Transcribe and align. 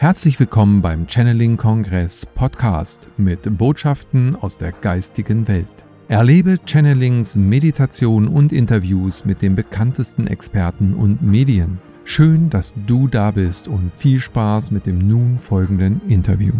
Herzlich 0.00 0.40
willkommen 0.40 0.80
beim 0.80 1.06
Channeling 1.06 1.58
Kongress 1.58 2.24
Podcast 2.24 3.06
mit 3.18 3.58
Botschaften 3.58 4.34
aus 4.34 4.56
der 4.56 4.72
geistigen 4.72 5.46
Welt. 5.46 5.66
Erlebe 6.08 6.56
Channelings, 6.64 7.36
Meditation 7.36 8.26
und 8.26 8.50
Interviews 8.50 9.26
mit 9.26 9.42
den 9.42 9.56
bekanntesten 9.56 10.26
Experten 10.26 10.94
und 10.94 11.20
Medien. 11.20 11.82
Schön, 12.06 12.48
dass 12.48 12.72
du 12.86 13.08
da 13.08 13.30
bist 13.30 13.68
und 13.68 13.92
viel 13.92 14.20
Spaß 14.20 14.70
mit 14.70 14.86
dem 14.86 15.06
nun 15.06 15.38
folgenden 15.38 16.00
Interview. 16.08 16.54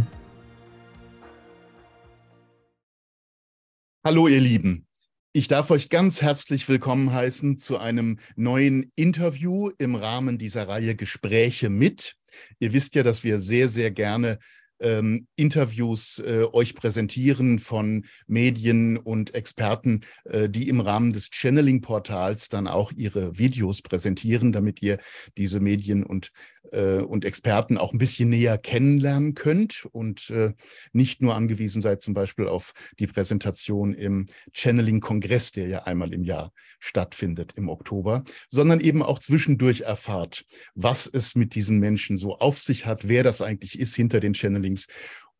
Hallo 4.05 4.29
ihr 4.29 4.41
Lieben, 4.41 4.87
ich 5.33 5.49
darf 5.49 5.71
euch 5.71 5.89
ganz 5.89 6.21
herzlich 6.21 6.69
willkommen 6.69 7.11
heißen 7.11 7.57
zu 7.57 7.79
einem 7.79 8.19
neuen 8.37 8.91
Interview 8.97 9.71
im 9.79 9.95
Rahmen 9.95 10.37
dieser 10.37 10.69
Reihe 10.69 10.95
Gespräche 10.95 11.71
mit. 11.71 12.17
Ihr 12.59 12.73
wisst 12.73 12.95
ja, 12.95 13.03
dass 13.03 13.25
wir 13.25 13.39
sehr, 13.39 13.69
sehr 13.69 13.91
gerne 13.91 14.39
ähm, 14.81 15.27
Interviews 15.37 16.19
äh, 16.21 16.45
euch 16.53 16.75
präsentieren 16.75 17.59
von 17.59 18.07
Medien 18.27 18.97
und 18.97 19.35
Experten, 19.35 20.01
äh, 20.25 20.49
die 20.49 20.69
im 20.69 20.81
Rahmen 20.81 21.13
des 21.13 21.29
Channeling-Portals 21.31 22.49
dann 22.49 22.67
auch 22.67 22.93
ihre 22.93 23.39
Videos 23.39 23.83
präsentieren, 23.83 24.53
damit 24.53 24.83
ihr 24.83 24.99
diese 25.37 25.61
Medien 25.61 26.05
und, 26.05 26.33
und 26.73 27.25
Experten 27.25 27.79
auch 27.79 27.93
ein 27.93 27.99
bisschen 27.99 28.29
näher 28.29 28.59
kennenlernen 28.59 29.35
könnt 29.35 29.87
und 29.93 30.31
äh, 30.31 30.53
nicht 30.93 31.23
nur 31.23 31.35
angewiesen 31.35 31.83
seid 31.83 32.03
zum 32.03 32.15
Beispiel 32.15 32.47
auf 32.47 32.73
die 32.99 33.07
Präsentation 33.07 33.95
im 33.95 34.27
Channeling-Kongress, 34.53 35.53
der 35.53 35.69
ja 35.69 35.85
einmal 35.85 36.13
im 36.13 36.23
Jahr 36.23 36.53
stattfindet 36.79 37.53
im 37.57 37.69
Oktober, 37.69 38.25
sondern 38.49 38.81
eben 38.81 39.03
auch 39.03 39.19
zwischendurch 39.19 39.83
erfahrt, 39.83 40.45
was 40.75 41.07
es 41.07 41.35
mit 41.35 41.55
diesen 41.55 41.79
Menschen 41.79 42.19
so 42.19 42.39
auf 42.39 42.61
sich 42.61 42.87
hat, 42.87 43.09
wer 43.09 43.25
das 43.25 43.43
eigentlich 43.43 43.79
ist 43.79 43.95
hinter 43.97 44.21
den 44.21 44.35
Channelings. 44.35 44.87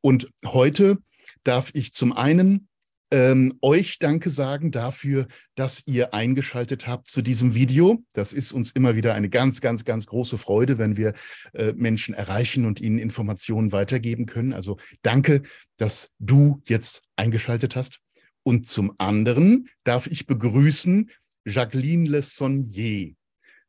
Und 0.01 0.29
heute 0.47 0.99
darf 1.45 1.71
ich 1.75 1.93
zum 1.93 2.13
einen 2.13 2.70
ähm, 3.11 3.59
euch 3.61 3.99
Danke 3.99 4.31
sagen 4.31 4.71
dafür, 4.71 5.27
dass 5.55 5.87
ihr 5.87 6.15
eingeschaltet 6.15 6.87
habt 6.87 7.11
zu 7.11 7.23
diesem 7.23 7.55
Video. 7.55 8.05
Das 8.13 8.33
ist 8.33 8.53
uns 8.53 8.71
immer 8.71 8.95
wieder 8.97 9.15
eine 9.15 9.29
ganz, 9.29 9.61
ganz, 9.61 9.85
ganz 9.85 10.07
große 10.07 10.39
Freude, 10.39 10.79
wenn 10.79 10.97
wir 10.97 11.15
äh, 11.53 11.73
Menschen 11.73 12.15
erreichen 12.15 12.67
und 12.67 12.81
ihnen 12.81 12.99
Informationen 12.99 13.73
weitergeben 13.73 14.27
können. 14.27 14.53
Also 14.53 14.79
danke, 15.03 15.43
dass 15.77 16.09
du 16.19 16.63
jetzt 16.67 17.03
eingeschaltet 17.17 17.77
hast. 17.77 17.99
Und 18.43 18.67
zum 18.67 18.93
anderen 18.99 19.69
darf 19.85 20.07
ich 20.07 20.27
begrüßen 20.27 21.11
Jacqueline 21.45 22.09
Le 22.09 22.23
Sonnier. 22.23 23.15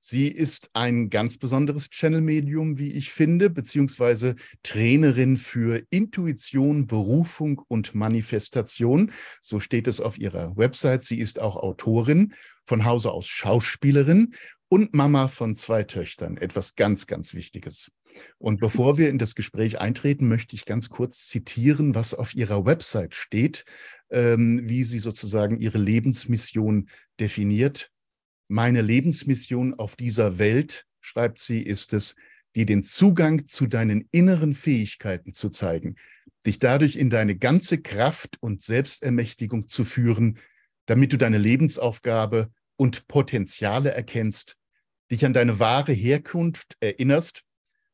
Sie 0.04 0.30
ist 0.30 0.72
ein 0.74 1.12
ganz 1.12 1.38
besonderes 1.38 1.92
Channel-Medium, 1.92 2.80
wie 2.80 2.92
ich 2.92 3.12
finde, 3.12 3.52
beziehungsweise 3.52 4.36
Trainerin 4.64 5.38
für 5.38 5.84
Intuition, 5.92 6.88
Berufung 6.88 7.62
und 7.68 7.94
Manifestation. 7.94 9.12
So 9.44 9.60
steht 9.60 9.88
es 9.88 10.02
auf 10.02 10.18
ihrer 10.18 10.58
Website. 10.58 11.04
Sie 11.04 11.20
ist 11.20 11.40
auch 11.40 11.56
Autorin, 11.56 12.34
von 12.66 12.84
Hause 12.84 13.12
aus 13.12 13.28
Schauspielerin 13.28 14.34
und 14.70 14.96
Mama 14.96 15.28
von 15.28 15.56
zwei 15.56 15.84
Töchtern. 15.84 16.38
Etwas 16.38 16.76
ganz, 16.76 17.06
ganz 17.06 17.36
Wichtiges. 17.36 17.92
Und 18.40 18.60
bevor 18.60 18.98
wir 18.98 19.08
in 19.08 19.20
das 19.20 19.36
Gespräch 19.36 19.80
eintreten, 19.80 20.28
möchte 20.28 20.56
ich 20.56 20.66
ganz 20.66 20.90
kurz 20.90 21.28
zitieren, 21.28 21.94
was 21.94 22.16
auf 22.16 22.34
ihrer 22.34 22.66
Website 22.66 23.14
steht, 23.14 23.66
ähm, 24.10 24.62
wie 24.64 24.84
sie 24.84 25.00
sozusagen 25.00 25.60
ihre 25.60 25.78
Lebensmission 25.78 26.90
definiert. 27.20 27.92
Meine 28.54 28.82
Lebensmission 28.82 29.76
auf 29.76 29.96
dieser 29.96 30.38
Welt, 30.38 30.86
schreibt 31.00 31.40
sie, 31.40 31.62
ist 31.62 31.94
es, 31.94 32.18
dir 32.54 32.66
den 32.66 32.84
Zugang 32.84 33.48
zu 33.48 33.66
deinen 33.66 34.10
inneren 34.12 34.56
Fähigkeiten 34.56 35.34
zu 35.34 35.48
zeigen, 35.48 35.96
dich 36.46 36.60
dadurch 36.60 36.98
in 36.98 37.10
deine 37.10 37.38
ganze 37.38 37.82
Kraft 37.82 38.36
und 38.42 38.62
Selbstermächtigung 38.62 39.70
zu 39.70 39.86
führen, 39.86 40.38
damit 40.86 41.14
du 41.14 41.18
deine 41.18 41.38
Lebensaufgabe 41.38 42.52
und 42.76 43.08
Potenziale 43.08 43.92
erkennst, 43.92 44.58
dich 45.10 45.24
an 45.26 45.32
deine 45.32 45.62
wahre 45.62 45.94
Herkunft 45.94 46.76
erinnerst 46.82 47.46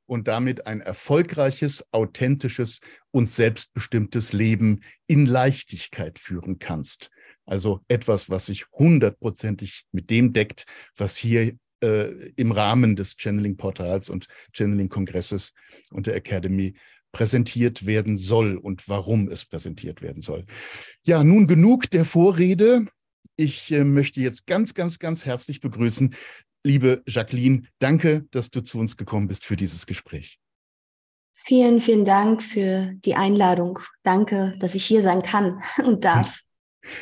und 0.07 0.28
damit 0.28 0.66
ein 0.66 0.81
erfolgreiches, 0.81 1.85
authentisches 1.94 2.79
und 3.12 3.29
selbstbestimmtes 3.29 4.34
Leben 4.34 4.81
in 5.06 5.28
Leichtigkeit 5.28 6.17
führen 6.17 6.57
kannst. 6.57 7.12
Also 7.47 7.80
etwas, 7.88 8.30
was 8.30 8.46
sich 8.46 8.66
hundertprozentig 8.74 9.85
mit 9.91 10.09
dem 10.09 10.34
deckt, 10.34 10.66
was 10.97 11.18
hier 11.18 11.53
äh, 11.84 12.31
im 12.35 12.52
Rahmen 12.52 12.96
des 12.96 13.16
Channeling-Portals 13.18 14.09
und 14.09 14.28
Channeling-Kongresses 14.53 15.53
und 15.91 16.08
der 16.08 16.16
Academy 16.16 16.75
präsentiert 17.12 17.85
werden 17.85 18.18
soll 18.18 18.58
und 18.58 18.88
warum 18.90 19.30
es 19.30 19.46
präsentiert 19.46 20.02
werden 20.02 20.22
soll. 20.22 20.46
Ja, 21.03 21.24
nun 21.24 21.47
genug 21.47 21.90
der 21.90 22.06
Vorrede. 22.06 22.85
Ich 23.38 23.72
äh, 23.72 23.84
möchte 23.84 24.19
jetzt 24.22 24.46
ganz, 24.46 24.74
ganz, 24.74 25.00
ganz 25.00 25.25
herzlich 25.25 25.62
begrüßen, 25.62 26.14
liebe 26.66 27.02
Jacqueline. 27.08 27.64
Danke, 27.79 28.25
dass 28.31 28.50
du 28.50 28.62
zu 28.62 28.78
uns 28.79 28.97
gekommen 28.97 29.28
bist 29.28 29.46
für 29.46 29.56
dieses 29.56 29.85
Gespräch. 29.85 30.38
Vielen, 31.34 31.79
vielen 31.79 32.03
Dank 32.03 32.41
für 32.41 32.94
die 33.06 33.16
Einladung. 33.16 33.79
Danke, 34.03 34.56
dass 34.59 34.75
ich 34.75 34.84
hier 34.84 35.02
sein 35.02 35.22
kann 35.22 35.62
und 35.78 36.03
darf. 36.03 36.41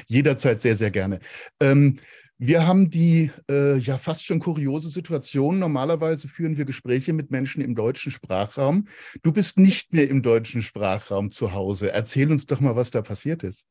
Jederzeit 0.07 0.61
sehr, 0.61 0.75
sehr 0.75 0.91
gerne. 0.91 1.19
Ähm, 1.61 1.99
wir 2.37 2.67
haben 2.67 2.89
die 2.89 3.31
äh, 3.49 3.77
ja 3.77 3.97
fast 3.97 4.25
schon 4.25 4.39
kuriose 4.39 4.89
Situation. 4.89 5.57
Normalerweise 5.57 6.27
führen 6.27 6.57
wir 6.57 6.65
Gespräche 6.65 7.13
mit 7.13 7.31
Menschen 7.31 7.63
im 7.63 7.75
deutschen 7.75 8.11
Sprachraum. 8.11 8.87
Du 9.23 9.31
bist 9.31 9.57
nicht 9.57 9.93
mehr 9.93 10.09
im 10.09 10.21
deutschen 10.21 10.61
Sprachraum 10.61 11.31
zu 11.31 11.53
Hause. 11.53 11.93
Erzähl 11.93 12.29
uns 12.29 12.45
doch 12.45 12.59
mal, 12.59 12.75
was 12.75 12.91
da 12.91 13.01
passiert 13.01 13.43
ist. 13.43 13.67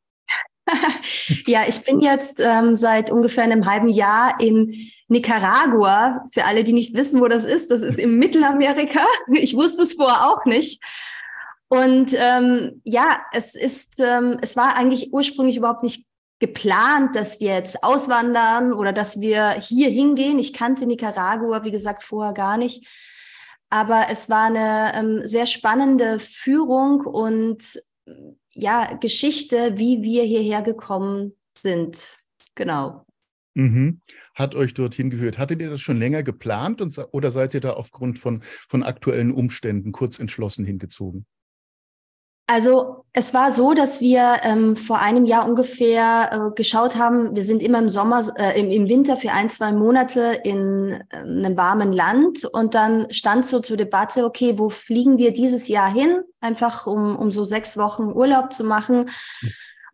ja, 1.46 1.64
ich 1.68 1.82
bin 1.82 2.00
jetzt 2.00 2.40
ähm, 2.40 2.74
seit 2.74 3.10
ungefähr 3.10 3.44
einem 3.44 3.66
halben 3.66 3.88
Jahr 3.88 4.40
in 4.40 4.90
Nicaragua. 5.08 6.24
Für 6.32 6.44
alle, 6.44 6.64
die 6.64 6.72
nicht 6.72 6.94
wissen, 6.94 7.20
wo 7.20 7.28
das 7.28 7.44
ist, 7.44 7.70
das 7.70 7.82
ist 7.82 7.98
im 7.98 8.18
Mittelamerika. 8.18 9.04
Ich 9.32 9.54
wusste 9.54 9.82
es 9.82 9.92
vorher 9.92 10.26
auch 10.26 10.46
nicht. 10.46 10.82
Und 11.74 12.14
ähm, 12.16 12.80
ja, 12.84 13.20
es 13.32 13.56
ist, 13.56 13.98
ähm, 13.98 14.38
es 14.42 14.56
war 14.56 14.76
eigentlich 14.76 15.12
ursprünglich 15.12 15.56
überhaupt 15.56 15.82
nicht 15.82 16.06
geplant, 16.38 17.16
dass 17.16 17.40
wir 17.40 17.54
jetzt 17.54 17.82
auswandern 17.82 18.72
oder 18.72 18.92
dass 18.92 19.20
wir 19.20 19.54
hier 19.54 19.88
hingehen. 19.88 20.38
Ich 20.38 20.52
kannte 20.52 20.86
Nicaragua, 20.86 21.64
wie 21.64 21.72
gesagt, 21.72 22.04
vorher 22.04 22.32
gar 22.32 22.58
nicht. 22.58 22.86
Aber 23.70 24.06
es 24.08 24.30
war 24.30 24.44
eine 24.44 24.92
ähm, 24.94 25.26
sehr 25.26 25.46
spannende 25.46 26.20
Führung 26.20 27.00
und 27.00 27.80
ja, 28.52 28.94
Geschichte, 28.94 29.76
wie 29.76 30.00
wir 30.02 30.22
hierher 30.22 30.62
gekommen 30.62 31.34
sind. 31.56 32.18
Genau. 32.54 33.04
Mhm. 33.54 34.00
Hat 34.36 34.54
euch 34.54 34.74
dorthin 34.74 35.10
geführt. 35.10 35.38
Hattet 35.38 35.60
ihr 35.60 35.70
das 35.70 35.80
schon 35.80 35.98
länger 35.98 36.22
geplant 36.22 36.80
und, 36.80 36.96
oder 37.10 37.32
seid 37.32 37.52
ihr 37.52 37.60
da 37.60 37.72
aufgrund 37.72 38.20
von, 38.20 38.42
von 38.44 38.84
aktuellen 38.84 39.32
Umständen 39.32 39.90
kurz 39.90 40.20
entschlossen 40.20 40.64
hingezogen? 40.64 41.26
Also 42.46 43.06
es 43.14 43.32
war 43.32 43.52
so, 43.52 43.72
dass 43.72 44.02
wir 44.02 44.40
ähm, 44.42 44.76
vor 44.76 44.98
einem 44.98 45.24
Jahr 45.24 45.48
ungefähr 45.48 46.30
äh, 46.50 46.54
geschaut 46.54 46.96
haben, 46.96 47.34
wir 47.34 47.42
sind 47.42 47.62
immer 47.62 47.78
im 47.78 47.88
Sommer, 47.88 48.22
äh, 48.36 48.60
im, 48.60 48.70
im, 48.70 48.86
Winter 48.86 49.16
für 49.16 49.32
ein, 49.32 49.48
zwei 49.48 49.72
Monate 49.72 50.40
in 50.44 51.02
äh, 51.08 51.16
einem 51.16 51.56
warmen 51.56 51.90
Land 51.90 52.44
und 52.44 52.74
dann 52.74 53.10
stand 53.10 53.46
so 53.46 53.60
zur 53.60 53.78
Debatte, 53.78 54.26
okay, 54.26 54.58
wo 54.58 54.68
fliegen 54.68 55.16
wir 55.16 55.32
dieses 55.32 55.68
Jahr 55.68 55.90
hin? 55.90 56.20
Einfach 56.40 56.86
um, 56.86 57.16
um 57.16 57.30
so 57.30 57.44
sechs 57.44 57.78
Wochen 57.78 58.12
Urlaub 58.12 58.52
zu 58.52 58.64
machen. 58.64 59.08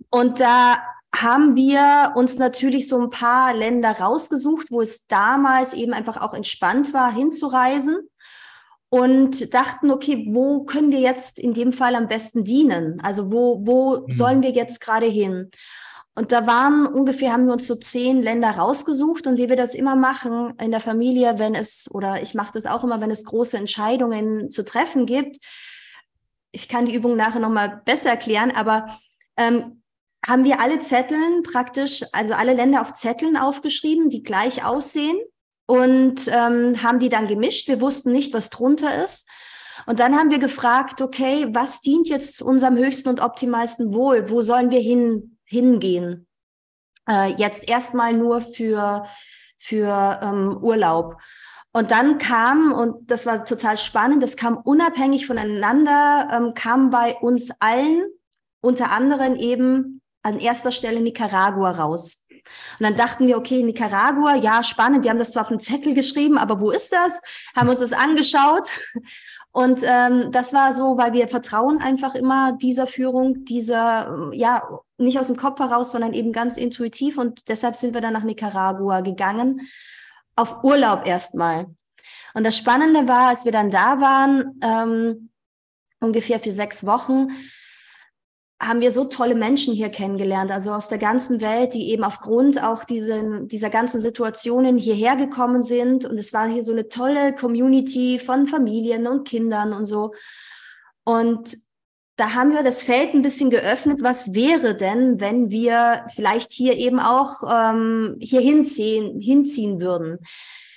Und 0.09 0.41
da 0.41 0.79
haben 1.15 1.55
wir 1.55 2.13
uns 2.17 2.37
natürlich 2.37 2.89
so 2.89 3.01
ein 3.01 3.11
paar 3.11 3.55
Länder 3.55 3.93
rausgesucht, 3.93 4.69
wo 4.71 4.81
es 4.81 5.07
damals 5.07 5.73
eben 5.73 5.93
einfach 5.93 6.21
auch 6.21 6.35
entspannt 6.35 6.93
war, 6.93 7.13
hinzureisen 7.13 8.10
und 8.91 9.55
dachten, 9.55 9.91
okay, 9.91 10.27
wo 10.29 10.65
können 10.65 10.91
wir 10.91 10.99
jetzt 10.99 11.39
in 11.39 11.55
dem 11.55 11.73
Fall 11.73 11.95
am 11.95 12.09
besten 12.09 12.45
dienen? 12.45 13.01
Also 13.01 13.33
wo, 13.33 13.65
wo 13.65 14.01
mhm. 14.01 14.13
sollen 14.13 14.43
wir 14.43 14.51
jetzt 14.51 14.81
gerade 14.81 15.07
hin? 15.07 15.49
Und 16.17 16.33
da 16.33 16.47
waren 16.47 16.87
ungefähr, 16.87 17.33
haben 17.33 17.47
wir 17.47 17.53
uns 17.53 17.69
so 17.69 17.77
zehn 17.77 18.21
Länder 18.21 18.51
rausgesucht 18.51 19.29
und 19.29 19.39
wie 19.39 19.49
wir 19.49 19.57
das 19.57 19.75
immer 19.75 19.95
machen 19.95 20.55
in 20.61 20.73
der 20.73 20.81
Familie, 20.81 21.39
wenn 21.39 21.55
es, 21.55 21.89
oder 21.91 22.21
ich 22.21 22.35
mache 22.35 22.53
das 22.53 22.67
auch 22.67 22.83
immer, 22.83 23.01
wenn 23.01 23.13
es 23.13 23.25
große 23.25 23.57
Entscheidungen 23.57 24.51
zu 24.51 24.65
treffen 24.65 25.07
gibt. 25.07 25.39
Ich 26.51 26.69
kann 26.69 26.87
die 26.87 26.95
Übung 26.95 27.15
nachher 27.15 27.39
nochmal 27.39 27.81
besser 27.85 28.11
erklären, 28.11 28.51
aber 28.51 28.99
ähm, 29.37 29.83
haben 30.27 30.45
wir 30.45 30.61
alle 30.61 30.81
Zetteln 30.81 31.45
praktisch, 31.45 32.05
also 32.13 32.35
alle 32.35 32.55
Länder 32.55 32.83
auf 32.83 32.93
Zetteln 32.93 33.37
aufgeschrieben, 33.37 34.11
die 34.11 34.25
gleich 34.25 34.65
aussehen 34.65 35.17
und 35.71 36.27
ähm, 36.27 36.83
haben 36.83 36.99
die 36.99 37.09
dann 37.09 37.29
gemischt. 37.29 37.69
Wir 37.69 37.81
wussten 37.81 38.11
nicht, 38.11 38.35
was 38.35 38.51
drunter 38.51 39.05
ist. 39.05 39.29
Und 39.87 40.01
dann 40.01 40.17
haben 40.17 40.33
wir 40.33 40.41
gefragt, 40.41 41.01
okay, 41.01 41.47
was 41.53 41.81
dient 41.81 42.09
jetzt 42.09 42.43
unserem 42.43 42.77
höchsten 42.77 43.09
und 43.09 43.21
optimalsten 43.21 43.95
Wohl? 43.95 44.29
Wo 44.29 44.43
sollen 44.43 44.73
wir 44.73 44.81
hin, 44.81 45.39
hingehen? 45.45 46.27
Äh, 47.09 47.35
jetzt 47.37 47.69
erstmal 47.69 48.15
nur 48.15 48.41
für, 48.41 49.07
für 49.59 50.19
ähm, 50.21 50.59
Urlaub. 50.61 51.19
Und 51.73 51.93
dann 51.93 52.19
kam, 52.19 52.73
und 52.73 53.09
das 53.09 53.25
war 53.25 53.45
total 53.45 53.79
spannend, 53.79 54.25
das 54.25 54.37
kam 54.37 54.57
unabhängig 54.57 55.29
voneinander, 55.29 56.31
ähm, 56.33 56.55
kam 56.55 56.91
bei 56.91 57.15
uns 57.15 57.53
allen, 57.61 58.07
unter 58.61 58.91
anderem 58.91 59.37
eben 59.37 60.03
an 60.25 60.41
erster 60.41 60.73
Stelle 60.73 61.01
Nicaragua 61.01 61.71
raus. 61.71 62.27
Und 62.79 62.85
dann 62.85 62.97
dachten 62.97 63.27
wir, 63.27 63.37
okay, 63.37 63.63
Nicaragua, 63.63 64.35
ja, 64.37 64.63
spannend, 64.63 65.05
die 65.05 65.11
haben 65.11 65.19
das 65.19 65.33
zwar 65.33 65.43
auf 65.43 65.49
dem 65.49 65.61
Zettel 65.61 65.95
geschrieben, 65.95 66.39
aber 66.39 66.61
wo 66.61 66.71
ist 66.71 66.93
das? 66.93 67.23
Haben 67.55 67.69
uns 67.69 67.81
das 67.81 67.93
angeschaut. 67.93 68.69
Und 69.53 69.81
ähm, 69.85 70.31
das 70.31 70.53
war 70.53 70.73
so, 70.73 70.97
weil 70.97 71.13
wir 71.13 71.29
vertrauen 71.29 71.81
einfach 71.83 72.15
immer 72.15 72.53
dieser 72.53 72.87
Führung, 72.87 73.45
dieser, 73.45 74.31
ja, 74.33 74.63
nicht 74.97 75.19
aus 75.19 75.27
dem 75.27 75.37
Kopf 75.37 75.59
heraus, 75.59 75.91
sondern 75.91 76.15
eben 76.15 76.33
ganz 76.33 76.57
intuitiv. 76.57 77.19
Und 77.19 77.49
deshalb 77.49 77.75
sind 77.75 77.95
wir 77.95 78.01
dann 78.01 78.13
nach 78.13 78.23
Nicaragua 78.23 79.01
gegangen, 79.01 79.69
auf 80.37 80.63
Urlaub 80.63 81.05
erstmal. 81.05 81.67
Und 82.35 82.45
das 82.47 82.57
Spannende 82.57 83.09
war, 83.09 83.29
als 83.29 83.45
wir 83.45 83.53
dann 83.53 83.71
da 83.71 84.01
waren, 84.01 84.61
ähm, 84.63 85.31
ungefähr 85.99 86.39
für 86.39 86.53
sechs 86.53 86.87
Wochen, 86.87 87.29
haben 88.61 88.83
wir 88.83 88.93
so 88.93 89.05
tolle 89.05 89.35
Menschen 89.35 89.73
hier 89.73 89.89
kennengelernt, 89.89 90.51
also 90.51 90.73
aus 90.73 90.91
der 90.91 90.99
ganzen 90.99 91.41
Welt, 91.41 91.73
die 91.73 91.91
eben 91.91 92.05
aufgrund 92.05 92.63
auch 92.63 92.85
diesen, 92.85 93.49
dieser 93.49 93.71
ganzen 93.71 94.03
Situationen 94.03 94.77
hierher 94.77 95.17
gekommen 95.17 95.63
sind. 95.63 96.05
Und 96.05 96.19
es 96.19 96.35
war 96.35 96.47
hier 96.47 96.63
so 96.63 96.73
eine 96.73 96.89
tolle 96.89 97.35
Community 97.35 98.19
von 98.19 98.47
Familien 98.47 99.07
und 99.07 99.27
Kindern 99.27 99.73
und 99.73 99.87
so. 99.87 100.13
Und 101.05 101.57
da 102.17 102.35
haben 102.35 102.53
wir 102.53 102.63
das 102.63 102.83
Feld 102.83 103.15
ein 103.15 103.23
bisschen 103.23 103.49
geöffnet. 103.49 104.03
Was 104.03 104.35
wäre 104.35 104.77
denn, 104.77 105.21
wenn 105.21 105.49
wir 105.49 106.05
vielleicht 106.15 106.53
hier 106.53 106.77
eben 106.77 107.01
auch 107.01 107.43
ähm, 107.51 108.19
hier 108.21 108.43
hinziehen, 108.43 109.19
hinziehen 109.21 109.81
würden? 109.81 110.19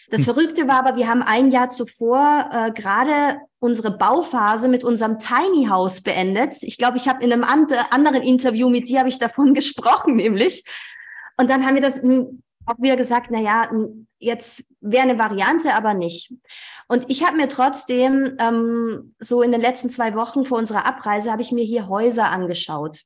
Das 0.10 0.26
hm. 0.26 0.34
Verrückte 0.34 0.70
war 0.70 0.86
aber, 0.86 0.96
wir 0.96 1.10
haben 1.10 1.22
ein 1.22 1.52
Jahr 1.52 1.70
zuvor 1.70 2.50
äh, 2.50 2.72
gerade 2.72 3.40
unsere 3.64 3.98
Bauphase 3.98 4.68
mit 4.68 4.84
unserem 4.84 5.20
Tiny 5.20 5.68
House 5.68 6.02
beendet. 6.02 6.62
Ich 6.64 6.78
glaube, 6.78 6.98
ich 6.98 7.08
habe 7.08 7.24
in 7.24 7.32
einem 7.32 7.46
anderen 7.46 8.22
Interview 8.22 8.70
mit 8.70 8.90
dir 8.90 9.00
habe 9.00 9.10
ich 9.10 9.20
davon 9.20 9.54
gesprochen, 9.54 10.18
nämlich. 10.18 10.66
Und 11.38 11.50
dann 11.50 11.66
haben 11.66 11.76
wir 11.76 11.82
das 11.82 12.02
auch 12.66 12.78
wieder 12.80 12.98
gesagt, 12.98 13.28
na 13.32 13.40
ja, 13.40 13.72
jetzt 14.20 14.66
wäre 14.82 15.04
eine 15.04 15.18
Variante, 15.18 15.74
aber 15.74 15.94
nicht. 15.94 16.34
Und 16.90 17.10
ich 17.10 17.26
habe 17.26 17.38
mir 17.38 17.48
trotzdem 17.48 18.36
ähm, 18.38 19.16
so 19.18 19.42
in 19.42 19.54
den 19.54 19.62
letzten 19.62 19.90
zwei 19.90 20.14
Wochen 20.14 20.44
vor 20.44 20.58
unserer 20.58 20.86
Abreise 20.86 21.32
habe 21.32 21.42
ich 21.42 21.54
mir 21.54 21.64
hier 21.64 21.88
Häuser 21.88 22.30
angeschaut 22.30 23.04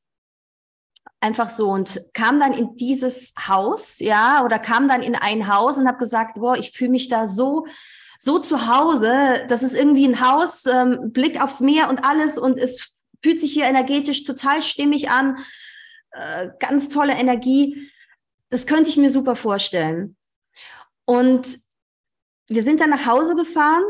einfach 1.20 1.50
so 1.50 1.70
und 1.72 2.00
kam 2.14 2.40
dann 2.40 2.54
in 2.54 2.76
dieses 2.76 3.34
Haus, 3.48 3.98
ja, 3.98 4.46
oder 4.46 4.60
kam 4.60 4.88
dann 4.88 5.02
in 5.02 5.16
ein 5.16 5.52
Haus 5.52 5.80
und 5.80 5.88
habe 5.88 5.98
gesagt, 5.98 6.36
boah, 6.36 6.56
ich 6.56 6.72
fühle 6.72 6.92
mich 6.92 7.10
da 7.10 7.26
so 7.26 7.66
so 8.20 8.40
zu 8.40 8.68
Hause. 8.68 9.46
Das 9.48 9.64
ist 9.64 9.74
irgendwie 9.74 10.08
ein 10.08 10.22
Haus, 10.22 10.66
ähm, 10.66 11.12
Blick 11.12 11.42
aufs 11.42 11.60
Meer 11.60 11.90
und 11.90 12.04
alles 12.04 12.38
und 12.38 12.58
es 12.58 12.94
fühlt 13.24 13.40
sich 13.40 13.54
hier 13.54 13.66
energetisch 13.66 14.24
total 14.24 14.62
stimmig 14.62 15.10
an, 15.10 15.38
äh, 16.12 16.50
ganz 16.60 16.90
tolle 16.90 17.14
Energie. 17.14 17.90
Das 18.50 18.66
könnte 18.66 18.90
ich 18.90 18.98
mir 18.98 19.12
super 19.12 19.36
vorstellen. 19.36 20.16
Und 21.06 21.48
wir 22.48 22.64
sind 22.64 22.80
dann 22.80 22.90
nach 22.90 23.06
Hause 23.06 23.36
gefahren 23.36 23.84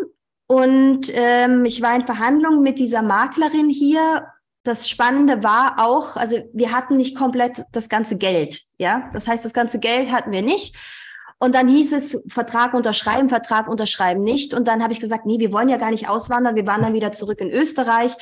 und 0.48 1.12
ähm, 1.14 1.66
ich 1.66 1.82
war 1.82 1.96
in 1.96 2.06
Verhandlungen 2.06 2.62
mit 2.62 2.80
dieser 2.80 3.02
Maklerin 3.02 3.70
hier 3.70 4.26
das 4.68 4.90
Spannende 4.90 5.44
war 5.44 5.80
auch, 5.80 6.18
also 6.18 6.38
wir 6.54 6.74
hatten 6.74 6.98
nicht 6.98 7.16
komplett 7.16 7.64
das 7.72 7.88
ganze 7.88 8.18
Geld, 8.18 8.64
ja. 8.78 9.10
Das 9.14 9.28
heißt, 9.28 9.46
das 9.46 9.54
ganze 9.54 9.80
Geld 9.80 10.12
hatten 10.12 10.32
wir 10.32 10.42
nicht. 10.42 10.76
Und 11.40 11.54
dann 11.54 11.68
hieß 11.68 11.94
es, 11.94 12.24
Vertrag 12.28 12.74
unterschreiben, 12.74 13.30
Vertrag 13.30 13.68
unterschreiben 13.68 14.24
nicht. 14.24 14.54
Und 14.54 14.68
dann 14.68 14.82
habe 14.82 14.94
ich 14.94 15.00
gesagt, 15.00 15.26
nee, 15.26 15.40
wir 15.40 15.54
wollen 15.54 15.70
ja 15.70 15.78
gar 15.78 15.92
nicht 15.92 16.10
auswandern, 16.10 16.56
wir 16.56 16.66
wandern 16.66 16.94
wieder 16.94 17.12
zurück 17.12 17.40
in 17.42 17.52
Österreich. 17.52 18.14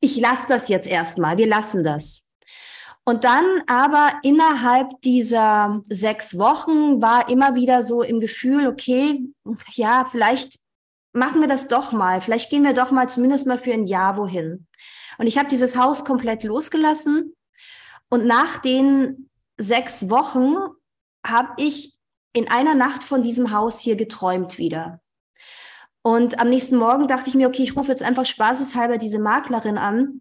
Ich 0.00 0.16
lasse 0.16 0.46
das 0.48 0.68
jetzt 0.68 0.88
erstmal, 0.88 1.36
wir 1.36 1.46
lassen 1.46 1.84
das. 1.84 2.28
Und 3.04 3.22
dann 3.22 3.44
aber 3.68 4.14
innerhalb 4.24 5.00
dieser 5.02 5.80
sechs 5.88 6.36
Wochen 6.36 7.00
war 7.00 7.28
immer 7.28 7.54
wieder 7.54 7.84
so 7.84 8.02
im 8.02 8.18
Gefühl, 8.18 8.66
okay, 8.66 9.24
ja, 9.74 10.04
vielleicht 10.04 10.58
machen 11.12 11.40
wir 11.40 11.48
das 11.48 11.68
doch 11.68 11.92
mal, 11.92 12.20
vielleicht 12.20 12.50
gehen 12.50 12.64
wir 12.64 12.74
doch 12.74 12.90
mal 12.90 13.08
zumindest 13.08 13.46
mal 13.46 13.58
für 13.58 13.72
ein 13.72 13.86
Jahr 13.86 14.16
wohin. 14.16 14.66
Und 15.18 15.28
ich 15.28 15.38
habe 15.38 15.48
dieses 15.48 15.76
Haus 15.76 16.04
komplett 16.04 16.42
losgelassen. 16.42 17.34
Und 18.08 18.26
nach 18.26 18.58
den 18.58 19.30
sechs 19.56 20.10
Wochen 20.10 20.56
habe 21.24 21.52
ich 21.56 21.95
in 22.36 22.50
einer 22.50 22.74
Nacht 22.74 23.02
von 23.02 23.22
diesem 23.22 23.50
Haus 23.50 23.80
hier 23.80 23.96
geträumt 23.96 24.58
wieder. 24.58 25.00
Und 26.02 26.38
am 26.38 26.50
nächsten 26.50 26.76
Morgen 26.76 27.08
dachte 27.08 27.30
ich 27.30 27.34
mir, 27.34 27.48
okay, 27.48 27.62
ich 27.62 27.74
rufe 27.76 27.90
jetzt 27.90 28.02
einfach 28.02 28.26
spaßeshalber 28.26 28.98
diese 28.98 29.18
Maklerin 29.18 29.78
an 29.78 30.20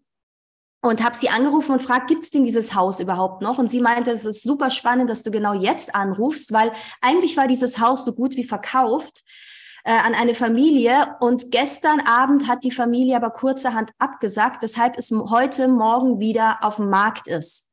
und 0.82 1.04
habe 1.04 1.18
sie 1.18 1.28
angerufen 1.28 1.74
und 1.74 1.84
fragt, 1.84 2.08
gibt 2.08 2.24
es 2.24 2.32
denn 2.32 2.46
dieses 2.46 2.74
Haus 2.74 3.02
überhaupt 3.02 3.42
noch? 3.42 3.58
Und 3.58 3.70
sie 3.70 3.82
meinte, 3.82 4.12
es 4.12 4.24
ist 4.24 4.44
super 4.44 4.70
spannend, 4.70 5.10
dass 5.10 5.24
du 5.24 5.30
genau 5.30 5.54
jetzt 5.54 5.94
anrufst, 5.94 6.54
weil 6.54 6.72
eigentlich 7.02 7.36
war 7.36 7.48
dieses 7.48 7.80
Haus 7.80 8.06
so 8.06 8.16
gut 8.16 8.38
wie 8.38 8.46
verkauft 8.46 9.26
äh, 9.84 9.92
an 9.92 10.16
eine 10.16 10.36
Familie. 10.36 11.18
Und 11.20 11.52
gestern 11.52 12.00
Abend 12.00 12.48
hat 12.48 12.64
die 12.64 12.72
Familie 12.72 13.18
aber 13.18 13.32
kurzerhand 13.32 13.92
abgesagt, 14.00 14.62
weshalb 14.62 14.98
es 14.98 15.12
heute 15.12 15.68
Morgen 15.68 16.20
wieder 16.20 16.60
auf 16.62 16.78
dem 16.78 16.90
Markt 16.90 17.28
ist. 17.28 17.70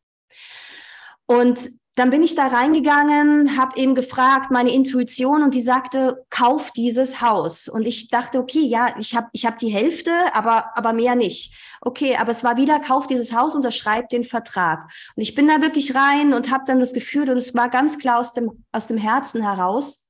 Und 1.26 1.70
dann 1.94 2.08
bin 2.08 2.22
ich 2.22 2.34
da 2.34 2.46
reingegangen, 2.46 3.58
habe 3.58 3.78
eben 3.78 3.94
gefragt, 3.94 4.50
meine 4.50 4.72
Intuition, 4.72 5.42
und 5.42 5.54
die 5.54 5.60
sagte, 5.60 6.24
kauf 6.30 6.70
dieses 6.72 7.20
Haus. 7.20 7.68
Und 7.68 7.86
ich 7.86 8.08
dachte, 8.08 8.38
okay, 8.38 8.64
ja, 8.64 8.94
ich 8.98 9.14
habe 9.14 9.28
ich 9.32 9.44
hab 9.44 9.58
die 9.58 9.68
Hälfte, 9.68 10.10
aber, 10.32 10.76
aber 10.76 10.94
mehr 10.94 11.16
nicht. 11.16 11.54
Okay, 11.82 12.16
aber 12.16 12.30
es 12.30 12.42
war 12.42 12.56
wieder, 12.56 12.80
kauf 12.80 13.06
dieses 13.06 13.34
Haus, 13.34 13.54
unterschreib 13.54 14.08
den 14.08 14.24
Vertrag. 14.24 14.84
Und 15.16 15.22
ich 15.22 15.34
bin 15.34 15.48
da 15.48 15.60
wirklich 15.60 15.94
rein 15.94 16.32
und 16.32 16.50
habe 16.50 16.64
dann 16.66 16.80
das 16.80 16.94
Gefühl, 16.94 17.28
und 17.28 17.36
es 17.36 17.54
war 17.54 17.68
ganz 17.68 17.98
klar 17.98 18.20
aus 18.20 18.32
dem, 18.32 18.64
aus 18.72 18.86
dem 18.86 18.96
Herzen 18.96 19.42
heraus, 19.42 20.02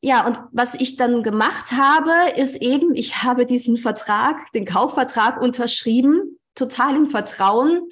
ja, 0.00 0.26
und 0.26 0.38
was 0.52 0.74
ich 0.74 0.96
dann 0.96 1.22
gemacht 1.22 1.72
habe, 1.72 2.12
ist 2.36 2.56
eben, 2.56 2.94
ich 2.94 3.22
habe 3.22 3.46
diesen 3.46 3.78
Vertrag, 3.78 4.52
den 4.52 4.66
Kaufvertrag 4.66 5.40
unterschrieben, 5.40 6.38
total 6.54 6.94
im 6.94 7.06
Vertrauen 7.06 7.88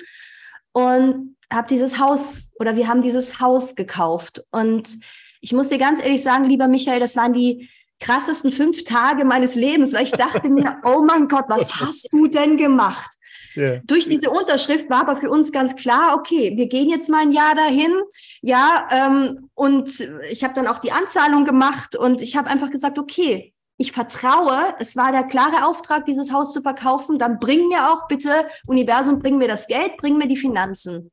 und 0.73 1.37
habe 1.53 1.69
dieses 1.69 1.99
Haus 1.99 2.49
oder 2.59 2.77
wir 2.77 2.89
haben 2.89 3.03
dieses 3.03 3.41
Haus 3.41 3.75
gekauft. 3.75 4.45
Und 4.51 4.99
ich 5.41 5.53
muss 5.53 5.69
dir 5.69 5.79
ganz 5.79 6.03
ehrlich 6.03 6.23
sagen, 6.23 6.45
lieber 6.45 6.69
Michael, 6.69 7.01
das 7.01 7.17
waren 7.17 7.33
die 7.33 7.69
krassesten 8.01 8.53
fünf 8.53 8.85
Tage 8.85 9.25
meines 9.25 9.55
Lebens, 9.55 9.93
weil 9.93 10.05
ich 10.05 10.13
dachte 10.13 10.49
mir, 10.49 10.79
oh 10.85 11.03
mein 11.07 11.29
Gott, 11.29 11.45
was 11.49 11.81
hast 11.81 12.09
du 12.13 12.27
denn 12.27 12.57
gemacht? 12.57 13.11
Yeah. 13.57 13.81
Durch 13.85 14.09
diese 14.09 14.31
Unterschrift 14.31 14.89
war 14.89 15.01
aber 15.01 15.17
für 15.19 15.31
uns 15.31 15.53
ganz 15.53 15.77
klar, 15.77 16.17
okay, 16.17 16.57
wir 16.57 16.67
gehen 16.69 16.89
jetzt 16.89 17.11
mal 17.11 17.21
ein 17.21 17.33
Jahr 17.33 17.55
dahin, 17.55 17.93
ja, 18.41 18.89
ähm, 18.91 19.51
und 19.55 19.91
ich 20.31 20.43
habe 20.43 20.55
dann 20.55 20.67
auch 20.67 20.79
die 20.79 20.93
Anzahlung 20.93 21.45
gemacht 21.45 21.95
und 21.95 22.23
ich 22.23 22.37
habe 22.37 22.49
einfach 22.49 22.71
gesagt, 22.71 22.99
okay, 22.99 23.52
ich 23.77 23.93
vertraue, 23.93 24.75
es 24.79 24.97
war 24.97 25.13
der 25.13 25.25
klare 25.25 25.67
Auftrag, 25.67 26.07
dieses 26.07 26.33
Haus 26.33 26.53
zu 26.53 26.61
verkaufen, 26.61 27.19
dann 27.19 27.39
bring 27.39 27.69
mir 27.69 27.91
auch 27.91 28.07
bitte, 28.07 28.49
Universum, 28.67 29.19
bring 29.19 29.39
mir 29.39 29.49
das 29.49 29.67
Geld, 29.67 29.97
bring 29.97 30.19
mir 30.19 30.29
die 30.29 30.37
Finanzen. 30.37 31.11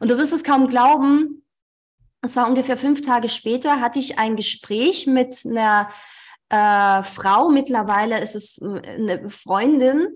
Und 0.00 0.10
du 0.10 0.18
wirst 0.18 0.32
es 0.32 0.44
kaum 0.44 0.68
glauben, 0.68 1.44
es 2.20 2.36
war 2.36 2.48
ungefähr 2.48 2.76
fünf 2.76 3.02
Tage 3.02 3.28
später, 3.28 3.80
hatte 3.80 3.98
ich 3.98 4.18
ein 4.18 4.36
Gespräch 4.36 5.06
mit 5.06 5.44
einer 5.44 5.90
äh, 6.48 7.02
Frau, 7.02 7.48
mittlerweile 7.48 8.20
ist 8.20 8.34
es 8.34 8.58
äh, 8.58 8.80
eine 8.96 9.30
Freundin, 9.30 10.08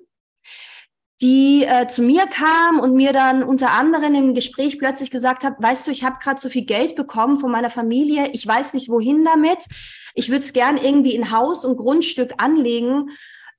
die 1.21 1.65
äh, 1.65 1.87
zu 1.89 2.03
mir 2.03 2.27
kam 2.27 2.79
und 2.79 2.95
mir 2.95 3.13
dann 3.13 3.43
unter 3.43 3.73
anderem 3.73 4.15
im 4.15 4.35
Gespräch 4.35 4.79
plötzlich 4.79 5.11
gesagt 5.11 5.43
hat, 5.43 5.55
weißt 5.59 5.87
du, 5.87 5.91
ich 5.91 6.05
habe 6.05 6.19
gerade 6.23 6.41
so 6.41 6.49
viel 6.49 6.65
Geld 6.65 6.97
bekommen 6.97 7.39
von 7.39 7.51
meiner 7.51 7.71
Familie, 7.71 8.29
ich 8.33 8.47
weiß 8.47 8.75
nicht 8.75 8.89
wohin 8.89 9.25
damit, 9.25 9.65
ich 10.19 10.31
würde 10.31 10.45
es 10.45 10.53
gern 10.53 10.77
irgendwie 10.77 11.15
in 11.15 11.31
Haus 11.31 11.65
und 11.65 11.77
Grundstück 11.77 12.35
anlegen, 12.39 13.11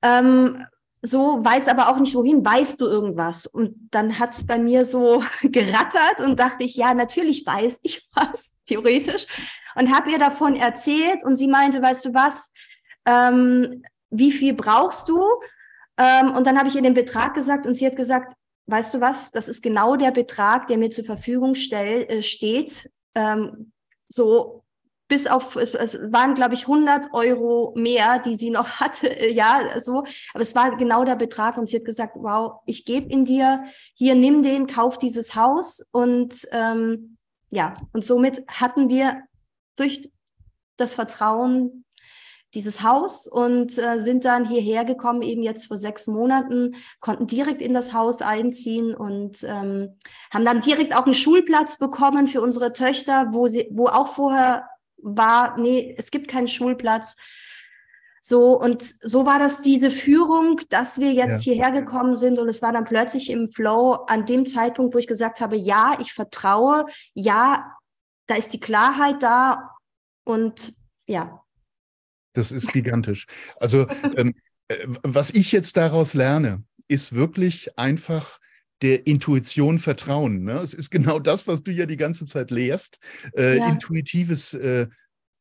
ähm, 0.02 0.66
so 1.02 1.40
weiß 1.42 1.70
aber 1.70 1.88
auch 1.88 1.98
nicht 1.98 2.14
wohin, 2.14 2.44
weißt 2.44 2.82
du 2.82 2.86
irgendwas? 2.86 3.46
Und 3.46 3.88
dann 3.92 4.20
hat's 4.20 4.46
bei 4.46 4.60
mir 4.60 4.84
so 4.84 5.24
gerattert 5.42 6.20
und 6.20 6.40
dachte 6.40 6.66
ich, 6.66 6.76
ja, 6.76 6.94
natürlich 6.94 7.46
weiß 7.46 7.80
ich 7.84 8.10
was, 8.14 8.56
theoretisch, 8.66 9.26
und 9.76 9.96
habe 9.96 10.12
ihr 10.12 10.20
davon 10.20 10.58
erzählt 10.58 11.24
und 11.24 11.38
sie 11.38 11.48
meinte, 11.48 11.82
weißt 11.82 12.06
du 12.06 12.14
was, 12.14 12.52
ähm, 13.06 13.84
wie 14.10 14.34
viel 14.34 14.54
brauchst 14.54 15.08
du? 15.08 15.24
Ähm, 15.98 16.36
und 16.36 16.46
dann 16.46 16.58
habe 16.58 16.68
ich 16.68 16.76
ihr 16.76 16.82
den 16.82 16.94
Betrag 16.94 17.36
gesagt 17.36 17.66
und 17.68 17.76
sie 17.76 17.86
hat 17.86 17.96
gesagt, 17.96 18.34
weißt 18.66 18.94
du 18.94 19.00
was, 19.02 19.32
das 19.32 19.48
ist 19.48 19.62
genau 19.62 19.96
der 19.96 20.12
Betrag, 20.12 20.68
der 20.68 20.78
mir 20.78 20.92
zur 20.92 21.06
Verfügung 21.06 21.56
stell, 21.56 22.04
äh, 22.10 22.22
steht. 22.22 22.92
Ähm, 23.16 23.72
so 24.10 24.64
bis 25.10 25.28
auf, 25.28 25.58
es, 25.58 25.74
es 25.74 26.00
waren, 26.14 26.36
glaube 26.36 26.54
ich, 26.54 26.62
100 26.62 27.14
Euro 27.14 27.74
mehr, 27.76 28.20
die 28.20 28.36
sie 28.36 28.52
noch 28.52 28.70
hatte, 28.80 29.28
ja, 29.30 29.78
so. 29.80 30.06
Aber 30.34 30.42
es 30.42 30.56
war 30.56 30.78
genau 30.78 31.04
der 31.04 31.16
Betrag 31.16 31.58
und 31.58 31.68
sie 31.68 31.78
hat 31.78 31.86
gesagt, 31.86 32.14
wow, 32.16 32.62
ich 32.66 32.86
gebe 32.86 33.12
in 33.12 33.26
dir, 33.26 33.66
hier, 33.94 34.16
nimm 34.16 34.44
den, 34.44 34.68
kauf 34.68 34.98
dieses 34.98 35.36
Haus 35.36 35.86
und 35.92 36.48
ähm, 36.52 37.18
ja, 37.50 37.74
und 37.92 38.06
somit 38.06 38.46
hatten 38.48 38.88
wir 38.88 39.24
durch 39.76 40.12
das 40.78 40.94
Vertrauen 40.94 41.84
dieses 42.54 42.84
Haus 42.84 43.28
und 43.28 43.78
äh, 43.78 43.98
sind 43.98 44.26
dann 44.26 44.48
hierher 44.48 44.86
gekommen, 44.86 45.22
eben 45.22 45.44
jetzt 45.44 45.68
vor 45.68 45.78
sechs 45.78 46.08
Monaten, 46.08 46.76
konnten 47.00 47.28
direkt 47.28 47.62
in 47.62 47.74
das 47.74 47.94
Haus 47.94 48.22
einziehen 48.22 48.96
und 48.96 49.44
ähm, 49.44 49.98
haben 50.32 50.46
dann 50.46 50.62
direkt 50.62 50.96
auch 50.96 51.06
einen 51.06 51.14
Schulplatz 51.14 51.78
bekommen 51.78 52.28
für 52.28 52.42
unsere 52.42 52.74
Töchter, 52.74 53.28
wo 53.32 53.48
sie, 53.48 53.68
wo 53.72 53.88
auch 53.88 54.08
vorher 54.08 54.68
war, 55.02 55.58
nee, 55.60 55.96
es 55.98 56.12
gibt 56.12 56.30
keinen 56.30 56.48
Schulplatz. 56.48 57.16
So, 58.22 58.60
und 58.60 58.82
so 58.84 59.26
war 59.26 59.40
das 59.40 59.62
diese 59.62 59.92
Führung, 59.92 60.60
dass 60.70 61.00
wir 61.00 61.14
jetzt 61.14 61.46
ja. 61.46 61.54
hierher 61.54 61.72
gekommen 61.72 62.16
sind 62.16 62.38
und 62.38 62.50
es 62.50 62.62
war 62.62 62.74
dann 62.74 62.86
plötzlich 62.86 63.30
im 63.30 63.48
Flow 63.48 63.94
an 64.08 64.26
dem 64.26 64.46
Zeitpunkt, 64.46 64.94
wo 64.94 65.00
ich 65.00 65.08
gesagt 65.08 65.40
habe, 65.40 65.56
ja, 65.56 65.98
ich 66.00 66.12
vertraue, 66.12 66.86
ja, 67.14 67.76
da 68.28 68.36
ist 68.36 68.54
die 68.54 68.60
Klarheit 68.60 69.24
da 69.24 69.76
und 70.26 70.74
ja. 71.08 71.44
Das 72.34 72.52
ist 72.52 72.72
gigantisch. 72.72 73.26
Also, 73.60 73.88
ähm, 74.18 74.36
äh, 74.68 74.76
was 75.04 75.32
ich 75.32 75.52
jetzt 75.52 75.78
daraus 75.78 76.14
lerne, 76.14 76.64
ist 76.88 77.16
wirklich 77.16 77.78
einfach 77.78 78.39
der 78.82 79.08
Intuition 79.08 79.80
vertrauen. 79.80 80.44
Ne? 80.44 80.54
Es 80.54 80.74
ist 80.74 80.90
genau 80.90 81.20
das, 81.20 81.48
was 81.48 81.64
du 81.64 81.72
ja 81.72 81.86
die 81.86 81.98
ganze 81.98 82.26
Zeit 82.26 82.52
lehrst. 82.52 83.00
Äh, 83.36 83.58
ja. 83.58 83.70
Intuitives 83.70 84.54
äh, 84.54 84.88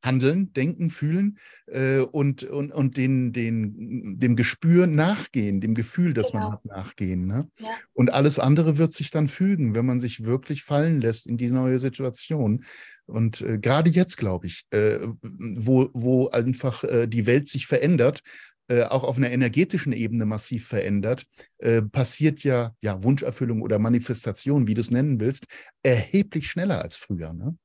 Handeln, 0.02 0.52
Denken, 0.52 0.90
Fühlen 0.90 1.38
äh, 1.66 1.98
und, 1.98 2.44
und, 2.44 2.72
und 2.72 2.96
den, 2.96 3.32
den, 3.32 4.18
dem 4.18 4.36
Gespür 4.36 4.86
nachgehen, 4.86 5.60
dem 5.60 5.74
Gefühl, 5.74 6.14
das 6.14 6.32
genau. 6.32 6.44
man 6.44 6.52
hat, 6.52 6.64
nachgehen. 6.64 7.26
Ne? 7.26 7.48
Ja. 7.58 7.68
Und 7.94 8.12
alles 8.12 8.38
andere 8.38 8.78
wird 8.78 8.92
sich 8.92 9.10
dann 9.10 9.28
fügen, 9.28 9.74
wenn 9.74 9.86
man 9.86 9.98
sich 9.98 10.24
wirklich 10.24 10.62
fallen 10.62 11.00
lässt 11.00 11.26
in 11.26 11.36
die 11.36 11.50
neue 11.50 11.80
Situation. 11.80 12.64
Und 13.06 13.40
äh, 13.40 13.58
gerade 13.58 13.90
jetzt, 13.90 14.16
glaube 14.16 14.46
ich, 14.46 14.66
äh, 14.70 14.98
wo, 15.22 15.88
wo 15.94 16.28
einfach 16.28 16.84
äh, 16.84 17.06
die 17.08 17.26
Welt 17.26 17.48
sich 17.48 17.66
verändert, 17.66 18.22
äh, 18.68 18.84
auch 18.84 19.04
auf 19.04 19.16
einer 19.16 19.30
energetischen 19.30 19.92
Ebene 19.92 20.26
massiv 20.26 20.66
verändert, 20.66 21.24
äh, 21.58 21.82
passiert 21.82 22.44
ja, 22.44 22.74
ja 22.80 23.02
Wunscherfüllung 23.02 23.62
oder 23.62 23.78
Manifestation, 23.78 24.66
wie 24.66 24.74
du 24.74 24.80
es 24.80 24.90
nennen 24.90 25.20
willst, 25.20 25.46
erheblich 25.82 26.50
schneller 26.50 26.82
als 26.82 26.96
früher. 26.96 27.32
Ne? 27.32 27.56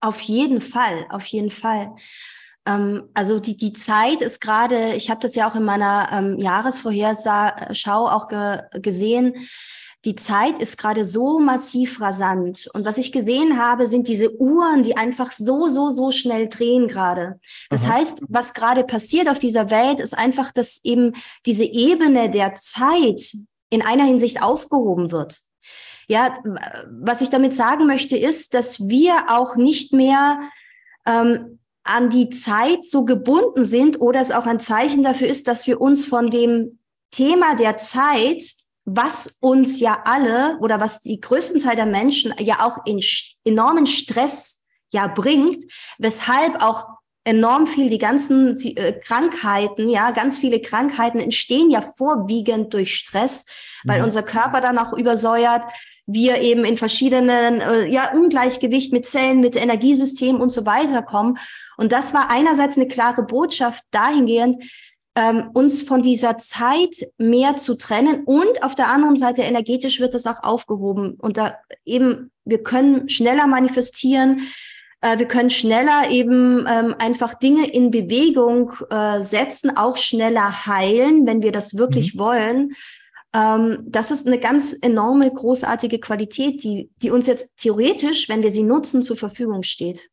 Auf 0.00 0.20
jeden 0.20 0.60
Fall, 0.60 1.06
auf 1.08 1.26
jeden 1.26 1.50
Fall. 1.50 1.94
Ähm, 2.66 3.04
also 3.14 3.40
die, 3.40 3.56
die 3.56 3.72
Zeit 3.72 4.20
ist 4.20 4.40
gerade, 4.40 4.94
ich 4.94 5.08
habe 5.08 5.20
das 5.20 5.34
ja 5.34 5.48
auch 5.48 5.54
in 5.54 5.64
meiner 5.64 6.08
ähm, 6.12 6.38
Jahresvorherschau 6.38 8.08
auch 8.08 8.28
ge 8.28 8.60
gesehen, 8.80 9.48
die 10.06 10.14
Zeit 10.14 10.60
ist 10.60 10.78
gerade 10.78 11.04
so 11.04 11.40
massiv 11.40 12.00
rasant. 12.00 12.68
Und 12.72 12.84
was 12.84 12.96
ich 12.96 13.10
gesehen 13.10 13.58
habe, 13.60 13.88
sind 13.88 14.06
diese 14.06 14.40
Uhren, 14.40 14.84
die 14.84 14.96
einfach 14.96 15.32
so, 15.32 15.68
so, 15.68 15.90
so 15.90 16.12
schnell 16.12 16.48
drehen 16.48 16.86
gerade. 16.86 17.40
Das 17.70 17.84
Aha. 17.84 17.94
heißt, 17.94 18.22
was 18.28 18.54
gerade 18.54 18.84
passiert 18.84 19.28
auf 19.28 19.40
dieser 19.40 19.68
Welt, 19.68 20.00
ist 20.00 20.16
einfach, 20.16 20.52
dass 20.52 20.80
eben 20.84 21.14
diese 21.44 21.64
Ebene 21.64 22.30
der 22.30 22.54
Zeit 22.54 23.32
in 23.68 23.82
einer 23.82 24.04
Hinsicht 24.04 24.42
aufgehoben 24.42 25.10
wird. 25.10 25.40
Ja, 26.06 26.38
was 27.00 27.20
ich 27.20 27.30
damit 27.30 27.52
sagen 27.52 27.86
möchte, 27.86 28.16
ist, 28.16 28.54
dass 28.54 28.88
wir 28.88 29.24
auch 29.28 29.56
nicht 29.56 29.92
mehr 29.92 30.38
ähm, 31.04 31.58
an 31.82 32.10
die 32.10 32.30
Zeit 32.30 32.84
so 32.84 33.04
gebunden 33.04 33.64
sind 33.64 34.00
oder 34.00 34.20
es 34.20 34.30
auch 34.30 34.46
ein 34.46 34.60
Zeichen 34.60 35.02
dafür 35.02 35.26
ist, 35.26 35.48
dass 35.48 35.66
wir 35.66 35.80
uns 35.80 36.06
von 36.06 36.30
dem 36.30 36.78
Thema 37.10 37.56
der 37.56 37.76
Zeit, 37.76 38.44
was 38.86 39.36
uns 39.40 39.80
ja 39.80 39.98
alle 40.04 40.58
oder 40.60 40.80
was 40.80 41.02
die 41.02 41.20
größten 41.20 41.60
Teil 41.60 41.76
der 41.76 41.86
Menschen 41.86 42.32
ja 42.38 42.64
auch 42.64 42.86
in 42.86 43.00
enormen 43.44 43.86
Stress 43.86 44.62
ja 44.92 45.08
bringt, 45.08 45.62
weshalb 45.98 46.62
auch 46.62 46.86
enorm 47.24 47.66
viel 47.66 47.90
die 47.90 47.98
ganzen 47.98 48.56
äh, 48.76 48.92
Krankheiten, 48.92 49.88
ja, 49.88 50.12
ganz 50.12 50.38
viele 50.38 50.60
Krankheiten 50.60 51.18
entstehen 51.18 51.70
ja 51.70 51.82
vorwiegend 51.82 52.72
durch 52.72 52.94
Stress, 52.94 53.46
weil 53.84 53.98
mhm. 53.98 54.04
unser 54.04 54.22
Körper 54.22 54.60
dann 54.60 54.78
auch 54.78 54.92
übersäuert, 54.92 55.64
wir 56.06 56.40
eben 56.40 56.64
in 56.64 56.76
verschiedenen, 56.76 57.60
äh, 57.60 57.86
ja, 57.88 58.12
Ungleichgewicht 58.12 58.92
mit 58.92 59.06
Zellen, 59.06 59.40
mit 59.40 59.56
Energiesystemen 59.56 60.40
und 60.40 60.50
so 60.50 60.64
weiter 60.64 61.02
kommen. 61.02 61.38
Und 61.76 61.90
das 61.90 62.14
war 62.14 62.30
einerseits 62.30 62.76
eine 62.76 62.86
klare 62.86 63.24
Botschaft 63.24 63.82
dahingehend, 63.90 64.62
ähm, 65.16 65.50
uns 65.54 65.82
von 65.82 66.02
dieser 66.02 66.36
Zeit 66.36 66.94
mehr 67.16 67.56
zu 67.56 67.76
trennen 67.76 68.24
und 68.24 68.62
auf 68.62 68.74
der 68.74 68.88
anderen 68.88 69.16
Seite 69.16 69.42
energetisch 69.42 69.98
wird 69.98 70.14
das 70.14 70.26
auch 70.26 70.42
aufgehoben. 70.42 71.14
Und 71.18 71.38
da 71.38 71.56
eben, 71.84 72.30
wir 72.44 72.62
können 72.62 73.08
schneller 73.08 73.46
manifestieren, 73.46 74.42
äh, 75.00 75.18
wir 75.18 75.26
können 75.26 75.50
schneller 75.50 76.10
eben 76.10 76.66
ähm, 76.68 76.94
einfach 76.98 77.34
Dinge 77.34 77.66
in 77.66 77.90
Bewegung 77.90 78.72
äh, 78.90 79.20
setzen, 79.22 79.74
auch 79.74 79.96
schneller 79.96 80.66
heilen, 80.66 81.26
wenn 81.26 81.40
wir 81.40 81.52
das 81.52 81.78
wirklich 81.78 82.14
mhm. 82.14 82.18
wollen. 82.18 82.74
Ähm, 83.32 83.78
das 83.86 84.10
ist 84.10 84.26
eine 84.26 84.38
ganz 84.38 84.74
enorme, 84.74 85.32
großartige 85.32 85.98
Qualität, 85.98 86.62
die, 86.62 86.90
die 87.02 87.10
uns 87.10 87.26
jetzt 87.26 87.56
theoretisch, 87.56 88.28
wenn 88.28 88.42
wir 88.42 88.50
sie 88.50 88.62
nutzen, 88.62 89.02
zur 89.02 89.16
Verfügung 89.16 89.62
steht. 89.62 90.10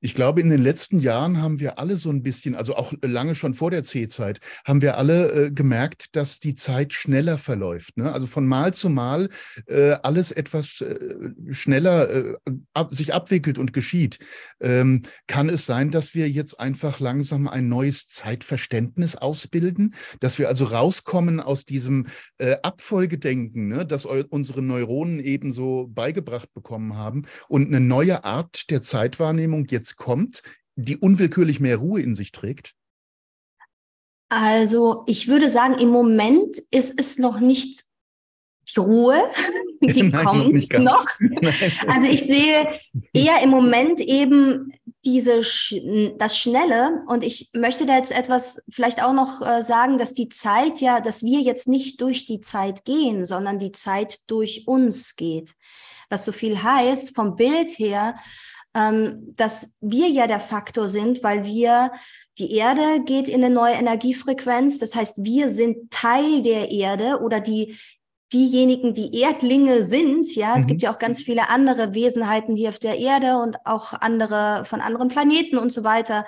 Ich 0.00 0.14
glaube, 0.14 0.40
in 0.40 0.48
den 0.48 0.62
letzten 0.62 0.98
Jahren 0.98 1.42
haben 1.42 1.60
wir 1.60 1.78
alle 1.78 1.96
so 1.98 2.10
ein 2.10 2.22
bisschen, 2.22 2.54
also 2.54 2.74
auch 2.74 2.92
lange 3.02 3.34
schon 3.34 3.52
vor 3.54 3.70
der 3.70 3.84
C-Zeit, 3.84 4.40
haben 4.64 4.80
wir 4.80 4.96
alle 4.96 5.32
äh, 5.32 5.50
gemerkt, 5.50 6.16
dass 6.16 6.40
die 6.40 6.54
Zeit 6.54 6.92
schneller 6.94 7.36
verläuft. 7.36 7.98
Ne? 7.98 8.10
Also 8.10 8.26
von 8.26 8.46
Mal 8.46 8.72
zu 8.72 8.88
Mal 8.88 9.28
äh, 9.66 9.92
alles 10.02 10.32
etwas 10.32 10.80
äh, 10.80 11.08
schneller 11.50 12.10
äh, 12.10 12.34
ab, 12.72 12.94
sich 12.94 13.12
abwickelt 13.12 13.58
und 13.58 13.74
geschieht. 13.74 14.18
Ähm, 14.60 15.02
kann 15.26 15.50
es 15.50 15.66
sein, 15.66 15.90
dass 15.90 16.14
wir 16.14 16.30
jetzt 16.30 16.58
einfach 16.58 16.98
langsam 16.98 17.46
ein 17.46 17.68
neues 17.68 18.08
Zeitverständnis 18.08 19.16
ausbilden, 19.16 19.94
dass 20.20 20.38
wir 20.38 20.48
also 20.48 20.64
rauskommen 20.64 21.40
aus 21.40 21.66
diesem 21.66 22.06
äh, 22.38 22.56
Abfolgedenken, 22.62 23.68
ne, 23.68 23.84
das 23.84 24.06
unsere 24.06 24.62
Neuronen 24.62 25.20
ebenso 25.20 25.88
beigebracht 25.88 26.52
bekommen 26.54 26.96
haben 26.96 27.26
und 27.48 27.68
eine 27.68 27.80
neue 27.80 28.24
Art 28.24 28.70
der 28.70 28.82
Zeitwahrnehmung 28.82 29.66
jetzt 29.68 29.89
jetzt 29.90 29.96
kommt, 29.96 30.42
die 30.76 30.96
unwillkürlich 30.96 31.60
mehr 31.60 31.78
Ruhe 31.78 32.00
in 32.00 32.14
sich 32.14 32.32
trägt? 32.32 32.74
Also 34.28 35.02
ich 35.06 35.26
würde 35.26 35.50
sagen, 35.50 35.78
im 35.78 35.88
Moment 35.88 36.56
ist 36.70 36.98
es 36.98 37.18
noch 37.18 37.40
nicht 37.40 37.82
die 38.72 38.80
Ruhe, 38.80 39.20
die 39.80 40.04
Nein, 40.04 40.24
kommt 40.24 40.72
noch. 40.78 40.78
noch. 40.78 41.06
Also 41.88 42.06
ich 42.06 42.22
sehe 42.22 42.68
eher 43.12 43.42
im 43.42 43.50
Moment 43.50 43.98
eben 43.98 44.72
diese 45.04 45.42
das 46.18 46.38
Schnelle 46.38 47.02
und 47.08 47.24
ich 47.24 47.50
möchte 47.54 47.86
da 47.86 47.96
jetzt 47.96 48.12
etwas 48.12 48.62
vielleicht 48.70 49.02
auch 49.02 49.14
noch 49.14 49.42
äh, 49.42 49.62
sagen, 49.62 49.98
dass 49.98 50.14
die 50.14 50.28
Zeit 50.28 50.80
ja, 50.80 51.00
dass 51.00 51.24
wir 51.24 51.40
jetzt 51.40 51.66
nicht 51.66 52.00
durch 52.00 52.26
die 52.26 52.40
Zeit 52.40 52.84
gehen, 52.84 53.26
sondern 53.26 53.58
die 53.58 53.72
Zeit 53.72 54.20
durch 54.28 54.68
uns 54.68 55.16
geht. 55.16 55.54
Was 56.10 56.24
so 56.24 56.30
viel 56.30 56.62
heißt 56.62 57.16
vom 57.16 57.34
Bild 57.34 57.70
her, 57.78 58.14
ähm, 58.74 59.34
dass 59.36 59.76
wir 59.80 60.08
ja 60.08 60.26
der 60.26 60.40
Faktor 60.40 60.88
sind, 60.88 61.22
weil 61.22 61.44
wir 61.44 61.92
die 62.38 62.54
Erde 62.54 63.02
geht 63.04 63.28
in 63.28 63.44
eine 63.44 63.52
neue 63.52 63.74
Energiefrequenz. 63.74 64.78
Das 64.78 64.94
heißt, 64.94 65.24
wir 65.24 65.48
sind 65.48 65.90
Teil 65.90 66.42
der 66.42 66.70
Erde 66.70 67.20
oder 67.20 67.40
die, 67.40 67.76
diejenigen, 68.32 68.94
die 68.94 69.20
Erdlinge 69.20 69.84
sind. 69.84 70.34
Ja, 70.34 70.56
es 70.56 70.64
mhm. 70.64 70.68
gibt 70.68 70.82
ja 70.82 70.92
auch 70.92 70.98
ganz 70.98 71.22
viele 71.22 71.48
andere 71.48 71.94
Wesenheiten 71.94 72.56
hier 72.56 72.70
auf 72.70 72.78
der 72.78 72.98
Erde 72.98 73.38
und 73.38 73.58
auch 73.66 73.92
andere 73.92 74.64
von 74.64 74.80
anderen 74.80 75.08
Planeten 75.08 75.58
und 75.58 75.72
so 75.72 75.84
weiter. 75.84 76.24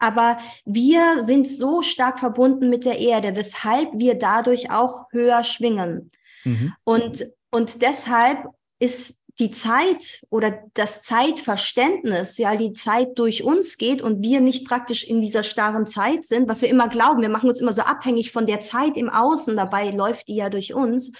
Aber 0.00 0.38
wir 0.64 1.22
sind 1.22 1.48
so 1.48 1.82
stark 1.82 2.20
verbunden 2.20 2.68
mit 2.68 2.84
der 2.84 2.98
Erde, 2.98 3.34
weshalb 3.34 3.90
wir 3.94 4.14
dadurch 4.14 4.70
auch 4.70 5.06
höher 5.10 5.42
schwingen. 5.42 6.10
Mhm. 6.44 6.74
Und, 6.84 7.24
und 7.50 7.82
deshalb 7.82 8.44
ist 8.78 9.20
die 9.38 9.50
Zeit 9.52 10.22
oder 10.30 10.64
das 10.74 11.02
Zeitverständnis, 11.02 12.38
ja, 12.38 12.56
die 12.56 12.72
Zeit 12.72 13.18
durch 13.18 13.44
uns 13.44 13.78
geht 13.78 14.02
und 14.02 14.22
wir 14.22 14.40
nicht 14.40 14.66
praktisch 14.66 15.04
in 15.04 15.20
dieser 15.20 15.44
starren 15.44 15.86
Zeit 15.86 16.24
sind, 16.24 16.48
was 16.48 16.60
wir 16.62 16.68
immer 16.68 16.88
glauben, 16.88 17.22
wir 17.22 17.28
machen 17.28 17.48
uns 17.48 17.60
immer 17.60 17.72
so 17.72 17.82
abhängig 17.82 18.32
von 18.32 18.46
der 18.46 18.60
Zeit 18.60 18.96
im 18.96 19.08
Außen, 19.08 19.56
dabei 19.56 19.90
läuft 19.90 20.28
die 20.28 20.36
ja 20.36 20.50
durch 20.50 20.74
uns, 20.74 21.12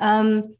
ähm, 0.00 0.56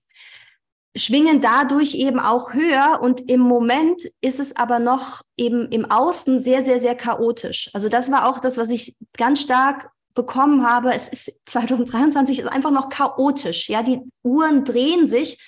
schwingen 0.96 1.40
dadurch 1.40 1.94
eben 1.96 2.20
auch 2.20 2.52
höher 2.52 3.00
und 3.02 3.28
im 3.28 3.40
Moment 3.40 4.02
ist 4.20 4.38
es 4.38 4.54
aber 4.54 4.78
noch 4.78 5.22
eben 5.36 5.68
im 5.72 5.90
Außen 5.90 6.38
sehr, 6.38 6.62
sehr, 6.62 6.78
sehr 6.78 6.94
chaotisch. 6.94 7.70
Also 7.72 7.88
das 7.88 8.12
war 8.12 8.28
auch 8.28 8.38
das, 8.38 8.56
was 8.56 8.70
ich 8.70 8.96
ganz 9.16 9.40
stark 9.40 9.90
bekommen 10.14 10.64
habe. 10.64 10.94
Es 10.94 11.08
ist 11.08 11.32
2023 11.46 12.38
ist 12.38 12.46
einfach 12.46 12.70
noch 12.70 12.88
chaotisch. 12.88 13.68
Ja, 13.68 13.82
die 13.82 14.00
Uhren 14.22 14.64
drehen 14.64 15.08
sich 15.08 15.42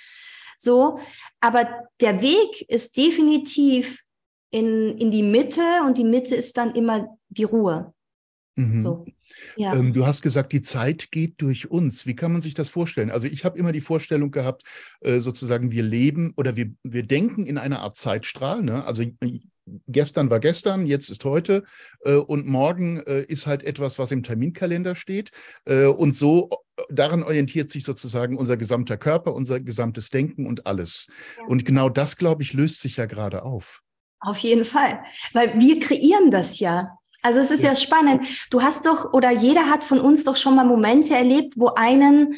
so, 0.58 0.98
aber 1.40 1.88
der 2.00 2.22
Weg 2.22 2.62
ist 2.68 2.96
definitiv 2.96 4.02
in, 4.50 4.96
in 4.98 5.10
die 5.10 5.22
Mitte 5.22 5.62
und 5.86 5.98
die 5.98 6.04
Mitte 6.04 6.34
ist 6.34 6.56
dann 6.56 6.74
immer 6.74 7.18
die 7.28 7.44
Ruhe. 7.44 7.92
Mhm. 8.56 8.78
So. 8.78 9.06
Ja. 9.56 9.74
Ähm, 9.74 9.92
du 9.92 10.06
hast 10.06 10.22
gesagt, 10.22 10.52
die 10.52 10.62
Zeit 10.62 11.10
geht 11.10 11.40
durch 11.42 11.70
uns. 11.70 12.06
Wie 12.06 12.16
kann 12.16 12.32
man 12.32 12.40
sich 12.40 12.54
das 12.54 12.68
vorstellen? 12.68 13.10
Also 13.10 13.26
ich 13.26 13.44
habe 13.44 13.58
immer 13.58 13.72
die 13.72 13.80
Vorstellung 13.80 14.30
gehabt, 14.30 14.62
äh, 15.00 15.20
sozusagen 15.20 15.70
wir 15.72 15.82
leben 15.82 16.32
oder 16.36 16.56
wir, 16.56 16.72
wir 16.82 17.02
denken 17.02 17.44
in 17.44 17.58
einer 17.58 17.80
Art 17.80 17.96
Zeitstrahl. 17.96 18.62
Ne? 18.62 18.84
Also 18.84 19.04
gestern 19.88 20.30
war 20.30 20.40
gestern, 20.40 20.86
jetzt 20.86 21.10
ist 21.10 21.24
heute 21.24 21.64
äh, 22.04 22.14
und 22.14 22.46
morgen 22.46 23.00
äh, 23.00 23.22
ist 23.22 23.46
halt 23.46 23.62
etwas, 23.62 23.98
was 23.98 24.12
im 24.12 24.22
Terminkalender 24.22 24.94
steht. 24.94 25.30
Äh, 25.64 25.86
und 25.86 26.16
so 26.16 26.50
äh, 26.76 26.82
daran 26.90 27.22
orientiert 27.22 27.70
sich 27.70 27.84
sozusagen 27.84 28.36
unser 28.36 28.56
gesamter 28.56 28.96
Körper, 28.96 29.34
unser 29.34 29.60
gesamtes 29.60 30.10
Denken 30.10 30.46
und 30.46 30.66
alles. 30.66 31.08
Ja. 31.36 31.44
Und 31.46 31.64
genau 31.64 31.88
das, 31.88 32.16
glaube 32.16 32.42
ich, 32.42 32.52
löst 32.52 32.80
sich 32.80 32.96
ja 32.96 33.06
gerade 33.06 33.44
auf. 33.44 33.82
Auf 34.20 34.38
jeden 34.38 34.64
Fall, 34.64 35.04
weil 35.32 35.58
wir 35.58 35.78
kreieren 35.78 36.30
das 36.30 36.58
ja. 36.58 36.96
Also 37.22 37.40
es 37.40 37.50
ist 37.50 37.62
ja. 37.62 37.70
ja 37.70 37.74
spannend. 37.74 38.26
Du 38.50 38.62
hast 38.62 38.86
doch 38.86 39.12
oder 39.12 39.30
jeder 39.30 39.68
hat 39.68 39.84
von 39.84 40.00
uns 40.00 40.24
doch 40.24 40.36
schon 40.36 40.54
mal 40.54 40.64
Momente 40.64 41.14
erlebt, 41.14 41.54
wo 41.56 41.68
einen 41.68 42.36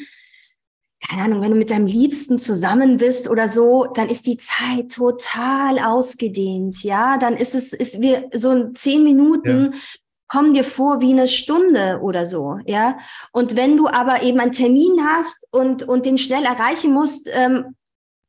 keine 1.07 1.23
Ahnung, 1.23 1.41
wenn 1.41 1.51
du 1.51 1.57
mit 1.57 1.69
deinem 1.69 1.85
Liebsten 1.85 2.39
zusammen 2.39 2.97
bist 2.97 3.29
oder 3.29 3.47
so, 3.47 3.85
dann 3.93 4.09
ist 4.09 4.25
die 4.27 4.37
Zeit 4.37 4.91
total 4.91 5.79
ausgedehnt, 5.79 6.83
ja. 6.83 7.17
Dann 7.17 7.35
ist 7.35 7.55
es, 7.55 7.73
ist 7.73 8.01
wir 8.01 8.29
so 8.33 8.71
zehn 8.73 9.03
Minuten 9.03 9.71
ja. 9.73 9.79
kommen 10.27 10.53
dir 10.53 10.65
vor 10.65 10.99
wie 10.99 11.11
eine 11.11 11.27
Stunde 11.27 11.99
oder 12.01 12.25
so, 12.25 12.59
ja. 12.65 12.97
Und 13.31 13.55
wenn 13.55 13.77
du 13.77 13.87
aber 13.87 14.23
eben 14.23 14.39
einen 14.39 14.51
Termin 14.51 15.05
hast 15.05 15.47
und, 15.51 15.83
und 15.83 16.05
den 16.05 16.17
schnell 16.17 16.43
erreichen 16.43 16.91
musst, 16.91 17.29
ähm, 17.33 17.75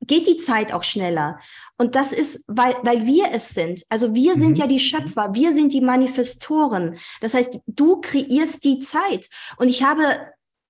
geht 0.06 0.26
die 0.26 0.36
Zeit 0.36 0.72
auch 0.72 0.84
schneller. 0.84 1.38
Und 1.76 1.94
das 1.94 2.12
ist, 2.12 2.44
weil, 2.46 2.74
weil 2.82 3.06
wir 3.06 3.28
es 3.32 3.50
sind. 3.50 3.84
Also 3.88 4.14
wir 4.14 4.36
sind 4.36 4.50
mhm. 4.50 4.54
ja 4.56 4.66
die 4.66 4.80
Schöpfer, 4.80 5.30
wir 5.34 5.52
sind 5.52 5.72
die 5.72 5.80
Manifestoren. 5.80 6.98
Das 7.20 7.34
heißt, 7.34 7.58
du 7.66 8.00
kreierst 8.00 8.64
die 8.64 8.78
Zeit. 8.78 9.28
Und 9.56 9.68
ich 9.68 9.82
habe 9.82 10.02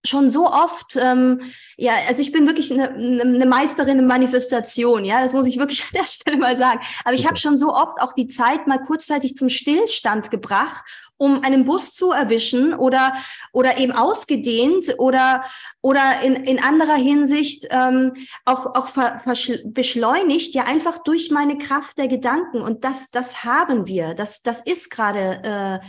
schon 0.05 0.31
so 0.31 0.51
oft, 0.51 0.97
ähm, 0.97 1.41
ja, 1.77 1.95
also 2.09 2.23
ich 2.23 2.33
bin 2.33 2.47
wirklich 2.47 2.73
eine, 2.73 2.91
eine 2.91 3.47
Meisterin 3.47 3.99
in 3.99 4.07
Manifestation, 4.07 5.05
ja, 5.05 5.23
das 5.23 5.33
muss 5.33 5.47
ich 5.47 5.59
wirklich 5.59 5.83
an 5.93 6.01
der 6.01 6.07
Stelle 6.07 6.37
mal 6.37 6.57
sagen. 6.57 6.81
Aber 7.05 7.15
ich 7.15 7.27
habe 7.27 7.37
schon 7.37 7.57
so 7.57 7.75
oft 7.75 8.01
auch 8.01 8.13
die 8.15 8.27
Zeit 8.27 8.67
mal 8.67 8.79
kurzzeitig 8.79 9.37
zum 9.37 9.49
Stillstand 9.49 10.31
gebracht, 10.31 10.85
um 11.17 11.45
einen 11.45 11.67
Bus 11.67 11.93
zu 11.93 12.13
erwischen 12.13 12.73
oder 12.73 13.13
oder 13.53 13.77
eben 13.77 13.93
ausgedehnt 13.93 14.95
oder 14.97 15.45
oder 15.83 16.23
in, 16.23 16.35
in 16.35 16.63
anderer 16.63 16.95
Hinsicht 16.95 17.67
ähm, 17.69 18.15
auch 18.47 18.75
auch 18.75 18.89
ver, 18.89 19.21
beschleunigt 19.67 20.55
ja 20.55 20.65
einfach 20.65 20.97
durch 21.03 21.31
meine 21.31 21.59
Kraft 21.59 21.99
der 21.99 22.09
Gedanken 22.09 22.63
und 22.63 22.85
das 22.85 23.11
das 23.11 23.45
haben 23.45 23.87
wir 23.87 24.15
das 24.15 24.41
das 24.41 24.63
ist 24.65 24.91
gerade 24.91 25.81
äh, 25.83 25.87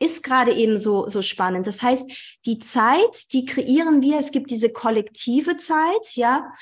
ist 0.00 0.22
gerade 0.22 0.52
eben 0.52 0.78
so, 0.78 1.08
so 1.08 1.22
spannend. 1.22 1.66
Das 1.66 1.82
heißt, 1.82 2.10
die 2.46 2.58
Zeit, 2.58 3.32
die 3.32 3.44
kreieren 3.44 4.02
wir. 4.02 4.18
Es 4.18 4.30
gibt 4.30 4.50
diese 4.50 4.70
kollektive 4.70 5.56
Zeit, 5.56 6.14
ja. 6.14 6.52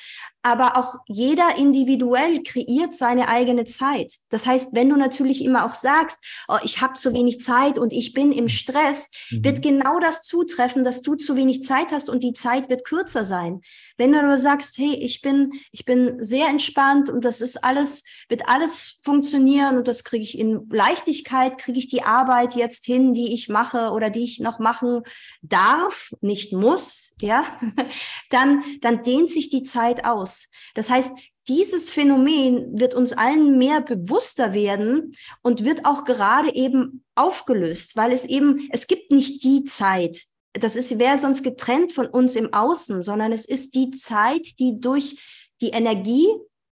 Aber 0.44 0.76
auch 0.76 0.96
jeder 1.06 1.56
individuell 1.56 2.42
kreiert 2.42 2.94
seine 2.94 3.28
eigene 3.28 3.64
Zeit. 3.64 4.14
Das 4.28 4.44
heißt, 4.44 4.70
wenn 4.72 4.88
du 4.88 4.96
natürlich 4.96 5.44
immer 5.44 5.64
auch 5.64 5.76
sagst, 5.76 6.18
oh, 6.48 6.58
ich 6.64 6.80
habe 6.80 6.94
zu 6.94 7.12
wenig 7.12 7.40
Zeit 7.40 7.78
und 7.78 7.92
ich 7.92 8.12
bin 8.12 8.32
im 8.32 8.48
Stress, 8.48 9.10
mhm. 9.30 9.44
wird 9.44 9.62
genau 9.62 10.00
das 10.00 10.24
zutreffen, 10.24 10.82
dass 10.82 11.02
du 11.02 11.14
zu 11.14 11.36
wenig 11.36 11.62
Zeit 11.62 11.92
hast 11.92 12.10
und 12.10 12.24
die 12.24 12.32
Zeit 12.32 12.68
wird 12.68 12.84
kürzer 12.84 13.24
sein. 13.24 13.60
Wenn 13.96 14.12
du 14.12 14.18
aber 14.18 14.38
sagst, 14.38 14.78
hey, 14.78 14.94
ich 14.94 15.20
bin, 15.20 15.52
ich 15.70 15.84
bin 15.84 16.16
sehr 16.18 16.48
entspannt 16.48 17.08
und 17.08 17.24
das 17.24 17.40
ist 17.40 17.62
alles, 17.62 18.02
wird 18.28 18.48
alles 18.48 18.98
funktionieren 19.02 19.76
und 19.78 19.86
das 19.86 20.02
kriege 20.02 20.24
ich 20.24 20.36
in 20.36 20.68
Leichtigkeit, 20.70 21.58
kriege 21.58 21.78
ich 21.78 21.88
die 21.88 22.02
Arbeit 22.02 22.56
jetzt 22.56 22.84
hin, 22.84 23.12
die 23.12 23.32
ich 23.32 23.48
mache 23.48 23.90
oder 23.90 24.10
die 24.10 24.24
ich 24.24 24.40
noch 24.40 24.58
machen 24.58 25.02
darf, 25.42 25.71
nicht 26.20 26.52
muss, 26.52 27.14
ja, 27.20 27.44
dann, 28.30 28.62
dann 28.80 29.02
dehnt 29.02 29.30
sich 29.30 29.50
die 29.50 29.62
Zeit 29.62 30.04
aus. 30.04 30.50
Das 30.74 30.90
heißt, 30.90 31.12
dieses 31.48 31.90
Phänomen 31.90 32.78
wird 32.78 32.94
uns 32.94 33.12
allen 33.12 33.58
mehr 33.58 33.80
bewusster 33.80 34.52
werden 34.52 35.16
und 35.42 35.64
wird 35.64 35.84
auch 35.84 36.04
gerade 36.04 36.54
eben 36.54 37.04
aufgelöst, 37.14 37.96
weil 37.96 38.12
es 38.12 38.24
eben, 38.24 38.68
es 38.70 38.86
gibt 38.86 39.10
nicht 39.10 39.42
die 39.42 39.64
Zeit, 39.64 40.22
das 40.52 40.76
ist, 40.76 40.98
wäre 40.98 41.18
sonst 41.18 41.42
getrennt 41.42 41.92
von 41.92 42.06
uns 42.06 42.36
im 42.36 42.52
Außen, 42.52 43.02
sondern 43.02 43.32
es 43.32 43.46
ist 43.46 43.74
die 43.74 43.90
Zeit, 43.90 44.58
die 44.58 44.80
durch 44.80 45.18
die 45.60 45.70
Energie, 45.70 46.28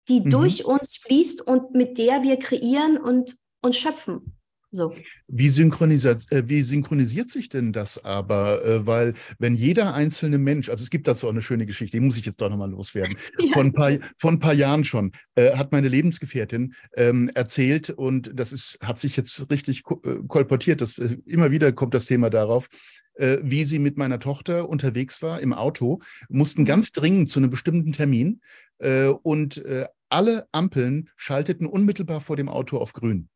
die 0.08 0.22
mhm. 0.22 0.30
durch 0.30 0.66
uns 0.66 0.98
fließt 0.98 1.42
und 1.42 1.74
mit 1.74 1.98
der 1.98 2.24
wir 2.24 2.38
kreieren 2.38 2.98
und, 2.98 3.36
und 3.62 3.76
schöpfen. 3.76 4.38
So. 4.76 4.92
Wie, 5.28 5.50
synchronisiert, 5.50 6.32
äh, 6.32 6.50
wie 6.50 6.64
synchronisiert 6.64 7.30
sich 7.30 7.48
denn 7.48 7.74
das 7.74 8.04
aber? 8.04 8.66
Äh, 8.66 8.88
weil 8.88 9.14
wenn 9.38 9.54
jeder 9.54 9.94
einzelne 9.94 10.40
Mensch, 10.40 10.68
also 10.70 10.82
es 10.82 10.90
gibt 10.90 11.08
dazu 11.08 11.28
auch 11.28 11.32
eine 11.32 11.44
schöne 11.44 11.68
Geschichte, 11.68 11.98
die 11.98 12.04
muss 12.04 12.18
ich 12.18 12.26
jetzt 12.26 12.42
doch 12.42 12.50
nochmal 12.50 12.72
loswerden. 12.72 13.16
Ja. 13.40 13.54
Von, 13.54 13.68
ein 13.68 13.74
paar, 13.74 13.92
von 14.18 14.36
ein 14.36 14.40
paar 14.40 14.54
Jahren 14.54 14.84
schon 14.84 15.12
äh, 15.36 15.56
hat 15.56 15.72
meine 15.72 15.88
Lebensgefährtin 15.88 16.74
ähm, 16.96 17.30
erzählt 17.36 17.90
und 17.90 18.32
das 18.34 18.54
ist, 18.54 18.78
hat 18.82 19.00
sich 19.00 19.18
jetzt 19.18 19.50
richtig 19.52 19.84
äh, 20.04 20.16
kolportiert, 20.28 20.82
das, 20.82 20.98
immer 20.98 21.52
wieder 21.52 21.72
kommt 21.72 21.94
das 21.94 22.06
Thema 22.06 22.30
darauf, 22.30 22.70
äh, 23.16 23.38
wie 23.44 23.64
sie 23.66 23.80
mit 23.80 23.98
meiner 23.98 24.20
Tochter 24.20 24.70
unterwegs 24.70 25.22
war 25.22 25.42
im 25.42 25.54
Auto, 25.54 26.00
mussten 26.30 26.62
mhm. 26.62 26.66
ganz 26.66 26.92
dringend 26.92 27.32
zu 27.32 27.40
einem 27.40 27.50
bestimmten 27.50 27.92
Termin 27.92 28.42
äh, 28.80 29.08
und 29.08 29.62
alle 30.10 30.48
Ampeln 30.52 31.10
schalteten 31.16 31.66
unmittelbar 31.66 32.22
vor 32.22 32.36
dem 32.36 32.50
Auto 32.50 32.78
auf 32.78 32.94
grün. 32.94 33.30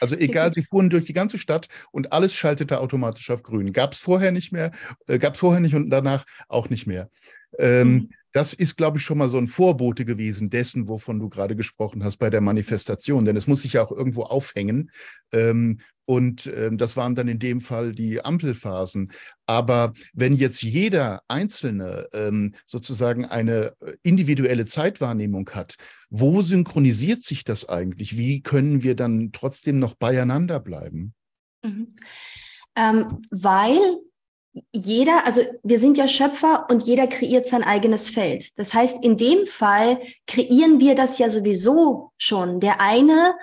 Also 0.00 0.16
egal, 0.16 0.52
sie 0.52 0.62
fuhren 0.62 0.90
durch 0.90 1.04
die 1.04 1.12
ganze 1.12 1.38
Stadt 1.38 1.68
und 1.92 2.12
alles 2.12 2.34
schaltete 2.34 2.80
automatisch 2.80 3.30
auf 3.30 3.42
grün. 3.42 3.72
Gab 3.72 3.92
es 3.92 3.98
vorher 3.98 4.32
nicht 4.32 4.52
mehr, 4.52 4.72
äh, 5.06 5.18
gab 5.18 5.34
es 5.34 5.40
vorher 5.40 5.60
nicht 5.60 5.74
und 5.74 5.90
danach 5.90 6.24
auch 6.48 6.70
nicht 6.70 6.86
mehr. 6.86 7.10
Ähm, 7.58 7.92
mhm. 7.92 8.10
Das 8.34 8.52
ist, 8.52 8.74
glaube 8.76 8.98
ich, 8.98 9.04
schon 9.04 9.18
mal 9.18 9.28
so 9.28 9.38
ein 9.38 9.46
Vorbote 9.46 10.04
gewesen 10.04 10.50
dessen, 10.50 10.88
wovon 10.88 11.20
du 11.20 11.28
gerade 11.28 11.54
gesprochen 11.54 12.02
hast 12.02 12.16
bei 12.16 12.30
der 12.30 12.40
Manifestation. 12.40 13.24
Denn 13.24 13.36
es 13.36 13.46
muss 13.46 13.62
sich 13.62 13.74
ja 13.74 13.84
auch 13.84 13.92
irgendwo 13.92 14.24
aufhängen. 14.24 14.90
Ähm, 15.32 15.78
und 16.04 16.48
ähm, 16.48 16.76
das 16.76 16.96
waren 16.96 17.14
dann 17.14 17.28
in 17.28 17.38
dem 17.38 17.60
Fall 17.60 17.92
die 17.92 18.24
Ampelphasen. 18.24 19.12
Aber 19.46 19.92
wenn 20.14 20.34
jetzt 20.34 20.62
jeder 20.62 21.22
Einzelne 21.28 22.08
ähm, 22.12 22.56
sozusagen 22.66 23.24
eine 23.24 23.76
äh, 23.80 23.94
individuelle 24.02 24.66
Zeitwahrnehmung 24.66 25.48
hat, 25.50 25.76
wo 26.10 26.42
synchronisiert 26.42 27.22
sich 27.22 27.44
das 27.44 27.68
eigentlich? 27.68 28.18
Wie 28.18 28.42
können 28.42 28.82
wir 28.82 28.96
dann 28.96 29.30
trotzdem 29.30 29.78
noch 29.78 29.94
beieinander 29.94 30.58
bleiben? 30.58 31.14
Mhm. 31.62 31.94
Ähm, 32.74 33.22
weil 33.30 33.78
jeder, 34.72 35.26
also 35.26 35.40
wir 35.62 35.78
sind 35.78 35.98
ja 35.98 36.06
Schöpfer 36.06 36.66
und 36.70 36.82
jeder 36.84 37.06
kreiert 37.06 37.46
sein 37.46 37.64
eigenes 37.64 38.08
Feld. 38.08 38.58
Das 38.58 38.72
heißt, 38.72 39.04
in 39.04 39.16
dem 39.16 39.46
Fall 39.46 40.00
kreieren 40.26 40.80
wir 40.80 40.94
das 40.94 41.18
ja 41.18 41.28
sowieso 41.28 42.12
schon. 42.16 42.60
Der 42.60 42.80
eine 42.80 43.34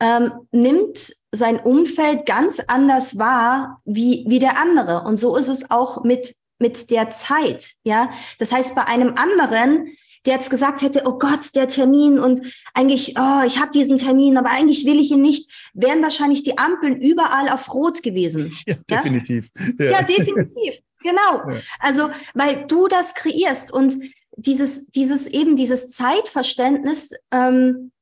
ähm, 0.00 0.32
nimmt 0.50 1.14
sein 1.30 1.58
Umfeld 1.60 2.26
ganz 2.26 2.60
anders 2.60 3.18
wahr 3.18 3.80
wie, 3.84 4.24
wie 4.28 4.38
der 4.38 4.58
andere. 4.58 5.04
Und 5.04 5.16
so 5.16 5.36
ist 5.36 5.48
es 5.48 5.70
auch 5.70 6.04
mit, 6.04 6.34
mit 6.58 6.90
der 6.90 7.10
Zeit. 7.10 7.70
Ja, 7.84 8.10
das 8.38 8.52
heißt, 8.52 8.74
bei 8.74 8.84
einem 8.84 9.14
anderen, 9.16 9.96
der 10.24 10.34
jetzt 10.34 10.50
gesagt 10.50 10.82
hätte, 10.82 11.02
oh 11.04 11.18
Gott, 11.18 11.54
der 11.54 11.68
Termin 11.68 12.18
und 12.18 12.46
eigentlich, 12.74 13.14
oh, 13.18 13.42
ich 13.44 13.60
habe 13.60 13.72
diesen 13.72 13.98
Termin, 13.98 14.36
aber 14.36 14.50
eigentlich 14.50 14.84
will 14.84 15.00
ich 15.00 15.10
ihn 15.10 15.22
nicht, 15.22 15.50
wären 15.74 16.02
wahrscheinlich 16.02 16.42
die 16.42 16.58
Ampeln 16.58 17.00
überall 17.00 17.48
auf 17.48 17.72
Rot 17.72 18.02
gewesen. 18.02 18.52
Ja, 18.66 18.76
definitiv. 18.88 19.50
Ja, 19.78 19.90
ja 19.90 20.02
definitiv. 20.02 20.78
Genau. 21.00 21.50
Ja. 21.50 21.60
Also, 21.80 22.10
weil 22.34 22.66
du 22.66 22.86
das 22.86 23.14
kreierst 23.14 23.72
und 23.72 23.96
dieses, 24.36 24.86
dieses 24.88 25.26
eben 25.26 25.56
dieses 25.56 25.90
Zeitverständnis 25.90 27.10
ähm, 27.32 27.92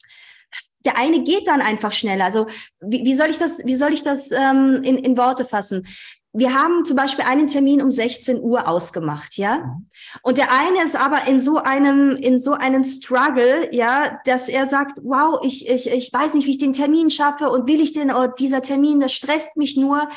der 0.85 0.97
eine 0.97 1.23
geht 1.23 1.47
dann 1.47 1.61
einfach 1.61 1.93
schneller. 1.93 2.25
Also 2.25 2.47
wie, 2.81 3.05
wie 3.05 3.15
soll 3.15 3.29
ich 3.29 3.39
das, 3.39 3.65
wie 3.65 3.75
soll 3.75 3.93
ich 3.93 4.03
das 4.03 4.31
ähm, 4.31 4.81
in, 4.83 4.99
in 4.99 5.17
Worte 5.17 5.45
fassen? 5.45 5.87
Wir 6.33 6.55
haben 6.55 6.85
zum 6.85 6.97
Beispiel 6.97 7.25
einen 7.25 7.49
Termin 7.49 7.83
um 7.83 7.91
16 7.91 8.41
Uhr 8.41 8.69
ausgemacht, 8.69 9.37
ja. 9.37 9.59
Mhm. 9.59 9.87
Und 10.23 10.39
der 10.39 10.53
eine 10.53 10.85
ist 10.85 10.95
aber 10.95 11.27
in 11.27 11.41
so 11.41 11.57
einem, 11.59 12.13
in 12.17 12.39
so 12.39 12.53
einem 12.53 12.85
Struggle, 12.85 13.75
ja, 13.75 14.21
dass 14.25 14.49
er 14.49 14.67
sagt, 14.67 15.01
wow, 15.03 15.41
ich, 15.43 15.69
ich, 15.69 15.91
ich 15.91 16.13
weiß 16.13 16.35
nicht, 16.35 16.47
wie 16.47 16.53
ich 16.53 16.59
den 16.59 16.73
Termin 16.73 17.11
schaffe 17.11 17.51
und 17.51 17.67
will 17.67 17.81
ich 17.81 17.93
den, 17.93 18.13
oh, 18.13 18.29
dieser 18.29 18.63
Termin, 18.63 19.01
das 19.01 19.13
stresst 19.13 19.57
mich 19.57 19.77
nur. 19.77 20.09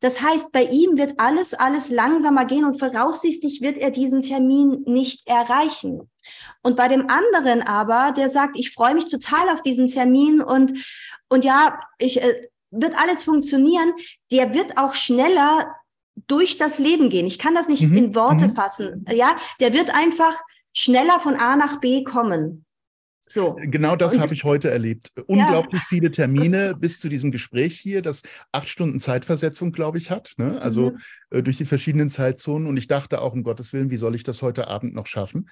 Das 0.00 0.22
heißt, 0.22 0.52
bei 0.52 0.62
ihm 0.62 0.96
wird 0.96 1.14
alles, 1.18 1.54
alles 1.54 1.90
langsamer 1.90 2.46
gehen 2.46 2.64
und 2.64 2.78
voraussichtlich 2.78 3.60
wird 3.60 3.76
er 3.76 3.90
diesen 3.90 4.22
Termin 4.22 4.84
nicht 4.86 5.26
erreichen. 5.26 6.08
Und 6.62 6.76
bei 6.76 6.88
dem 6.88 7.10
anderen 7.10 7.62
aber, 7.62 8.12
der 8.12 8.28
sagt, 8.28 8.58
ich 8.58 8.72
freue 8.72 8.94
mich 8.94 9.08
total 9.08 9.50
auf 9.50 9.60
diesen 9.60 9.88
Termin 9.88 10.40
und, 10.40 10.72
und 11.28 11.44
ja, 11.44 11.78
ich, 11.98 12.22
äh, 12.22 12.48
wird 12.70 12.94
alles 12.96 13.24
funktionieren, 13.24 13.92
der 14.30 14.54
wird 14.54 14.76
auch 14.78 14.94
schneller 14.94 15.74
durch 16.26 16.58
das 16.58 16.78
Leben 16.78 17.10
gehen. 17.10 17.26
Ich 17.26 17.38
kann 17.38 17.54
das 17.54 17.68
nicht 17.68 17.88
mhm. 17.88 17.96
in 17.96 18.14
Worte 18.14 18.48
mhm. 18.48 18.54
fassen. 18.54 19.04
Ja, 19.10 19.36
der 19.60 19.72
wird 19.72 19.94
einfach 19.94 20.34
schneller 20.72 21.20
von 21.20 21.36
A 21.36 21.56
nach 21.56 21.80
B 21.80 22.04
kommen. 22.04 22.64
So. 23.28 23.56
Genau 23.60 23.96
das 23.96 24.18
habe 24.18 24.34
ich 24.34 24.44
heute 24.44 24.70
erlebt. 24.70 25.12
Unglaublich 25.26 25.82
ja. 25.82 25.86
viele 25.88 26.10
Termine 26.10 26.74
bis 26.80 26.98
zu 26.98 27.08
diesem 27.08 27.30
Gespräch 27.30 27.78
hier, 27.78 28.02
das 28.02 28.22
acht 28.52 28.68
Stunden 28.68 29.00
Zeitversetzung, 29.00 29.72
glaube 29.72 29.98
ich, 29.98 30.10
hat. 30.10 30.32
Ne? 30.38 30.60
Also 30.60 30.92
mhm. 30.92 30.98
äh, 31.30 31.42
durch 31.42 31.58
die 31.58 31.64
verschiedenen 31.64 32.10
Zeitzonen. 32.10 32.66
Und 32.66 32.76
ich 32.76 32.86
dachte 32.86 33.20
auch, 33.20 33.34
um 33.34 33.42
Gottes 33.42 33.72
Willen, 33.72 33.90
wie 33.90 33.96
soll 33.96 34.14
ich 34.14 34.22
das 34.22 34.42
heute 34.42 34.68
Abend 34.68 34.94
noch 34.94 35.06
schaffen, 35.06 35.50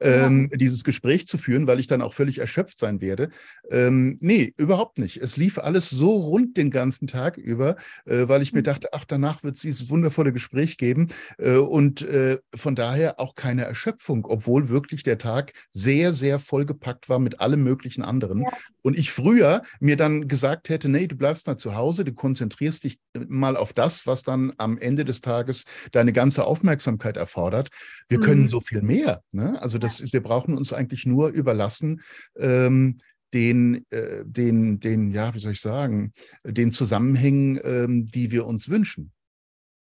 ähm, 0.00 0.48
ja. 0.50 0.56
dieses 0.58 0.84
Gespräch 0.84 1.26
zu 1.26 1.38
führen, 1.38 1.66
weil 1.66 1.80
ich 1.80 1.86
dann 1.86 2.02
auch 2.02 2.12
völlig 2.12 2.38
erschöpft 2.38 2.78
sein 2.78 3.00
werde. 3.00 3.30
Ähm, 3.70 4.18
nee, 4.20 4.52
überhaupt 4.56 4.98
nicht. 4.98 5.16
Es 5.16 5.36
lief 5.36 5.58
alles 5.58 5.90
so 5.90 6.16
rund 6.16 6.56
den 6.56 6.70
ganzen 6.70 7.06
Tag 7.06 7.38
über, 7.38 7.76
äh, 8.04 8.28
weil 8.28 8.42
ich 8.42 8.52
mhm. 8.52 8.58
mir 8.58 8.62
dachte, 8.64 8.88
ach, 8.92 9.04
danach 9.06 9.42
wird 9.42 9.56
es 9.56 9.62
dieses 9.62 9.88
wundervolle 9.88 10.32
Gespräch 10.32 10.76
geben. 10.76 11.08
Äh, 11.38 11.56
und 11.56 12.02
äh, 12.02 12.38
von 12.54 12.74
daher 12.74 13.18
auch 13.18 13.34
keine 13.34 13.64
Erschöpfung, 13.64 14.26
obwohl 14.26 14.68
wirklich 14.68 15.02
der 15.02 15.18
Tag 15.18 15.52
sehr, 15.70 16.12
sehr 16.12 16.38
vollgepackt 16.38 17.08
war 17.08 17.13
war 17.14 17.20
mit 17.20 17.38
allem 17.38 17.62
möglichen 17.62 18.02
anderen. 18.02 18.42
Ja. 18.42 18.48
Und 18.82 18.98
ich 18.98 19.12
früher 19.12 19.62
mir 19.78 19.96
dann 19.96 20.26
gesagt 20.26 20.68
hätte, 20.68 20.88
nee, 20.88 21.06
du 21.06 21.14
bleibst 21.14 21.46
mal 21.46 21.56
zu 21.56 21.76
Hause, 21.76 22.04
du 22.04 22.12
konzentrierst 22.12 22.82
dich 22.82 22.98
mal 23.28 23.56
auf 23.56 23.72
das, 23.72 24.04
was 24.04 24.24
dann 24.24 24.52
am 24.58 24.78
Ende 24.78 25.04
des 25.04 25.20
Tages 25.20 25.62
deine 25.92 26.12
ganze 26.12 26.44
Aufmerksamkeit 26.44 27.16
erfordert. 27.16 27.68
Wir 28.08 28.18
mhm. 28.18 28.22
können 28.22 28.48
so 28.48 28.60
viel 28.60 28.82
mehr. 28.82 29.22
Ne? 29.30 29.62
Also 29.62 29.78
das, 29.78 30.00
ja. 30.00 30.12
wir 30.12 30.22
brauchen 30.24 30.56
uns 30.56 30.72
eigentlich 30.72 31.06
nur 31.06 31.28
überlassen, 31.28 32.00
ähm, 32.36 32.98
den, 33.32 33.86
äh, 33.90 34.24
den, 34.24 34.80
den, 34.80 35.12
ja, 35.12 35.34
wie 35.34 35.38
soll 35.38 35.52
ich 35.52 35.60
sagen, 35.60 36.12
den 36.44 36.72
Zusammenhängen, 36.72 37.60
ähm, 37.62 38.06
die 38.06 38.32
wir 38.32 38.46
uns 38.46 38.68
wünschen. 38.68 39.12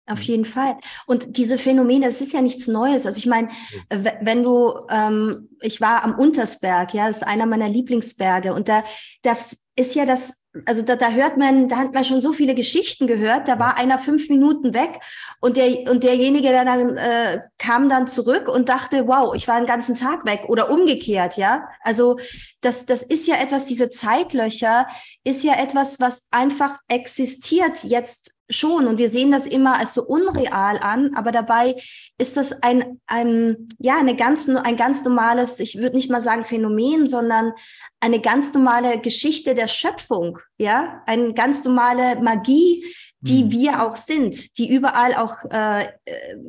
Auf 0.09 0.23
jeden 0.23 0.45
Fall. 0.45 0.77
Und 1.07 1.37
diese 1.37 1.59
Phänomene, 1.59 2.07
es 2.07 2.21
ist 2.21 2.33
ja 2.33 2.41
nichts 2.41 2.69
Neues. 2.69 3.07
Also 3.07 3.19
ich 3.19 3.27
meine, 3.27 3.49
wenn 3.89 4.45
du, 4.45 4.73
ähm, 4.89 5.49
ich 5.61 5.81
war 5.81 6.05
am 6.05 6.17
Untersberg, 6.17 6.95
ja, 6.95 7.09
das 7.09 7.19
ist 7.19 7.23
einer 7.25 7.47
meiner 7.47 7.69
Lieblingsberge, 7.69 8.55
und 8.55 8.69
da, 8.69 8.85
da 9.23 9.37
ist 9.75 9.97
ja 9.97 10.07
das, 10.07 10.45
also 10.65 10.83
da, 10.83 10.95
da 10.95 11.11
hört 11.11 11.37
man, 11.37 11.69
da 11.69 11.79
hat 11.79 11.93
man 11.93 12.05
schon 12.05 12.21
so 12.21 12.33
viele 12.33 12.55
Geschichten 12.55 13.09
gehört. 13.09 13.49
Da 13.49 13.59
war 13.59 13.77
einer 13.77 13.99
fünf 13.99 14.29
Minuten 14.31 14.75
weg 14.75 15.01
und 15.41 15.57
der 15.57 15.91
und 15.91 16.05
derjenige, 16.05 16.49
der 16.49 16.65
dann 16.65 16.97
äh, 16.97 17.41
kam 17.59 17.89
dann 17.89 18.07
zurück 18.07 18.49
und 18.49 18.69
dachte, 18.69 19.09
wow, 19.09 19.35
ich 19.35 19.49
war 19.49 19.61
den 19.61 19.67
ganzen 19.67 19.97
Tag 19.97 20.25
weg 20.25 20.45
oder 20.49 20.71
umgekehrt, 20.71 21.37
ja. 21.37 21.69
Also 21.83 22.19
das, 22.61 22.87
das 22.87 23.03
ist 23.03 23.27
ja 23.27 23.37
etwas, 23.37 23.67
diese 23.67 23.91
Zeitlöcher 23.91 24.87
ist 25.25 25.43
ja 25.43 25.55
etwas, 25.55 26.01
was 26.01 26.29
einfach 26.31 26.79
existiert 26.89 27.83
jetzt 27.83 28.36
schon 28.49 28.87
und 28.87 28.99
wir 28.99 29.09
sehen 29.09 29.31
das 29.31 29.47
immer 29.47 29.79
als 29.79 29.95
so 29.95 30.03
unreal 30.03 30.79
an, 30.79 31.15
aber 31.15 31.33
dabei 31.33 31.77
ist 32.19 32.37
das 32.37 32.63
ein, 32.63 33.01
ein 33.07 33.69
ja, 33.79 33.99
eine 33.99 34.17
ganz, 34.17 34.49
ein 34.49 34.77
ganz 34.77 35.05
normales, 35.05 35.59
ich 35.59 35.79
würde 35.79 35.97
nicht 35.97 36.11
mal 36.11 36.21
sagen 36.21 36.45
Phänomen, 36.45 37.07
sondern 37.07 37.53
eine 38.01 38.21
ganz 38.21 38.53
normale 38.55 39.01
Geschichte 39.01 39.55
der 39.55 39.69
Schöpfung, 39.69 40.39
ja, 40.59 41.03
eine 41.07 41.35
ganz 41.35 41.65
normale 41.65 42.21
Magie, 42.21 42.85
die 43.21 43.45
mhm. 43.45 43.51
wir 43.51 43.83
auch 43.83 43.97
sind, 43.97 44.59
die 44.59 44.73
überall 44.73 45.15
auch 45.15 45.37
äh, 45.51 45.89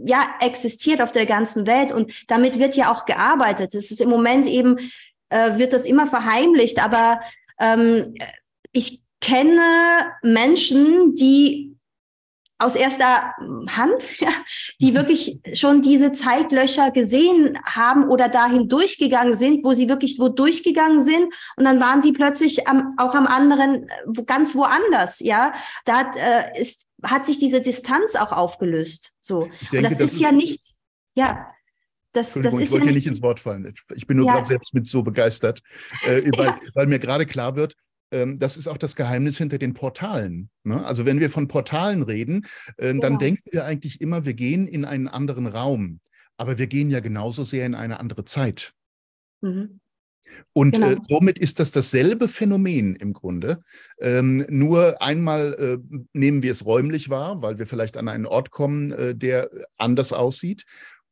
ja 0.06 0.28
existiert 0.42 1.02
auf 1.02 1.12
der 1.12 1.26
ganzen 1.26 1.66
Welt 1.66 1.92
und 1.92 2.14
damit 2.28 2.60
wird 2.60 2.76
ja 2.76 2.94
auch 2.94 3.06
gearbeitet. 3.06 3.74
Es 3.74 3.92
ist 3.92 4.02
im 4.02 4.10
Moment 4.10 4.46
eben 4.46 4.78
äh, 5.30 5.58
wird 5.58 5.74
das 5.74 5.86
immer 5.86 6.08
verheimlicht, 6.08 6.84
aber 6.84 7.22
ähm, 7.60 8.14
ich 8.72 9.02
kenne 9.20 10.12
Menschen, 10.22 11.16
die 11.16 11.77
aus 12.60 12.76
erster 12.76 13.34
Hand, 13.70 14.04
ja, 14.20 14.30
die 14.82 14.96
wirklich 14.96 15.40
schon 15.54 15.82
diese 15.82 16.12
Zeitlöcher 16.12 16.92
gesehen 16.92 17.58
haben 17.66 18.10
oder 18.10 18.30
dahin 18.30 18.68
durchgegangen 18.68 19.34
sind, 19.34 19.64
wo 19.64 19.74
sie 19.74 19.90
wirklich 19.90 20.18
wo 20.20 20.30
durchgegangen 20.30 21.02
sind 21.02 21.34
und 21.56 21.66
dann 21.66 21.80
waren 21.80 22.02
sie 22.02 22.12
plötzlich 22.12 22.68
am, 22.68 22.96
auch 22.98 23.14
am 23.16 23.28
anderen 23.28 23.88
ganz 24.26 24.56
woanders, 24.56 25.20
ja. 25.20 25.54
Da 25.86 25.98
hat, 26.00 26.16
äh, 26.16 26.60
ist, 26.60 26.88
hat 27.04 27.26
sich 27.26 27.40
diese 27.40 27.62
Distanz 27.62 28.16
auch 28.16 28.32
aufgelöst. 28.32 29.14
So. 29.20 29.50
Denke, 29.72 29.78
und 29.78 29.84
das, 29.84 29.94
das 29.94 30.00
ist, 30.00 30.14
ist 30.14 30.20
ja 30.20 30.32
nichts, 30.32 30.80
ja. 31.16 31.48
Das, 32.14 32.34
das 32.34 32.56
ist 32.56 32.62
ich 32.62 32.72
wollte 32.72 32.88
ja 32.88 32.94
nicht, 32.94 33.06
ins 33.06 33.22
Wort 33.22 33.40
fallen. 33.40 33.72
Ich 33.94 34.08
bin 34.08 34.18
nur 34.18 34.26
ja. 34.26 34.34
gerade 34.34 34.48
selbst 34.48 34.74
mit 34.74 34.88
so 34.88 35.04
begeistert, 35.04 35.62
äh, 36.08 36.24
weil, 36.38 36.48
ja. 36.48 36.60
weil 36.74 36.88
mir 36.88 36.98
gerade 36.98 37.28
klar 37.28 37.56
wird, 37.56 37.76
das 38.10 38.58
ist 38.58 38.68
auch 38.68 38.78
das 38.78 38.96
Geheimnis 38.96 39.38
hinter 39.38 39.58
den 39.58 39.74
Portalen. 39.74 40.50
Ne? 40.64 40.86
Also 40.86 41.06
wenn 41.06 41.20
wir 41.20 41.30
von 41.30 41.48
Portalen 41.48 42.04
reden, 42.04 42.46
äh, 42.78 42.94
dann 42.96 43.14
ja. 43.14 43.18
denken 43.18 43.50
wir 43.52 43.66
eigentlich 43.66 44.02
immer, 44.02 44.26
wir 44.26 44.34
gehen 44.34 44.68
in 44.68 44.86
einen 44.86 45.08
anderen 45.08 45.48
Raum. 45.48 46.00
Aber 46.38 46.58
wir 46.58 46.68
gehen 46.68 46.90
ja 46.92 47.00
genauso 47.00 47.44
sehr 47.44 47.66
in 47.66 47.76
eine 47.76 48.00
andere 48.00 48.24
Zeit. 48.24 48.74
Mhm. 49.42 49.80
Und 50.54 50.76
genau. 50.76 50.92
äh, 50.92 50.98
somit 51.08 51.40
ist 51.40 51.60
das 51.60 51.72
dasselbe 51.72 52.28
Phänomen 52.28 52.96
im 52.96 53.14
Grunde. 53.14 53.64
Ähm, 54.00 54.46
nur 54.50 55.02
einmal 55.02 55.54
äh, 55.54 55.98
nehmen 56.14 56.44
wir 56.44 56.52
es 56.52 56.66
räumlich 56.66 57.10
wahr, 57.10 57.42
weil 57.42 57.60
wir 57.60 57.68
vielleicht 57.68 57.98
an 57.98 58.08
einen 58.08 58.26
Ort 58.26 58.52
kommen, 58.52 58.92
äh, 58.92 59.16
der 59.16 59.50
anders 59.78 60.14
aussieht. 60.14 60.66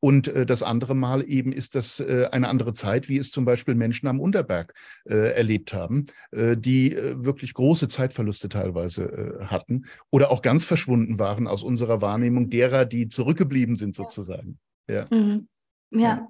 Und 0.05 0.27
äh, 0.27 0.45
das 0.45 0.61
andere 0.61 0.93
Mal 0.93 1.27
eben 1.27 1.51
ist 1.51 1.73
das 1.73 1.99
äh, 1.99 2.29
eine 2.31 2.47
andere 2.47 2.73
Zeit, 2.73 3.09
wie 3.09 3.17
es 3.17 3.31
zum 3.31 3.43
Beispiel 3.43 3.73
Menschen 3.73 4.07
am 4.07 4.19
Unterberg 4.19 4.75
äh, 5.05 5.33
erlebt 5.33 5.73
haben, 5.73 6.05
äh, 6.29 6.55
die 6.55 6.93
äh, 6.93 7.25
wirklich 7.25 7.55
große 7.55 7.87
Zeitverluste 7.87 8.47
teilweise 8.47 9.05
äh, 9.05 9.45
hatten 9.45 9.87
oder 10.11 10.29
auch 10.29 10.43
ganz 10.43 10.63
verschwunden 10.63 11.17
waren 11.17 11.47
aus 11.47 11.63
unserer 11.63 12.03
Wahrnehmung 12.03 12.51
derer, 12.51 12.85
die 12.85 13.09
zurückgeblieben 13.09 13.77
sind 13.77 13.95
sozusagen. 13.95 14.59
Ja. 14.87 15.07
Mhm. 15.09 15.47
ja. 15.89 15.99
ja. 15.99 16.27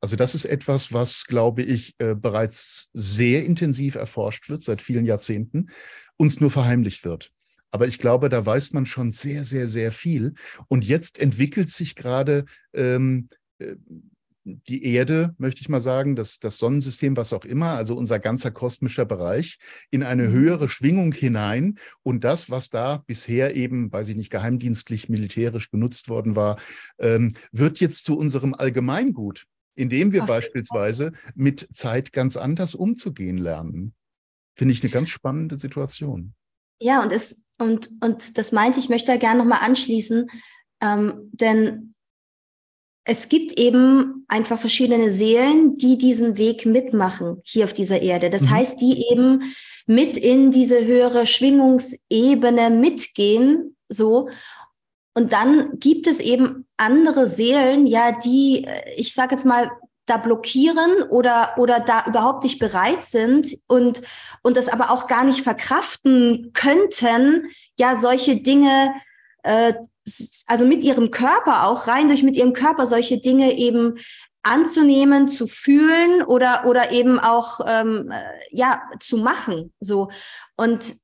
Also 0.00 0.16
das 0.16 0.34
ist 0.34 0.46
etwas, 0.46 0.90
was, 0.94 1.26
glaube 1.26 1.62
ich, 1.62 1.96
bereits 1.98 2.88
sehr 2.94 3.44
intensiv 3.44 3.96
erforscht 3.96 4.48
wird 4.48 4.62
seit 4.62 4.80
vielen 4.80 5.04
Jahrzehnten, 5.04 5.70
uns 6.16 6.40
nur 6.40 6.52
verheimlicht 6.52 7.04
wird. 7.04 7.32
Aber 7.70 7.86
ich 7.86 7.98
glaube, 7.98 8.28
da 8.28 8.44
weiß 8.44 8.72
man 8.72 8.86
schon 8.86 9.12
sehr, 9.12 9.44
sehr, 9.44 9.68
sehr 9.68 9.92
viel. 9.92 10.34
Und 10.68 10.84
jetzt 10.84 11.20
entwickelt 11.20 11.70
sich 11.70 11.94
gerade 11.94 12.44
ähm, 12.72 13.28
äh, 13.58 13.76
die 14.66 14.84
Erde, 14.84 15.34
möchte 15.38 15.60
ich 15.60 15.68
mal 15.68 15.80
sagen, 15.80 16.16
das, 16.16 16.38
das 16.38 16.58
Sonnensystem, 16.58 17.16
was 17.16 17.32
auch 17.32 17.44
immer, 17.44 17.72
also 17.72 17.94
unser 17.94 18.18
ganzer 18.18 18.50
kosmischer 18.50 19.04
Bereich, 19.04 19.58
in 19.90 20.02
eine 20.02 20.28
mhm. 20.28 20.32
höhere 20.32 20.68
Schwingung 20.68 21.12
hinein. 21.12 21.78
Und 22.02 22.24
das, 22.24 22.50
was 22.50 22.70
da 22.70 23.02
bisher 23.06 23.56
eben, 23.56 23.92
weiß 23.92 24.08
ich 24.08 24.16
nicht, 24.16 24.30
geheimdienstlich, 24.30 25.08
militärisch 25.08 25.70
genutzt 25.70 26.08
worden 26.08 26.36
war, 26.36 26.58
ähm, 26.98 27.34
wird 27.52 27.80
jetzt 27.80 28.04
zu 28.04 28.16
unserem 28.16 28.54
Allgemeingut, 28.54 29.44
indem 29.74 30.12
wir 30.12 30.22
Ach, 30.22 30.28
beispielsweise 30.28 31.12
mit 31.34 31.68
Zeit 31.72 32.12
ganz 32.12 32.36
anders 32.36 32.74
umzugehen 32.74 33.38
lernen. 33.38 33.94
Finde 34.56 34.74
ich 34.74 34.82
eine 34.82 34.90
ganz 34.90 35.10
spannende 35.10 35.58
Situation. 35.58 36.34
Ja, 36.80 37.02
und 37.02 37.12
es, 37.12 37.47
und, 37.58 37.90
und 38.00 38.38
das 38.38 38.52
meinte 38.52 38.78
ich, 38.78 38.88
möchte 38.88 39.12
da 39.12 39.16
gerne 39.16 39.38
nochmal 39.38 39.60
anschließen, 39.60 40.30
ähm, 40.80 41.30
denn 41.32 41.94
es 43.04 43.28
gibt 43.30 43.58
eben 43.58 44.26
einfach 44.28 44.58
verschiedene 44.58 45.10
Seelen, 45.10 45.76
die 45.76 45.96
diesen 45.96 46.36
Weg 46.36 46.66
mitmachen 46.66 47.40
hier 47.42 47.64
auf 47.64 47.72
dieser 47.72 48.02
Erde. 48.02 48.28
Das 48.28 48.42
mhm. 48.42 48.50
heißt, 48.50 48.80
die 48.80 49.06
eben 49.10 49.54
mit 49.86 50.18
in 50.18 50.50
diese 50.50 50.84
höhere 50.84 51.26
Schwingungsebene 51.26 52.68
mitgehen, 52.68 53.76
so. 53.88 54.28
Und 55.14 55.32
dann 55.32 55.78
gibt 55.80 56.06
es 56.06 56.20
eben 56.20 56.66
andere 56.76 57.26
Seelen, 57.26 57.86
ja, 57.86 58.12
die, 58.12 58.64
äh, 58.64 58.94
ich 58.96 59.14
sage 59.14 59.34
jetzt 59.34 59.46
mal, 59.46 59.70
da 60.08 60.16
blockieren 60.16 61.02
oder, 61.10 61.54
oder 61.56 61.80
da 61.80 62.04
überhaupt 62.06 62.44
nicht 62.44 62.58
bereit 62.58 63.04
sind 63.04 63.58
und, 63.66 64.02
und 64.42 64.56
das 64.56 64.68
aber 64.68 64.90
auch 64.90 65.06
gar 65.06 65.24
nicht 65.24 65.42
verkraften 65.42 66.52
könnten, 66.54 67.50
ja, 67.78 67.94
solche 67.94 68.36
Dinge, 68.36 68.94
äh, 69.42 69.74
also 70.46 70.64
mit 70.64 70.82
ihrem 70.82 71.10
Körper 71.10 71.66
auch 71.66 71.86
rein 71.86 72.08
durch 72.08 72.22
mit 72.22 72.36
ihrem 72.36 72.52
Körper 72.52 72.86
solche 72.86 73.18
Dinge 73.18 73.58
eben 73.58 73.98
anzunehmen, 74.42 75.28
zu 75.28 75.46
fühlen 75.46 76.22
oder, 76.22 76.64
oder 76.66 76.90
eben 76.92 77.18
auch, 77.18 77.60
ähm, 77.66 78.10
äh, 78.10 78.22
ja, 78.50 78.82
zu 79.00 79.18
machen, 79.18 79.72
so. 79.80 80.10
Und 80.56 80.94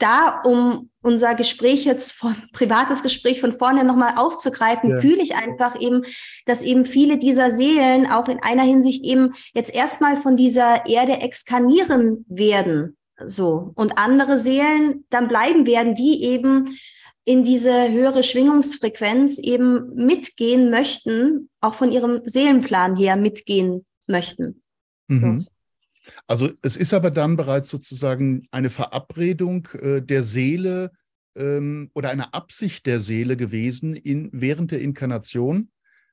da, 0.00 0.40
um 0.42 0.90
unser 1.02 1.34
Gespräch 1.34 1.84
jetzt 1.84 2.12
von 2.12 2.34
privates 2.52 3.02
Gespräch 3.02 3.40
von 3.40 3.52
vorne 3.52 3.84
nochmal 3.84 4.14
aufzugreifen, 4.16 4.90
ja. 4.90 5.00
fühle 5.00 5.22
ich 5.22 5.34
einfach 5.34 5.80
eben, 5.80 6.02
dass 6.46 6.62
eben 6.62 6.84
viele 6.84 7.18
dieser 7.18 7.50
Seelen 7.50 8.10
auch 8.10 8.28
in 8.28 8.42
einer 8.42 8.64
Hinsicht 8.64 9.04
eben 9.04 9.34
jetzt 9.54 9.74
erstmal 9.74 10.16
von 10.16 10.36
dieser 10.36 10.86
Erde 10.86 11.18
exkarnieren 11.20 12.24
werden, 12.28 12.96
so 13.24 13.72
und 13.74 13.98
andere 13.98 14.38
Seelen 14.38 15.04
dann 15.10 15.28
bleiben 15.28 15.66
werden, 15.66 15.94
die 15.94 16.24
eben 16.24 16.76
in 17.24 17.44
diese 17.44 17.90
höhere 17.90 18.22
Schwingungsfrequenz 18.22 19.38
eben 19.38 19.94
mitgehen 19.94 20.70
möchten, 20.70 21.50
auch 21.60 21.74
von 21.74 21.92
ihrem 21.92 22.22
Seelenplan 22.24 22.96
her 22.96 23.16
mitgehen 23.16 23.84
möchten. 24.08 24.62
Mhm. 25.06 25.40
So. 25.40 25.50
Also 26.26 26.50
es 26.62 26.76
ist 26.76 26.94
aber 26.94 27.10
dann 27.10 27.36
bereits 27.36 27.70
sozusagen 27.70 28.46
eine 28.50 28.70
Verabredung 28.70 29.68
äh, 29.80 30.00
der 30.00 30.22
Seele 30.22 30.92
ähm, 31.36 31.90
oder 31.94 32.10
eine 32.10 32.34
Absicht 32.34 32.86
der 32.86 33.00
Seele 33.00 33.36
gewesen 33.36 33.94
in, 33.94 34.30
während 34.32 34.70
der 34.70 34.80
Inkarnation, 34.80 35.70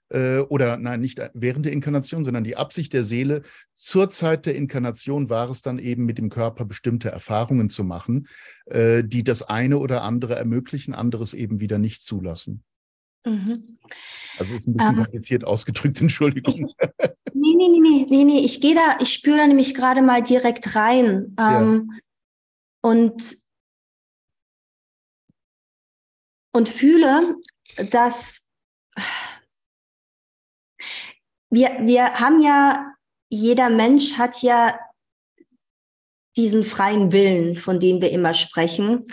äh, 0.09 0.39
oder 0.39 0.77
nein, 0.77 1.01
nicht 1.01 1.21
während 1.33 1.65
der 1.65 1.73
Inkarnation, 1.73 2.23
sondern 2.23 2.43
die 2.43 2.55
Absicht 2.55 2.93
der 2.93 3.03
Seele 3.03 3.41
zur 3.73 4.09
Zeit 4.09 4.45
der 4.45 4.55
Inkarnation 4.55 5.29
war 5.29 5.49
es 5.49 5.61
dann 5.61 5.79
eben 5.79 6.05
mit 6.05 6.17
dem 6.17 6.29
Körper 6.29 6.65
bestimmte 6.65 7.09
Erfahrungen 7.09 7.69
zu 7.69 7.83
machen, 7.83 8.27
äh, 8.65 9.03
die 9.03 9.23
das 9.23 9.43
eine 9.43 9.77
oder 9.79 10.03
andere 10.03 10.35
ermöglichen, 10.35 10.93
anderes 10.93 11.33
eben 11.33 11.59
wieder 11.59 11.77
nicht 11.77 12.03
zulassen. 12.03 12.63
Mhm. 13.25 13.63
Also 14.37 14.55
ist 14.55 14.67
ein 14.67 14.73
bisschen 14.73 14.89
um, 14.91 14.97
ähm. 14.97 15.03
kompliziert 15.03 15.43
ausgedrückt, 15.43 16.01
Entschuldigung. 16.01 16.71
nee, 17.39 17.55
nee, 17.55 17.69
nee, 17.69 17.79
nee, 17.79 18.05
nee, 18.09 18.23
nee. 18.23 18.45
Ich 18.45 18.61
gehe 18.61 18.75
da, 18.75 18.97
ich 18.99 19.13
spüre 19.13 19.37
da 19.37 19.47
nämlich 19.47 19.73
gerade 19.73 20.01
mal 20.01 20.21
direkt 20.21 20.75
rein. 20.75 21.35
Ähm, 21.39 21.91
ja. 21.91 21.99
Und, 22.81 23.37
und 26.53 26.69
fühle, 26.69 27.35
dass 27.91 28.47
wir, 31.49 31.77
wir 31.81 32.19
haben 32.19 32.41
ja, 32.41 32.93
jeder 33.29 33.69
Mensch 33.69 34.17
hat 34.17 34.41
ja 34.41 34.79
diesen 36.35 36.63
freien 36.63 37.11
Willen, 37.11 37.55
von 37.55 37.79
dem 37.79 38.01
wir 38.01 38.11
immer 38.11 38.33
sprechen, 38.33 39.03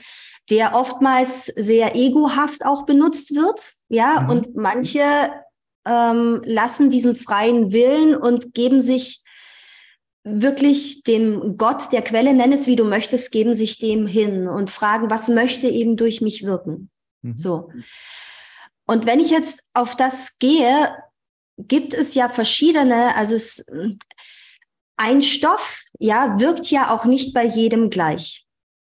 der 0.51 0.75
oftmals 0.75 1.47
sehr 1.47 1.97
egohaft 1.97 2.65
auch 2.65 2.87
benutzt 2.87 3.35
wird. 3.35 3.73
Ja, 3.89 4.23
mhm. 4.23 4.31
und 4.31 4.57
manche 4.57 5.44
ähm, 5.87 6.43
lassen 6.45 6.91
diesen 6.91 7.17
freien 7.17 7.73
Willen 7.73 8.17
und 8.17 8.55
geben 8.55 8.81
sich 8.81 9.23
wirklich 10.25 11.03
dem 11.03 11.59
Gott 11.59 11.93
der 11.93 12.03
Quelle, 12.03 12.33
nenn 12.33 12.53
es 12.53 12.67
wie 12.67 12.77
du 12.77 12.85
möchtest, 12.85 13.31
geben 13.31 13.55
sich 13.55 13.79
dem 13.79 14.07
hin 14.07 14.49
und 14.49 14.71
fragen, 14.71 15.11
was 15.11 15.29
möchte 15.29 15.69
eben 15.69 15.97
durch 15.97 16.23
mich 16.23 16.45
wirken. 16.45 16.91
Mhm. 17.23 17.37
So. 17.37 17.71
Und 18.87 19.07
wenn 19.07 19.21
ich 19.21 19.31
jetzt 19.31 19.69
auf 19.75 19.97
das 19.97 20.39
gehe, 20.39 20.97
gibt 21.59 21.95
es 21.95 22.15
ja 22.15 22.29
verschiedene, 22.29 23.15
also 23.17 23.35
es, 23.35 23.71
ein 24.97 25.23
Stoff, 25.23 25.83
ja, 25.99 26.39
wirkt 26.39 26.71
ja 26.71 26.91
auch 26.91 27.05
nicht 27.05 27.35
bei 27.35 27.45
jedem 27.45 27.91
gleich. 27.91 28.47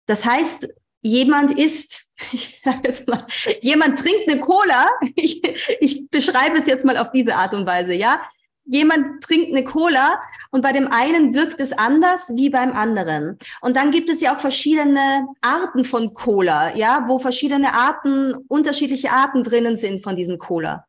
Das 0.07 0.25
heißt, 0.25 0.69
jemand 1.03 1.59
isst, 1.59 2.08
ich 2.33 2.61
sag 2.65 2.85
jetzt 2.85 3.09
mal, 3.09 3.27
jemand 3.61 3.99
trinkt 3.99 4.29
eine 4.29 4.41
Cola, 4.41 4.89
ich, 5.15 5.43
ich 5.81 6.11
beschreibe 6.11 6.59
es 6.59 6.67
jetzt 6.67 6.85
mal 6.85 6.97
auf 6.97 7.11
diese 7.13 7.35
Art 7.35 7.55
und 7.55 7.67
Weise, 7.67 7.95
ja. 7.95 8.21
Jemand 8.71 9.25
trinkt 9.25 9.49
eine 9.49 9.65
Cola 9.65 10.21
und 10.51 10.61
bei 10.61 10.73
dem 10.73 10.93
einen 10.93 11.33
wirkt 11.33 11.59
es 11.59 11.73
anders 11.73 12.33
wie 12.37 12.51
beim 12.51 12.75
anderen. 12.75 13.39
Und 13.63 13.77
dann 13.77 13.91
gibt 13.91 14.11
es 14.11 14.21
ja 14.21 14.37
auch 14.37 14.41
verschiedene 14.41 15.27
Arten 15.41 15.87
von 15.87 16.13
Cola, 16.13 16.77
ja, 16.77 17.05
wo 17.07 17.19
verschiedene 17.19 17.73
Arten, 17.73 18.35
unterschiedliche 18.47 19.11
Arten 19.11 19.43
drinnen 19.43 19.77
sind 19.77 20.03
von 20.03 20.17
diesem 20.17 20.37
Cola. 20.37 20.85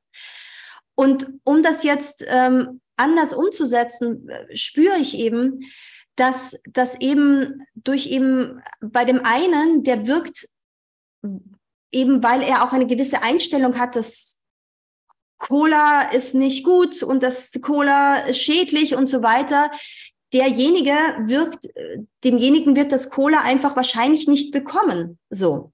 Und 0.96 1.32
um 1.46 1.64
das 1.64 1.84
jetzt 1.84 2.26
ähm, 2.28 2.82
anders 2.98 3.34
umzusetzen, 3.34 4.30
spüre 4.54 4.98
ich 4.98 5.18
eben, 5.18 5.58
dass 6.18 6.60
das 6.68 7.00
eben 7.00 7.66
durch 7.76 8.08
eben 8.08 8.62
bei 8.82 9.06
dem 9.06 9.24
einen, 9.24 9.84
der 9.84 10.06
wirkt 10.06 10.50
eben, 11.92 12.24
weil 12.24 12.42
er 12.44 12.64
auch 12.64 12.74
eine 12.74 12.88
gewisse 12.88 13.22
Einstellung 13.24 13.78
hat, 13.78 13.96
dass 13.96 14.44
Cola 15.38 16.02
ist 16.12 16.36
nicht 16.36 16.66
gut 16.66 17.02
und 17.02 17.24
das 17.24 17.54
Cola 17.62 18.18
ist 18.18 18.40
schädlich 18.40 18.96
und 18.96 19.08
so 19.08 19.24
weiter. 19.24 19.72
Derjenige 20.34 20.94
wirkt, 21.26 21.68
demjenigen 22.24 22.76
wird 22.76 22.92
das 22.92 23.10
Cola 23.10 23.42
einfach 23.42 23.76
wahrscheinlich 23.76 24.28
nicht 24.28 24.52
bekommen. 24.52 25.18
So. 25.30 25.72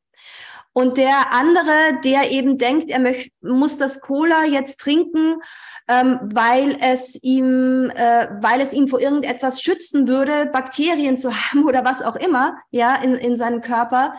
Und 0.72 0.98
der 0.98 1.32
andere, 1.32 2.00
der 2.04 2.32
eben 2.32 2.58
denkt, 2.58 2.90
er 2.90 3.00
möcht, 3.00 3.32
muss 3.42 3.78
das 3.78 4.02
Cola 4.02 4.46
jetzt 4.46 4.80
trinken, 4.80 5.42
ähm, 5.88 6.20
weil 6.22 6.78
es 6.82 7.22
ihm, 7.24 7.90
äh, 7.96 8.28
weil 8.42 8.60
es 8.60 8.74
ihm 8.74 8.88
vor 8.88 9.00
irgendetwas 9.00 9.62
schützen 9.62 10.08
würde, 10.08 10.48
Bakterien 10.48 11.18
zu 11.18 11.34
haben 11.34 11.66
oder 11.66 11.86
was 11.86 12.02
auch 12.02 12.16
immer, 12.16 12.58
ja, 12.72 12.96
in, 12.96 13.16
in 13.16 13.38
seinem 13.38 13.62
Körper. 13.62 14.16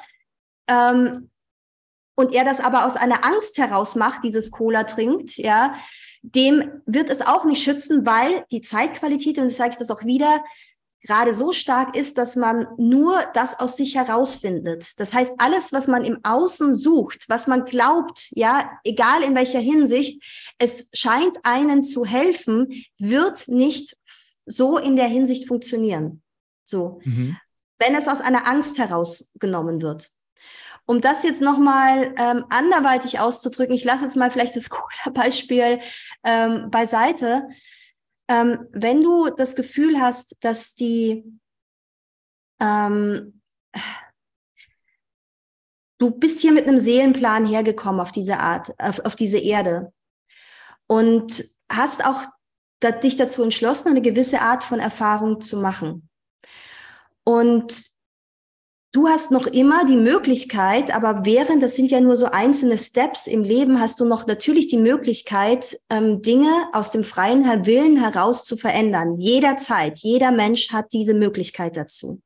Ähm, 0.69 1.31
und 2.17 2.33
er 2.33 2.45
das 2.45 2.61
aber 2.61 2.87
aus 2.87 2.97
einer 2.97 3.25
Angst 3.25 3.59
heraus 3.59 3.95
macht, 3.95 4.25
dieses 4.25 4.51
Cola 4.51 4.85
trinkt, 4.85 5.37
ja, 5.37 5.75
dem 6.23 6.83
wird 6.87 7.11
es 7.11 7.21
auch 7.21 7.45
nicht 7.45 7.63
schützen, 7.63 8.05
weil 8.05 8.45
die 8.51 8.63
Zeitqualität, 8.63 9.39
und 9.39 9.45
das 9.45 9.57
sage 9.57 9.73
ich 9.73 9.77
das 9.77 9.91
auch 9.91 10.05
wieder, 10.05 10.43
gerade 11.03 11.35
so 11.35 11.53
stark 11.53 11.97
ist, 11.97 12.19
dass 12.19 12.35
man 12.35 12.67
nur 12.79 13.23
das 13.35 13.61
aus 13.61 13.77
sich 13.77 13.95
herausfindet. 13.95 14.93
Das 14.97 15.15
heißt, 15.15 15.35
alles, 15.39 15.73
was 15.73 15.87
man 15.87 16.05
im 16.05 16.19
Außen 16.25 16.75
sucht, 16.75 17.29
was 17.29 17.47
man 17.47 17.65
glaubt, 17.65 18.29
ja, 18.31 18.71
egal 18.83 19.23
in 19.23 19.35
welcher 19.35 19.61
Hinsicht, 19.61 20.23
es 20.59 20.91
scheint 20.93 21.39
einen 21.45 21.85
zu 21.85 22.05
helfen, 22.05 22.85
wird 22.99 23.47
nicht 23.47 23.97
so 24.47 24.79
in 24.79 24.97
der 24.97 25.07
Hinsicht 25.07 25.47
funktionieren. 25.47 26.23
So. 26.65 27.01
Mhm. 27.05 27.37
Wenn 27.79 27.95
es 27.95 28.09
aus 28.09 28.21
einer 28.21 28.49
Angst 28.49 28.79
herausgenommen 28.79 29.83
wird. 29.83 30.11
Um 30.87 31.01
das 31.01 31.25
jetzt 31.25 31.43
nochmal 31.43 32.15
ähm, 32.17 32.45
anderweitig 32.49 33.19
auszudrücken, 33.19 33.75
ich 33.75 33.85
lasse 33.85 34.05
jetzt 34.05 34.17
mal 34.17 34.31
vielleicht 34.31 34.57
das 34.57 34.71
Cola-Beispiel 34.71 35.81
ähm, 36.25 36.71
beiseite. 36.71 37.49
Ähm, 38.29 38.67
wenn 38.73 39.03
du 39.03 39.31
das 39.31 39.57
Gefühl 39.57 40.01
hast, 40.01 40.37
dass 40.45 40.75
die 40.75 41.25
ähm, 42.61 43.41
du 45.99 46.11
bist 46.11 46.41
hier 46.41 46.53
mit 46.53 46.67
einem 46.67 46.79
Seelenplan 46.79 47.47
hergekommen 47.47 48.01
auf 48.01 48.13
diese 48.13 48.39
Art, 48.39 48.73
auf, 48.79 49.01
auf 49.01 49.17
diese 49.17 49.39
Erde 49.39 49.93
und 50.87 51.45
hast 51.71 52.05
auch 52.05 52.23
dich 53.03 53.17
dazu 53.17 53.43
entschlossen, 53.43 53.89
eine 53.89 54.03
gewisse 54.03 54.41
Art 54.41 54.63
von 54.63 54.79
Erfahrung 54.79 55.41
zu 55.41 55.59
machen. 55.59 56.09
Und 57.25 57.85
Du 58.97 59.09
hast 59.09 59.31
noch 59.31 59.47
immer 59.47 59.85
die 59.85 59.99
Möglichkeit, 59.99 60.91
aber 60.91 61.27
während, 61.27 61.63
das 61.63 61.77
sind 61.77 61.91
ja 61.91 62.01
nur 62.01 62.17
so 62.17 62.31
einzelne 62.31 62.79
Steps 62.79 63.27
im 63.27 63.45
Leben, 63.45 63.79
hast 63.79 64.01
du 64.01 64.07
noch 64.07 64.27
natürlich 64.27 64.69
die 64.69 64.79
Möglichkeit, 64.79 65.77
ähm, 65.91 66.23
Dinge 66.23 66.49
aus 66.73 66.93
dem 66.93 67.05
freien 67.05 67.45
Willen 67.67 68.03
heraus 68.03 68.47
zu 68.47 68.57
verändern. 68.57 69.19
Jederzeit, 69.19 69.99
jeder 69.99 70.31
Mensch 70.31 70.73
hat 70.73 70.95
diese 70.95 71.13
Möglichkeit 71.13 71.77
dazu. 71.77 72.23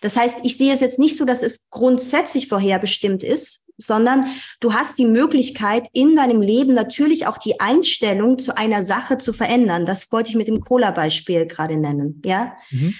Das 0.00 0.16
heißt, 0.16 0.38
ich 0.42 0.56
sehe 0.56 0.72
es 0.72 0.80
jetzt 0.80 0.98
nicht 0.98 1.18
so, 1.18 1.26
dass 1.26 1.42
es 1.42 1.68
grundsätzlich 1.68 2.48
vorherbestimmt 2.48 3.22
ist, 3.22 3.65
sondern 3.78 4.26
du 4.60 4.72
hast 4.72 4.98
die 4.98 5.06
Möglichkeit, 5.06 5.86
in 5.92 6.16
deinem 6.16 6.40
Leben 6.40 6.74
natürlich 6.74 7.26
auch 7.26 7.38
die 7.38 7.60
Einstellung 7.60 8.38
zu 8.38 8.56
einer 8.56 8.82
Sache 8.82 9.18
zu 9.18 9.32
verändern. 9.32 9.86
Das 9.86 10.10
wollte 10.12 10.30
ich 10.30 10.36
mit 10.36 10.48
dem 10.48 10.60
Cola-Beispiel 10.60 11.46
gerade 11.46 11.76
nennen, 11.76 12.22
ja. 12.24 12.56
Mhm. 12.70 12.94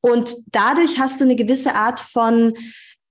Und 0.00 0.34
dadurch 0.46 0.98
hast 0.98 1.20
du 1.20 1.24
eine 1.24 1.36
gewisse 1.36 1.74
Art 1.74 2.00
von 2.00 2.54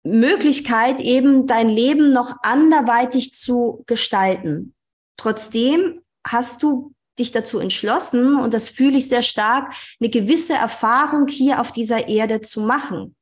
Möglichkeit, 0.03 0.99
eben 0.99 1.45
dein 1.45 1.69
Leben 1.69 2.13
noch 2.13 2.37
anderweitig 2.41 3.33
zu 3.33 3.83
gestalten. 3.85 4.73
Trotzdem 5.17 6.01
hast 6.25 6.63
du 6.63 6.93
dich 7.19 7.31
dazu 7.31 7.59
entschlossen, 7.59 8.37
und 8.37 8.53
das 8.53 8.69
fühle 8.69 8.97
ich 8.97 9.09
sehr 9.09 9.23
stark, 9.23 9.73
eine 9.99 10.09
gewisse 10.09 10.53
Erfahrung 10.53 11.27
hier 11.27 11.59
auf 11.59 11.71
dieser 11.73 12.07
Erde 12.07 12.41
zu 12.41 12.61
machen. 12.61 13.15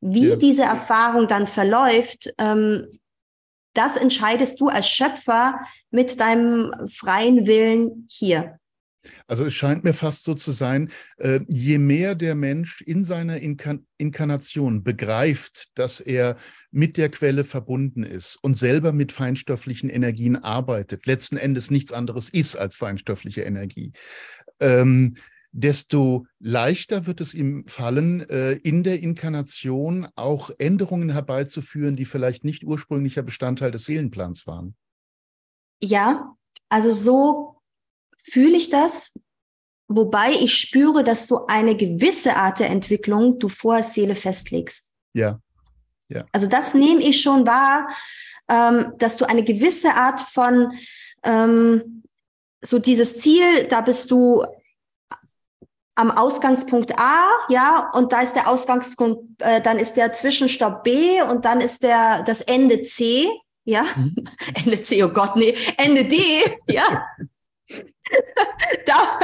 Wie 0.00 0.30
ja. 0.30 0.36
diese 0.36 0.62
Erfahrung 0.62 1.28
dann 1.28 1.46
verläuft, 1.46 2.32
ähm, 2.38 2.88
das 3.74 3.96
entscheidest 3.96 4.60
du 4.60 4.68
als 4.68 4.88
Schöpfer 4.88 5.60
mit 5.90 6.20
deinem 6.20 6.72
freien 6.88 7.46
Willen 7.46 8.06
hier. 8.10 8.58
Also 9.26 9.44
es 9.44 9.54
scheint 9.54 9.82
mir 9.82 9.94
fast 9.94 10.24
so 10.24 10.34
zu 10.34 10.52
sein, 10.52 10.90
äh, 11.16 11.40
je 11.48 11.78
mehr 11.78 12.14
der 12.14 12.36
Mensch 12.36 12.82
in 12.82 13.04
seiner 13.04 13.38
Inkan 13.40 13.84
Inkarnation 13.98 14.84
begreift, 14.84 15.70
dass 15.74 16.00
er 16.00 16.36
mit 16.70 16.96
der 16.96 17.08
Quelle 17.08 17.42
verbunden 17.42 18.04
ist 18.04 18.36
und 18.42 18.56
selber 18.56 18.92
mit 18.92 19.10
feinstofflichen 19.10 19.90
Energien 19.90 20.36
arbeitet, 20.36 21.06
letzten 21.06 21.36
Endes 21.36 21.70
nichts 21.70 21.92
anderes 21.92 22.28
ist 22.28 22.56
als 22.56 22.76
feinstoffliche 22.76 23.42
Energie, 23.42 23.92
ähm, 24.60 25.16
desto 25.52 26.26
leichter 26.38 27.06
wird 27.06 27.20
es 27.20 27.34
ihm 27.34 27.66
fallen, 27.66 28.28
äh, 28.28 28.52
in 28.52 28.82
der 28.82 29.00
Inkarnation 29.00 30.08
auch 30.16 30.50
Änderungen 30.58 31.10
herbeizuführen, 31.10 31.94
die 31.94 32.06
vielleicht 32.06 32.44
nicht 32.44 32.64
ursprünglicher 32.64 33.22
Bestandteil 33.22 33.70
des 33.70 33.84
Seelenplans 33.84 34.46
waren. 34.46 34.74
Ja, 35.80 36.34
also 36.70 36.92
so 36.92 37.60
fühle 38.16 38.56
ich 38.56 38.70
das, 38.70 39.18
wobei 39.88 40.32
ich 40.32 40.56
spüre, 40.56 41.04
dass 41.04 41.28
so 41.28 41.46
eine 41.46 41.76
gewisse 41.76 42.36
Art 42.36 42.60
der 42.60 42.70
Entwicklung 42.70 43.38
du 43.38 43.48
vorher 43.48 43.82
Seele 43.82 44.14
festlegst. 44.14 44.94
Ja. 45.12 45.38
ja. 46.08 46.24
Also 46.32 46.48
das 46.48 46.72
nehme 46.72 47.02
ich 47.02 47.20
schon 47.20 47.46
wahr, 47.46 47.88
ähm, 48.48 48.94
dass 48.98 49.18
du 49.18 49.26
eine 49.26 49.44
gewisse 49.44 49.94
Art 49.94 50.20
von 50.20 50.72
ähm, 51.24 52.04
so 52.64 52.78
dieses 52.78 53.18
Ziel, 53.18 53.66
da 53.68 53.80
bist 53.80 54.10
du 54.10 54.46
am 55.94 56.10
Ausgangspunkt 56.10 56.98
A, 56.98 57.28
ja, 57.48 57.90
und 57.94 58.12
da 58.12 58.22
ist 58.22 58.34
der 58.34 58.48
Ausgangspunkt, 58.48 59.42
äh, 59.42 59.60
dann 59.60 59.78
ist 59.78 59.94
der 59.94 60.12
Zwischenstopp 60.12 60.84
B 60.84 61.20
und 61.22 61.44
dann 61.44 61.60
ist 61.60 61.82
der 61.82 62.22
das 62.22 62.40
Ende 62.40 62.82
C, 62.82 63.28
ja, 63.64 63.84
mhm. 63.96 64.14
Ende 64.54 64.80
C, 64.80 65.02
oh 65.04 65.10
Gott, 65.10 65.36
nee, 65.36 65.56
Ende 65.76 66.04
D, 66.04 66.16
ja. 66.66 67.06
da, 68.86 69.18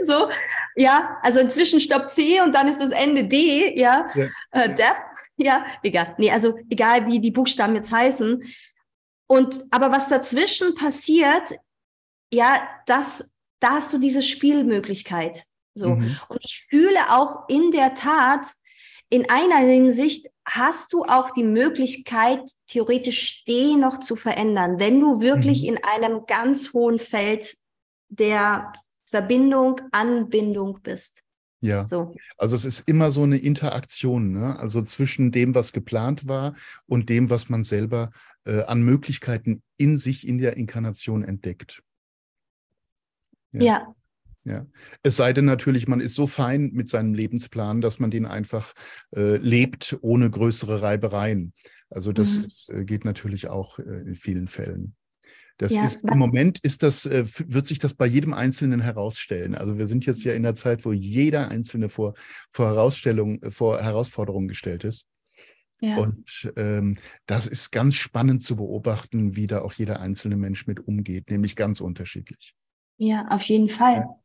so, 0.00 0.28
ja, 0.76 1.18
also 1.22 1.40
inzwischen 1.40 1.80
Stopp 1.80 2.10
C 2.10 2.40
und 2.40 2.54
dann 2.54 2.68
ist 2.68 2.80
das 2.80 2.90
Ende 2.90 3.24
D, 3.24 3.78
ja, 3.78 4.06
ja. 4.14 4.26
Äh, 4.50 4.74
Death, 4.74 4.96
ja, 5.36 5.64
egal, 5.82 6.14
nee, 6.18 6.30
also 6.30 6.58
egal 6.70 7.06
wie 7.06 7.18
die 7.18 7.30
Buchstaben 7.30 7.74
jetzt 7.74 7.90
heißen. 7.90 8.42
Und, 9.26 9.60
aber 9.70 9.90
was 9.90 10.08
dazwischen 10.08 10.74
passiert, 10.74 11.54
ja, 12.32 12.68
das, 12.86 13.34
da 13.58 13.72
hast 13.72 13.92
du 13.92 13.98
diese 13.98 14.22
Spielmöglichkeit. 14.22 15.44
So. 15.74 15.90
Mhm. 15.90 16.16
Und 16.28 16.44
ich 16.44 16.66
fühle 16.68 17.12
auch 17.12 17.48
in 17.48 17.70
der 17.70 17.94
Tat, 17.94 18.46
in 19.10 19.28
einer 19.28 19.58
Hinsicht 19.58 20.28
hast 20.46 20.92
du 20.92 21.04
auch 21.04 21.30
die 21.30 21.44
Möglichkeit, 21.44 22.40
theoretisch 22.66 23.44
D 23.44 23.76
noch 23.76 24.00
zu 24.00 24.16
verändern, 24.16 24.78
wenn 24.78 25.00
du 25.00 25.20
wirklich 25.20 25.62
mhm. 25.62 25.68
in 25.68 25.84
einem 25.84 26.26
ganz 26.26 26.72
hohen 26.72 26.98
Feld 26.98 27.56
der 28.08 28.72
Verbindung, 29.04 29.80
Anbindung 29.92 30.80
bist. 30.82 31.22
Ja, 31.60 31.86
so. 31.86 32.14
also 32.36 32.56
es 32.56 32.66
ist 32.66 32.86
immer 32.86 33.10
so 33.10 33.22
eine 33.22 33.38
Interaktion, 33.38 34.32
ne? 34.32 34.58
also 34.58 34.82
zwischen 34.82 35.32
dem, 35.32 35.54
was 35.54 35.72
geplant 35.72 36.28
war 36.28 36.54
und 36.86 37.08
dem, 37.08 37.30
was 37.30 37.48
man 37.48 37.64
selber 37.64 38.10
äh, 38.44 38.62
an 38.64 38.82
Möglichkeiten 38.82 39.62
in 39.78 39.96
sich 39.96 40.28
in 40.28 40.38
der 40.38 40.58
Inkarnation 40.58 41.24
entdeckt. 41.24 41.82
Ja. 43.52 43.62
ja. 43.62 43.94
Ja. 44.44 44.66
Es 45.02 45.16
sei 45.16 45.32
denn 45.32 45.46
natürlich, 45.46 45.88
man 45.88 46.00
ist 46.00 46.14
so 46.14 46.26
fein 46.26 46.70
mit 46.74 46.88
seinem 46.88 47.14
Lebensplan, 47.14 47.80
dass 47.80 47.98
man 47.98 48.10
den 48.10 48.26
einfach 48.26 48.74
äh, 49.16 49.36
lebt, 49.38 49.96
ohne 50.02 50.30
größere 50.30 50.82
Reibereien. 50.82 51.54
Also 51.88 52.12
das 52.12 52.38
mhm. 52.38 52.44
ist, 52.44 52.70
äh, 52.70 52.84
geht 52.84 53.04
natürlich 53.04 53.48
auch 53.48 53.78
äh, 53.78 53.82
in 53.82 54.14
vielen 54.14 54.48
Fällen. 54.48 54.96
Das 55.56 55.74
ja, 55.74 55.84
ist 55.84 56.04
im 56.04 56.18
Moment 56.18 56.58
ist 56.60 56.82
das, 56.82 57.06
äh, 57.06 57.24
wird 57.46 57.66
sich 57.66 57.78
das 57.78 57.94
bei 57.94 58.06
jedem 58.06 58.34
Einzelnen 58.34 58.80
herausstellen. 58.80 59.54
Also 59.54 59.78
wir 59.78 59.86
sind 59.86 60.04
jetzt 60.04 60.24
ja 60.24 60.34
in 60.34 60.42
der 60.42 60.56
Zeit, 60.56 60.84
wo 60.84 60.92
jeder 60.92 61.48
Einzelne 61.48 61.88
vor, 61.88 62.14
vor 62.50 62.66
Herausstellungen, 62.66 63.40
äh, 63.42 63.50
vor 63.50 63.80
Herausforderungen 63.80 64.48
gestellt 64.48 64.84
ist. 64.84 65.06
Ja. 65.80 65.96
Und 65.98 66.52
ähm, 66.56 66.98
das 67.26 67.46
ist 67.46 67.70
ganz 67.70 67.94
spannend 67.94 68.42
zu 68.42 68.56
beobachten, 68.56 69.36
wie 69.36 69.46
da 69.46 69.62
auch 69.62 69.72
jeder 69.72 70.00
einzelne 70.00 70.36
Mensch 70.36 70.66
mit 70.66 70.80
umgeht, 70.80 71.30
nämlich 71.30 71.56
ganz 71.56 71.80
unterschiedlich. 71.80 72.54
Ja, 72.96 73.26
auf 73.28 73.42
jeden 73.42 73.68
Fall. 73.68 73.94
Ja. 73.94 74.16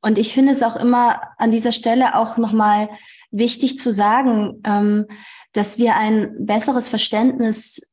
Und 0.00 0.18
ich 0.18 0.32
finde 0.32 0.52
es 0.52 0.62
auch 0.62 0.76
immer 0.76 1.20
an 1.38 1.50
dieser 1.50 1.72
Stelle 1.72 2.14
auch 2.16 2.36
nochmal 2.36 2.88
wichtig 3.30 3.78
zu 3.78 3.92
sagen, 3.92 4.60
ähm, 4.64 5.06
dass 5.52 5.78
wir 5.78 5.96
ein 5.96 6.34
besseres 6.46 6.88
Verständnis 6.88 7.90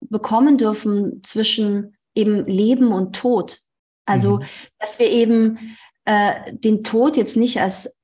bekommen 0.00 0.58
dürfen 0.58 1.22
zwischen 1.22 1.96
eben 2.14 2.46
Leben 2.46 2.92
und 2.92 3.14
Tod. 3.14 3.60
Also, 4.06 4.38
mhm. 4.38 4.44
dass 4.78 4.98
wir 4.98 5.08
eben 5.10 5.76
äh, 6.04 6.52
den 6.52 6.84
Tod 6.84 7.16
jetzt 7.16 7.36
nicht 7.36 7.60
als 7.60 7.96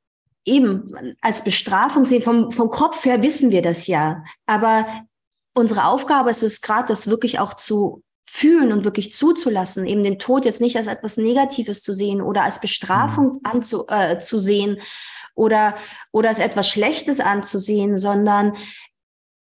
eben 0.45 1.17
als 1.21 1.45
Bestrafung 1.45 2.05
sehen. 2.05 2.23
Vom, 2.23 2.51
vom 2.51 2.71
Kopf 2.71 3.05
her 3.05 3.23
wissen 3.23 3.51
wir 3.51 3.63
das 3.63 3.87
ja. 3.87 4.25
Aber 4.47 4.87
unsere 5.55 5.85
Aufgabe 5.85 6.31
ist 6.31 6.43
es 6.43 6.61
gerade, 6.61 6.89
das 6.89 7.07
wirklich 7.07 7.39
auch 7.39 7.55
zu 7.55 8.03
fühlen 8.25 8.73
und 8.73 8.85
wirklich 8.85 9.13
zuzulassen, 9.13 9.87
eben 9.87 10.05
den 10.05 10.19
Tod 10.19 10.45
jetzt 10.45 10.61
nicht 10.61 10.77
als 10.77 10.87
etwas 10.87 11.17
Negatives 11.17 11.83
zu 11.83 11.93
sehen 11.93 12.23
oder 12.23 12.45
als 12.45 12.61
Bestrafung 12.61 13.33
mhm. 13.33 13.41
anzu, 13.43 13.87
äh, 13.89 14.19
zu 14.19 14.39
sehen 14.39 14.81
oder, 15.35 15.75
oder 16.13 16.31
als 16.31 16.39
etwas 16.39 16.69
Schlechtes 16.69 17.21
anzusehen, 17.21 17.97
sondern 17.97 18.57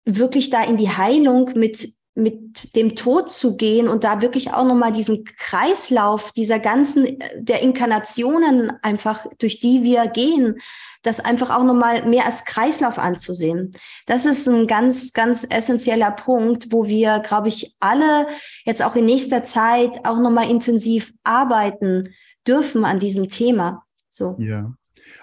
wirklich 0.04 0.50
da 0.50 0.64
in 0.64 0.76
die 0.76 0.90
Heilung 0.90 1.50
mit 1.54 1.94
mit 2.14 2.76
dem 2.76 2.94
Tod 2.94 3.30
zu 3.30 3.56
gehen 3.56 3.88
und 3.88 4.04
da 4.04 4.20
wirklich 4.20 4.52
auch 4.52 4.66
nochmal 4.66 4.92
diesen 4.92 5.24
Kreislauf 5.24 6.32
dieser 6.32 6.58
ganzen, 6.58 7.18
der 7.36 7.62
Inkarnationen 7.62 8.70
einfach, 8.82 9.26
durch 9.38 9.60
die 9.60 9.82
wir 9.82 10.08
gehen, 10.08 10.60
das 11.02 11.20
einfach 11.20 11.50
auch 11.50 11.64
nochmal 11.64 12.08
mehr 12.08 12.26
als 12.26 12.44
Kreislauf 12.44 12.98
anzusehen. 12.98 13.72
Das 14.06 14.24
ist 14.24 14.48
ein 14.48 14.66
ganz, 14.66 15.12
ganz 15.12 15.46
essentieller 15.48 16.12
Punkt, 16.12 16.68
wo 16.70 16.86
wir, 16.86 17.20
glaube 17.20 17.48
ich, 17.48 17.74
alle 17.80 18.26
jetzt 18.64 18.82
auch 18.82 18.96
in 18.96 19.04
nächster 19.04 19.42
Zeit 19.42 20.04
auch 20.04 20.18
nochmal 20.18 20.50
intensiv 20.50 21.12
arbeiten 21.24 22.14
dürfen 22.46 22.84
an 22.84 22.98
diesem 22.98 23.28
Thema. 23.28 23.84
So. 24.08 24.36
Ja. 24.38 24.74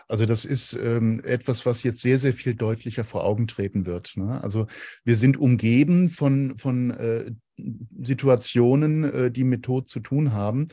Also 0.08 0.26
das 0.26 0.46
ist 0.46 0.74
ähm, 0.74 1.22
etwas, 1.24 1.65
was 1.65 1.84
jetzt 1.84 2.02
sehr, 2.02 2.18
sehr 2.18 2.34
viel 2.34 2.56
deutlicher 2.56 3.04
vor 3.04 3.24
Augen 3.24 3.48
treten 3.48 3.86
wird. 3.86 4.13
Ne? 4.18 4.44
Also 4.44 4.68
wir 5.04 5.15
sind 5.15 5.38
umgeben 5.38 6.10
von, 6.10 6.58
von 6.58 6.92
äh, 6.92 7.32
Situationen, 8.02 9.04
äh, 9.04 9.32
die 9.32 9.43
mit 9.43 9.63
Tod 9.63 9.89
zu 9.89 10.00
tun 10.00 10.34
haben. 10.34 10.67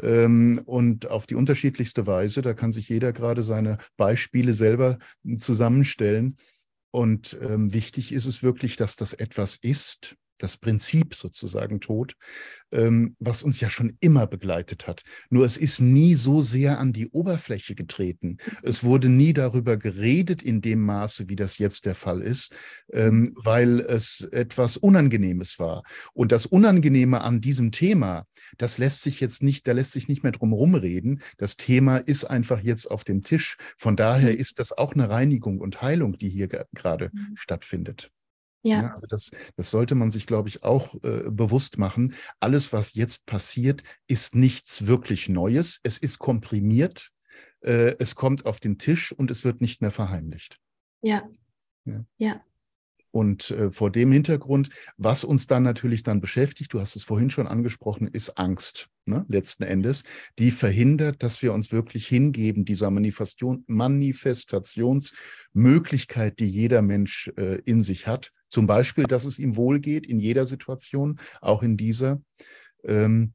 Ähm, 0.00 0.60
und 0.66 1.10
auf 1.10 1.26
die 1.26 1.34
unterschiedlichste 1.34 2.06
Weise, 2.06 2.42
da 2.42 2.54
kann 2.54 2.72
sich 2.72 2.88
jeder 2.88 3.12
gerade 3.12 3.42
seine 3.42 3.78
Beispiele 3.96 4.52
selber 4.52 4.98
zusammenstellen. 5.38 6.36
Und 6.92 7.38
ähm, 7.40 7.72
wichtig 7.72 8.12
ist 8.12 8.26
es 8.26 8.42
wirklich, 8.42 8.76
dass 8.76 8.96
das 8.96 9.12
etwas 9.12 9.56
ist, 9.56 10.16
das 10.42 10.56
Prinzip 10.56 11.14
sozusagen 11.14 11.80
Tod, 11.80 12.14
ähm, 12.72 13.16
was 13.18 13.42
uns 13.42 13.60
ja 13.60 13.68
schon 13.68 13.96
immer 14.00 14.26
begleitet 14.26 14.86
hat. 14.86 15.02
Nur 15.28 15.44
es 15.44 15.56
ist 15.56 15.80
nie 15.80 16.14
so 16.14 16.42
sehr 16.42 16.78
an 16.78 16.92
die 16.92 17.08
Oberfläche 17.08 17.74
getreten. 17.74 18.38
Es 18.62 18.82
wurde 18.82 19.08
nie 19.08 19.32
darüber 19.32 19.76
geredet 19.76 20.42
in 20.42 20.60
dem 20.60 20.82
Maße, 20.82 21.28
wie 21.28 21.36
das 21.36 21.58
jetzt 21.58 21.86
der 21.86 21.94
Fall 21.94 22.22
ist, 22.22 22.54
ähm, 22.92 23.32
weil 23.34 23.80
es 23.80 24.22
etwas 24.32 24.76
Unangenehmes 24.76 25.58
war. 25.58 25.82
Und 26.12 26.32
das 26.32 26.46
Unangenehme 26.46 27.20
an 27.20 27.40
diesem 27.40 27.72
Thema, 27.72 28.26
das 28.58 28.78
lässt 28.78 29.02
sich 29.02 29.20
jetzt 29.20 29.42
nicht, 29.42 29.66
da 29.66 29.72
lässt 29.72 29.92
sich 29.92 30.08
nicht 30.08 30.22
mehr 30.22 30.32
drum 30.32 30.52
rumreden. 30.52 31.20
Das 31.38 31.56
Thema 31.56 31.98
ist 31.98 32.24
einfach 32.24 32.60
jetzt 32.60 32.90
auf 32.90 33.04
dem 33.04 33.22
Tisch. 33.22 33.56
Von 33.76 33.96
daher 33.96 34.36
ist 34.36 34.58
das 34.58 34.72
auch 34.72 34.94
eine 34.94 35.08
Reinigung 35.10 35.58
und 35.58 35.82
Heilung, 35.82 36.18
die 36.18 36.28
hier 36.28 36.48
gerade 36.48 37.10
mhm. 37.12 37.36
stattfindet. 37.36 38.10
Ja. 38.62 38.82
ja. 38.82 38.92
also 38.92 39.06
das, 39.06 39.30
das 39.56 39.70
sollte 39.70 39.94
man 39.94 40.10
sich, 40.10 40.26
glaube 40.26 40.48
ich, 40.48 40.62
auch 40.62 40.94
äh, 41.02 41.30
bewusst 41.30 41.78
machen. 41.78 42.14
Alles, 42.40 42.72
was 42.72 42.94
jetzt 42.94 43.26
passiert, 43.26 43.82
ist 44.06 44.34
nichts 44.34 44.86
wirklich 44.86 45.28
Neues. 45.28 45.80
Es 45.82 45.98
ist 45.98 46.18
komprimiert, 46.18 47.10
äh, 47.62 47.96
es 47.98 48.14
kommt 48.14 48.46
auf 48.46 48.60
den 48.60 48.78
Tisch 48.78 49.12
und 49.12 49.30
es 49.30 49.44
wird 49.44 49.60
nicht 49.60 49.80
mehr 49.80 49.90
verheimlicht. 49.90 50.56
Ja. 51.02 51.28
Ja. 51.84 52.04
ja. 52.18 52.40
Und 53.12 53.50
äh, 53.50 53.70
vor 53.70 53.90
dem 53.90 54.12
Hintergrund, 54.12 54.70
was 54.96 55.24
uns 55.24 55.48
dann 55.48 55.64
natürlich 55.64 56.04
dann 56.04 56.20
beschäftigt, 56.20 56.72
du 56.72 56.78
hast 56.80 56.94
es 56.94 57.02
vorhin 57.02 57.28
schon 57.28 57.48
angesprochen, 57.48 58.06
ist 58.06 58.38
Angst, 58.38 58.88
ne, 59.04 59.26
letzten 59.28 59.64
Endes, 59.64 60.04
die 60.38 60.52
verhindert, 60.52 61.24
dass 61.24 61.42
wir 61.42 61.52
uns 61.52 61.72
wirklich 61.72 62.06
hingeben, 62.06 62.64
dieser 62.64 62.92
Manifestation, 62.92 63.64
Manifestationsmöglichkeit, 63.66 66.38
die 66.38 66.46
jeder 66.46 66.82
Mensch 66.82 67.32
äh, 67.36 67.56
in 67.64 67.80
sich 67.80 68.06
hat. 68.06 68.30
Zum 68.50 68.66
Beispiel, 68.66 69.04
dass 69.04 69.24
es 69.24 69.38
ihm 69.38 69.56
wohlgeht 69.56 70.06
in 70.06 70.20
jeder 70.20 70.44
Situation, 70.44 71.18
auch 71.40 71.62
in 71.62 71.78
dieser. 71.78 72.20
Ähm, 72.84 73.32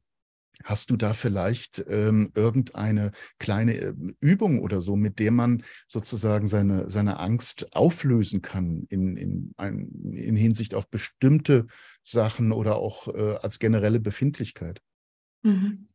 Hast 0.64 0.90
du 0.90 0.96
da 0.96 1.12
vielleicht 1.12 1.84
ähm, 1.86 2.32
irgendeine 2.34 3.12
kleine 3.38 3.74
äh, 3.74 3.94
Übung 4.20 4.62
oder 4.62 4.80
so, 4.80 4.96
mit 4.96 5.18
der 5.18 5.30
man 5.30 5.62
sozusagen 5.86 6.46
seine, 6.46 6.90
seine 6.90 7.18
Angst 7.18 7.74
auflösen 7.74 8.40
kann 8.40 8.86
in, 8.88 9.16
in, 9.16 9.52
ein, 9.58 9.90
in 10.14 10.34
Hinsicht 10.34 10.74
auf 10.74 10.88
bestimmte 10.88 11.66
Sachen 12.02 12.52
oder 12.52 12.76
auch 12.76 13.08
äh, 13.08 13.36
als 13.42 13.58
generelle 13.58 14.00
Befindlichkeit? 14.00 14.80
Mhm. 15.42 15.88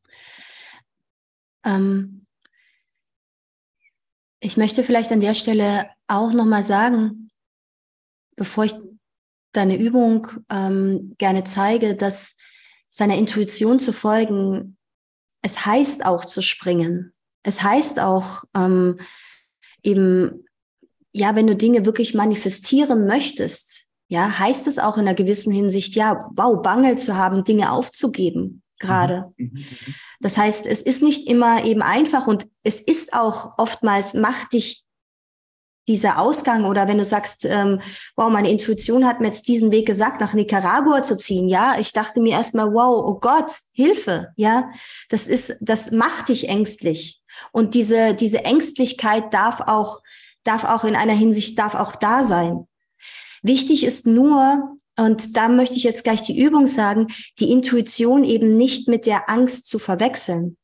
Ähm, 1.65 2.27
ich 4.39 4.57
möchte 4.57 4.83
vielleicht 4.83 5.11
an 5.11 5.21
der 5.21 5.33
Stelle 5.33 5.89
auch 6.05 6.33
nochmal 6.33 6.63
sagen, 6.63 7.31
bevor 8.35 8.65
ich 8.65 8.73
deine 9.53 9.77
Übung 9.77 10.27
ähm, 10.49 11.15
gerne 11.17 11.43
zeige, 11.43 11.95
dass 11.95 12.37
seiner 12.89 13.17
Intuition 13.17 13.79
zu 13.79 13.93
folgen, 13.93 14.77
es 15.41 15.65
heißt 15.65 16.05
auch 16.05 16.25
zu 16.25 16.41
springen. 16.41 17.13
Es 17.43 17.63
heißt 17.63 17.99
auch 17.99 18.43
ähm, 18.53 18.99
eben, 19.83 20.45
ja, 21.11 21.35
wenn 21.35 21.47
du 21.47 21.55
Dinge 21.55 21.85
wirklich 21.85 22.13
manifestieren 22.13 23.07
möchtest, 23.07 23.89
ja, 24.07 24.39
heißt 24.39 24.67
es 24.67 24.77
auch 24.77 24.97
in 24.97 25.07
einer 25.07 25.15
gewissen 25.15 25.53
Hinsicht, 25.53 25.95
ja, 25.95 26.29
wow, 26.35 26.61
Bangel 26.61 26.97
zu 26.97 27.15
haben, 27.15 27.43
Dinge 27.43 27.71
aufzugeben, 27.71 28.61
gerade. 28.77 29.31
Mhm. 29.37 29.51
mhm, 29.53 29.59
mhm. 29.59 29.95
Das 30.19 30.37
heißt, 30.37 30.67
es 30.67 30.83
ist 30.83 31.01
nicht 31.01 31.27
immer 31.27 31.65
eben 31.65 31.81
einfach 31.81 32.27
und 32.27 32.47
es 32.61 32.79
ist 32.79 33.13
auch 33.13 33.57
oftmals, 33.57 34.13
macht 34.13 34.53
dich 34.53 34.85
dieser 35.87 36.19
Ausgang 36.19 36.65
oder 36.65 36.87
wenn 36.87 36.97
du 36.97 37.05
sagst, 37.05 37.45
ähm, 37.45 37.81
wow, 38.15 38.31
meine 38.31 38.51
Intuition 38.51 39.05
hat 39.05 39.19
mir 39.19 39.27
jetzt 39.27 39.47
diesen 39.47 39.71
Weg 39.71 39.87
gesagt, 39.87 40.21
nach 40.21 40.33
Nicaragua 40.33 41.01
zu 41.03 41.17
ziehen, 41.17 41.47
ja, 41.47 41.79
ich 41.79 41.91
dachte 41.91 42.21
mir 42.21 42.33
erstmal, 42.33 42.73
wow, 42.73 43.03
oh 43.05 43.19
Gott, 43.19 43.51
Hilfe, 43.73 44.29
ja, 44.35 44.69
das 45.09 45.27
ist, 45.27 45.55
das 45.61 45.91
macht 45.91 46.29
dich 46.29 46.49
ängstlich. 46.49 47.21
Und 47.51 47.73
diese, 47.73 48.13
diese 48.13 48.45
Ängstlichkeit 48.45 49.33
darf 49.33 49.61
auch, 49.61 50.01
darf 50.43 50.63
auch 50.63 50.83
in 50.83 50.95
einer 50.95 51.13
Hinsicht, 51.13 51.57
darf 51.57 51.75
auch 51.75 51.95
da 51.95 52.23
sein. 52.23 52.67
Wichtig 53.41 53.83
ist 53.83 54.05
nur, 54.05 54.77
und 54.97 55.35
da 55.35 55.47
möchte 55.47 55.77
ich 55.77 55.83
jetzt 55.83 56.03
gleich 56.03 56.21
die 56.21 56.39
Übung 56.39 56.67
sagen, 56.67 57.07
die 57.39 57.51
Intuition 57.51 58.23
eben 58.23 58.55
nicht 58.55 58.87
mit 58.87 59.05
der 59.07 59.29
Angst 59.29 59.67
zu 59.67 59.79
verwechseln. 59.79 60.57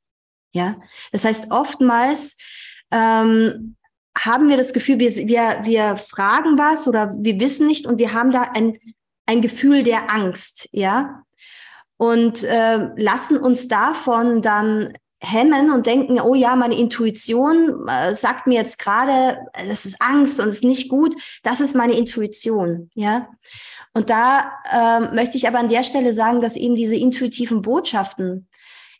Ja, 0.51 0.79
das 1.11 1.25
heißt, 1.25 1.51
oftmals 1.51 2.37
ähm, 2.91 3.76
haben 4.17 4.49
wir 4.49 4.57
das 4.57 4.73
Gefühl, 4.73 4.99
wir, 4.99 5.15
wir, 5.15 5.59
wir 5.63 5.97
fragen 5.97 6.57
was 6.57 6.87
oder 6.87 7.13
wir 7.19 7.39
wissen 7.39 7.67
nicht 7.67 7.85
und 7.85 7.99
wir 7.99 8.13
haben 8.13 8.31
da 8.31 8.51
ein, 8.53 8.77
ein 9.25 9.41
Gefühl 9.41 9.83
der 9.83 10.11
Angst, 10.11 10.69
ja, 10.71 11.23
und 11.97 12.43
äh, 12.43 12.89
lassen 12.95 13.37
uns 13.37 13.67
davon 13.67 14.41
dann 14.41 14.93
hemmen 15.19 15.71
und 15.71 15.87
denken, 15.87 16.21
oh 16.21 16.35
ja, 16.35 16.55
meine 16.55 16.77
Intuition 16.77 17.87
äh, 17.87 18.13
sagt 18.13 18.45
mir 18.45 18.55
jetzt 18.55 18.77
gerade, 18.77 19.39
das 19.67 19.85
ist 19.85 19.99
Angst 19.99 20.39
und 20.39 20.47
es 20.47 20.57
ist 20.57 20.63
nicht 20.63 20.89
gut. 20.89 21.15
Das 21.41 21.59
ist 21.59 21.75
meine 21.75 21.93
Intuition, 21.93 22.91
ja. 22.93 23.27
Und 23.93 24.11
da 24.11 24.51
äh, 24.71 25.13
möchte 25.15 25.37
ich 25.37 25.47
aber 25.47 25.57
an 25.57 25.69
der 25.69 25.81
Stelle 25.81 26.13
sagen, 26.13 26.39
dass 26.39 26.55
eben 26.55 26.75
diese 26.75 26.95
intuitiven 26.95 27.63
Botschaften 27.63 28.47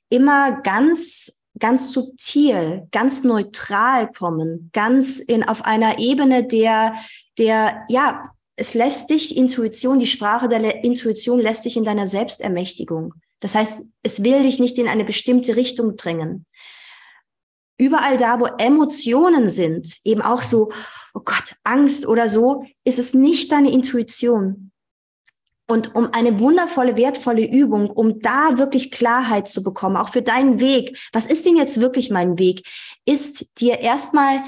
immer 0.10 0.62
ganz 0.62 1.37
ganz 1.60 1.92
subtil, 1.92 2.88
ganz 2.92 3.24
neutral 3.24 4.10
kommen, 4.12 4.70
ganz 4.74 5.20
in 5.20 5.44
auf 5.44 5.66
einer 5.66 6.00
Ebene 6.00 6.46
der 6.46 6.96
der 7.38 7.86
ja 7.90 8.32
es 8.58 8.74
lässt 8.74 9.12
dich 9.12 9.38
Intuition, 9.38 10.00
die 10.00 10.08
Sprache 10.08 10.50
der 10.50 10.84
Intuition 10.84 11.40
lässt 11.40 11.64
dich 11.66 11.78
in 11.78 11.84
deiner 11.84 12.08
Selbstermächtigung. 12.08 13.14
Das 13.40 13.54
heißt, 13.54 13.84
es 14.02 14.24
will 14.24 14.42
dich 14.42 14.60
nicht 14.60 14.80
in 14.80 14.88
eine 14.88 15.06
bestimmte 15.06 15.56
Richtung 15.56 15.96
drängen. 15.96 16.46
Überall 17.78 18.18
da, 18.18 18.40
wo 18.40 18.48
Emotionen 18.58 19.52
sind, 19.52 19.98
eben 20.04 20.24
auch 20.24 20.42
so, 20.42 20.72
oh 21.14 21.22
Gott, 21.24 21.56
Angst 21.64 22.08
oder 22.08 22.30
so, 22.30 22.66
ist 22.84 22.98
es 22.98 23.14
nicht 23.14 23.52
deine 23.52 23.72
Intuition. 23.72 24.72
Und 25.70 25.96
um 25.96 26.14
eine 26.14 26.40
wundervolle, 26.40 26.96
wertvolle 26.96 27.46
Übung, 27.46 27.90
um 27.90 28.22
da 28.22 28.58
wirklich 28.58 28.90
Klarheit 28.92 29.50
zu 29.50 29.64
bekommen, 29.64 29.98
auch 29.98 30.10
für 30.10 30.22
deinen 30.22 30.62
Weg, 30.62 30.98
was 31.12 31.26
ist 31.26 31.46
denn 31.46 31.58
jetzt 31.58 31.82
wirklich 31.82 32.10
mein 32.10 32.40
Weg, 32.40 32.66
ist 33.06 33.60
dir 33.60 33.80
erstmal 33.80 34.44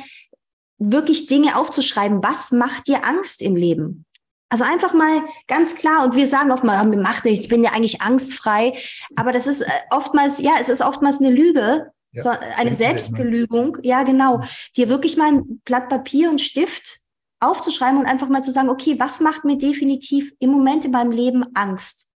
wirklich 0.78 1.28
Dinge 1.28 1.58
aufzuschreiben. 1.58 2.24
Was 2.24 2.52
macht 2.52 2.88
dir 2.88 3.06
Angst 3.06 3.42
im 3.42 3.56
Leben? 3.56 4.06
Also 4.50 4.64
einfach 4.64 4.94
mal 4.94 5.22
ganz 5.48 5.76
klar, 5.76 6.06
und 6.06 6.16
wir 6.16 6.28
sagen 6.28 6.52
oft 6.52 6.64
mal, 6.64 6.84
mir 6.86 6.98
macht 6.98 7.26
nichts, 7.26 7.44
ich 7.44 7.50
bin 7.50 7.64
ja 7.64 7.72
eigentlich 7.72 8.02
angstfrei. 8.02 8.78
Aber 9.16 9.32
das 9.32 9.46
ist 9.46 9.62
äh, 9.62 9.70
oftmals, 9.92 10.40
ja, 10.40 10.54
es 10.60 10.70
ist 10.70 10.82
oftmals 10.82 11.20
eine 11.20 11.30
Lüge, 11.30 11.92
ja, 12.12 12.24
so 12.24 12.30
eine 12.30 12.74
Selbstbelügung. 12.74 13.78
Ja, 13.84 14.04
genau. 14.04 14.42
Dir 14.76 14.90
wirklich 14.90 15.18
mal 15.18 15.34
ein 15.34 15.62
Blatt 15.66 15.90
Papier 15.90 16.32
und 16.32 16.42
Stift 16.42 17.00
aufzuschreiben 17.40 18.00
und 18.00 18.06
einfach 18.06 18.30
mal 18.30 18.44
zu 18.44 18.52
sagen, 18.52 18.70
okay, 18.70 18.96
was 19.00 19.20
macht 19.20 19.46
mir 19.46 19.58
definitiv 19.58 20.34
im 20.40 20.50
Moment 20.50 20.86
in 20.86 20.92
meinem 20.92 21.12
Leben 21.12 21.46
Angst? 21.54 22.10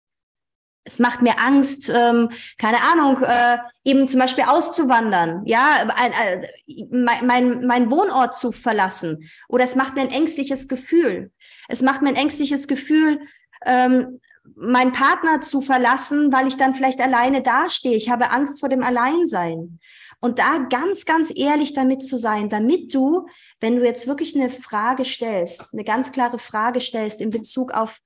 es 0.83 0.99
macht 0.99 1.21
mir 1.21 1.39
Angst, 1.39 1.89
ähm, 1.93 2.29
keine 2.57 2.77
Ahnung, 2.81 3.21
äh, 3.21 3.57
eben 3.83 4.07
zum 4.07 4.19
Beispiel 4.19 4.45
auszuwandern, 4.45 5.43
ja, 5.45 5.87
ein, 5.95 6.11
äh, 6.11 6.47
mein, 6.89 7.27
mein, 7.27 7.67
mein 7.67 7.91
Wohnort 7.91 8.35
zu 8.35 8.51
verlassen. 8.51 9.29
Oder 9.47 9.63
es 9.63 9.75
macht 9.75 9.95
mir 9.95 10.01
ein 10.01 10.09
ängstliches 10.09 10.67
Gefühl. 10.67 11.31
Es 11.67 11.81
macht 11.81 12.01
mir 12.01 12.09
ein 12.09 12.15
ängstliches 12.15 12.67
Gefühl, 12.67 13.21
ähm, 13.65 14.19
meinen 14.55 14.91
Partner 14.91 15.41
zu 15.41 15.61
verlassen, 15.61 16.33
weil 16.33 16.47
ich 16.47 16.57
dann 16.57 16.73
vielleicht 16.73 16.99
alleine 16.99 17.43
dastehe. 17.43 17.95
Ich 17.95 18.09
habe 18.09 18.31
Angst 18.31 18.59
vor 18.59 18.69
dem 18.69 18.83
Alleinsein. 18.83 19.79
Und 20.19 20.39
da 20.39 20.59
ganz, 20.69 21.05
ganz 21.05 21.31
ehrlich 21.35 21.73
damit 21.73 22.05
zu 22.05 22.17
sein, 22.17 22.49
damit 22.49 22.93
du, 22.93 23.27
wenn 23.61 23.77
du 23.77 23.85
jetzt 23.85 24.07
wirklich 24.07 24.35
eine 24.35 24.49
Frage 24.49 25.05
stellst, 25.05 25.73
eine 25.73 25.83
ganz 25.83 26.11
klare 26.11 26.39
Frage 26.39 26.81
stellst 26.81 27.21
in 27.21 27.29
Bezug 27.29 27.71
auf 27.71 28.01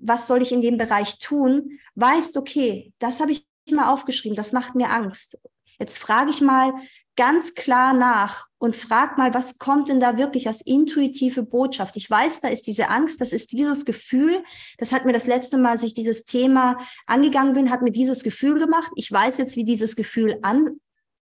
was 0.00 0.26
soll 0.26 0.42
ich 0.42 0.52
in 0.52 0.60
dem 0.60 0.76
Bereich 0.76 1.18
tun, 1.18 1.78
weißt, 1.94 2.36
okay, 2.36 2.92
das 2.98 3.20
habe 3.20 3.32
ich 3.32 3.46
mal 3.70 3.92
aufgeschrieben, 3.92 4.36
das 4.36 4.52
macht 4.52 4.74
mir 4.74 4.90
Angst. 4.90 5.38
Jetzt 5.78 5.98
frage 5.98 6.30
ich 6.30 6.40
mal 6.40 6.72
ganz 7.16 7.54
klar 7.54 7.92
nach 7.92 8.46
und 8.58 8.76
frag 8.76 9.18
mal, 9.18 9.34
was 9.34 9.58
kommt 9.58 9.88
denn 9.88 10.00
da 10.00 10.16
wirklich 10.16 10.46
als 10.46 10.60
intuitive 10.62 11.42
Botschaft? 11.42 11.96
Ich 11.96 12.08
weiß, 12.08 12.40
da 12.40 12.48
ist 12.48 12.66
diese 12.66 12.88
Angst, 12.88 13.20
das 13.20 13.32
ist 13.32 13.52
dieses 13.52 13.84
Gefühl. 13.84 14.42
Das 14.78 14.92
hat 14.92 15.04
mir 15.04 15.12
das 15.12 15.26
letzte 15.26 15.58
Mal, 15.58 15.72
als 15.72 15.82
ich 15.82 15.94
dieses 15.94 16.24
Thema 16.24 16.78
angegangen 17.06 17.54
bin, 17.54 17.70
hat 17.70 17.82
mir 17.82 17.92
dieses 17.92 18.22
Gefühl 18.22 18.58
gemacht. 18.58 18.90
Ich 18.96 19.10
weiß 19.10 19.38
jetzt, 19.38 19.56
wie 19.56 19.64
dieses 19.64 19.96
Gefühl 19.96 20.38
an, 20.42 20.80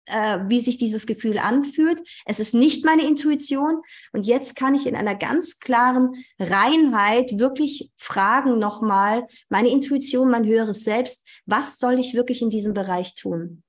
äh, 0.06 0.38
wie 0.48 0.60
sich 0.60 0.78
dieses 0.78 1.06
Gefühl 1.06 1.38
anfühlt. 1.38 2.00
Es 2.24 2.40
ist 2.40 2.54
nicht 2.54 2.84
meine 2.84 3.06
Intuition. 3.06 3.82
Und 4.12 4.26
jetzt 4.26 4.56
kann 4.56 4.74
ich 4.74 4.86
in 4.86 4.96
einer 4.96 5.14
ganz 5.14 5.58
klaren 5.60 6.24
Reinheit 6.38 7.38
wirklich 7.38 7.90
fragen 7.96 8.58
nochmal, 8.58 9.26
meine 9.48 9.68
Intuition, 9.68 10.30
mein 10.30 10.46
höheres 10.46 10.84
Selbst, 10.84 11.26
was 11.44 11.78
soll 11.78 11.98
ich 11.98 12.14
wirklich 12.14 12.42
in 12.42 12.50
diesem 12.50 12.74
Bereich 12.74 13.14
tun? 13.14 13.62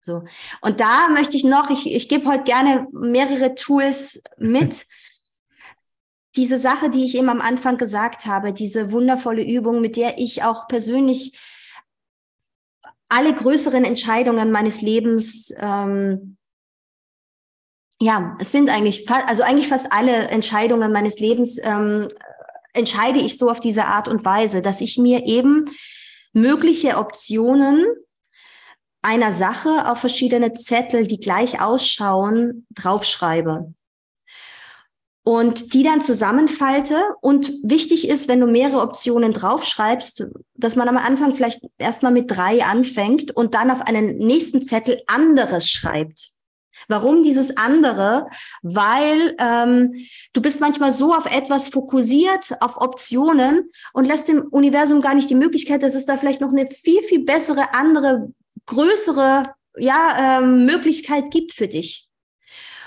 So. 0.00 0.24
Und 0.62 0.80
da 0.80 1.08
möchte 1.08 1.36
ich 1.36 1.44
noch, 1.44 1.70
ich, 1.70 1.92
ich 1.92 2.08
gebe 2.08 2.26
heute 2.26 2.44
gerne 2.44 2.86
mehrere 2.92 3.54
Tools 3.54 4.22
mit. 4.38 4.86
diese 6.38 6.58
Sache, 6.58 6.88
die 6.88 7.04
ich 7.04 7.16
eben 7.16 7.28
am 7.28 7.40
Anfang 7.40 7.78
gesagt 7.78 8.26
habe, 8.26 8.52
diese 8.52 8.92
wundervolle 8.92 9.42
Übung, 9.42 9.80
mit 9.80 9.96
der 9.96 10.18
ich 10.18 10.44
auch 10.44 10.68
persönlich 10.68 11.36
alle 13.08 13.34
größeren 13.34 13.84
Entscheidungen 13.84 14.50
meines 14.50 14.82
Lebens, 14.82 15.52
ähm, 15.56 16.36
ja, 18.00 18.36
es 18.38 18.52
sind 18.52 18.68
eigentlich, 18.68 19.08
also 19.10 19.42
eigentlich 19.42 19.68
fast 19.68 19.92
alle 19.92 20.28
Entscheidungen 20.28 20.92
meines 20.92 21.18
Lebens 21.18 21.58
ähm, 21.62 22.08
entscheide 22.72 23.18
ich 23.18 23.38
so 23.38 23.50
auf 23.50 23.60
diese 23.60 23.86
Art 23.86 24.08
und 24.08 24.24
Weise, 24.24 24.62
dass 24.62 24.80
ich 24.80 24.98
mir 24.98 25.26
eben 25.26 25.64
mögliche 26.32 26.96
Optionen 26.96 27.84
einer 29.02 29.32
Sache 29.32 29.90
auf 29.90 29.98
verschiedene 29.98 30.52
Zettel, 30.54 31.06
die 31.06 31.18
gleich 31.18 31.60
ausschauen, 31.60 32.66
draufschreibe 32.70 33.74
und 35.28 35.74
die 35.74 35.82
dann 35.82 36.00
zusammenfalte. 36.00 36.96
Und 37.20 37.52
wichtig 37.62 38.08
ist, 38.08 38.28
wenn 38.28 38.40
du 38.40 38.46
mehrere 38.46 38.80
Optionen 38.80 39.34
draufschreibst, 39.34 40.24
dass 40.54 40.74
man 40.74 40.88
am 40.88 40.96
Anfang 40.96 41.34
vielleicht 41.34 41.60
erstmal 41.76 42.12
mit 42.12 42.30
drei 42.30 42.64
anfängt 42.64 43.36
und 43.36 43.52
dann 43.52 43.70
auf 43.70 43.82
einen 43.82 44.16
nächsten 44.16 44.62
Zettel 44.62 45.02
anderes 45.06 45.68
schreibt. 45.68 46.30
Warum 46.88 47.22
dieses 47.22 47.58
andere? 47.58 48.28
Weil 48.62 49.36
ähm, 49.38 50.06
du 50.32 50.40
bist 50.40 50.62
manchmal 50.62 50.92
so 50.92 51.12
auf 51.12 51.26
etwas 51.26 51.68
fokussiert, 51.68 52.56
auf 52.62 52.78
Optionen 52.78 53.70
und 53.92 54.06
lässt 54.06 54.28
dem 54.28 54.46
Universum 54.50 55.02
gar 55.02 55.14
nicht 55.14 55.28
die 55.28 55.34
Möglichkeit, 55.34 55.82
dass 55.82 55.94
es 55.94 56.06
da 56.06 56.16
vielleicht 56.16 56.40
noch 56.40 56.52
eine 56.52 56.68
viel, 56.68 57.02
viel 57.02 57.26
bessere, 57.26 57.74
andere, 57.74 58.32
größere 58.64 59.50
ja, 59.76 60.38
ähm, 60.38 60.64
Möglichkeit 60.64 61.30
gibt 61.30 61.52
für 61.52 61.68
dich. 61.68 62.07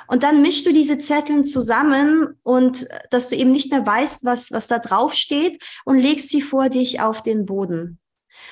Und 0.07 0.23
dann 0.23 0.41
mischst 0.41 0.65
du 0.65 0.73
diese 0.73 0.97
Zetteln 0.97 1.43
zusammen 1.43 2.39
und 2.43 2.87
dass 3.09 3.29
du 3.29 3.35
eben 3.35 3.51
nicht 3.51 3.71
mehr 3.71 3.85
weißt, 3.85 4.25
was, 4.25 4.51
was 4.51 4.67
da 4.67 4.79
drauf 4.79 5.13
steht 5.13 5.61
und 5.85 5.97
legst 5.97 6.29
sie 6.29 6.41
vor 6.41 6.69
dich 6.69 7.01
auf 7.01 7.21
den 7.21 7.45
Boden. 7.45 7.99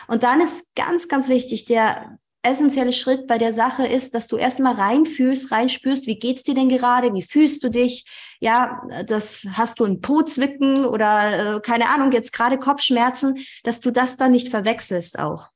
Und 0.07 0.23
dann 0.23 0.41
ist 0.41 0.75
ganz, 0.75 1.07
ganz 1.07 1.29
wichtig, 1.29 1.65
der 1.65 2.17
essentielle 2.41 2.93
Schritt 2.93 3.27
bei 3.27 3.37
der 3.37 3.51
Sache 3.51 3.85
ist, 3.85 4.13
dass 4.13 4.27
du 4.27 4.37
erstmal 4.37 4.75
reinfühlst, 4.75 5.51
reinspürst, 5.51 6.07
wie 6.07 6.19
geht's 6.19 6.43
dir 6.43 6.55
denn 6.55 6.69
gerade, 6.69 7.13
wie 7.13 7.21
fühlst 7.21 7.63
du 7.63 7.69
dich? 7.69 8.05
Ja, 8.39 8.81
das 9.05 9.45
hast 9.53 9.79
du 9.79 9.85
ein 9.85 9.99
Po-Zwicken 9.99 10.85
oder 10.85 11.57
äh, 11.57 11.59
keine 11.59 11.89
Ahnung, 11.89 12.11
jetzt 12.11 12.31
gerade 12.31 12.57
Kopfschmerzen, 12.57 13.39
dass 13.63 13.81
du 13.81 13.91
das 13.91 14.15
dann 14.15 14.31
nicht 14.31 14.49
verwechselst 14.49 15.19
auch. 15.19 15.49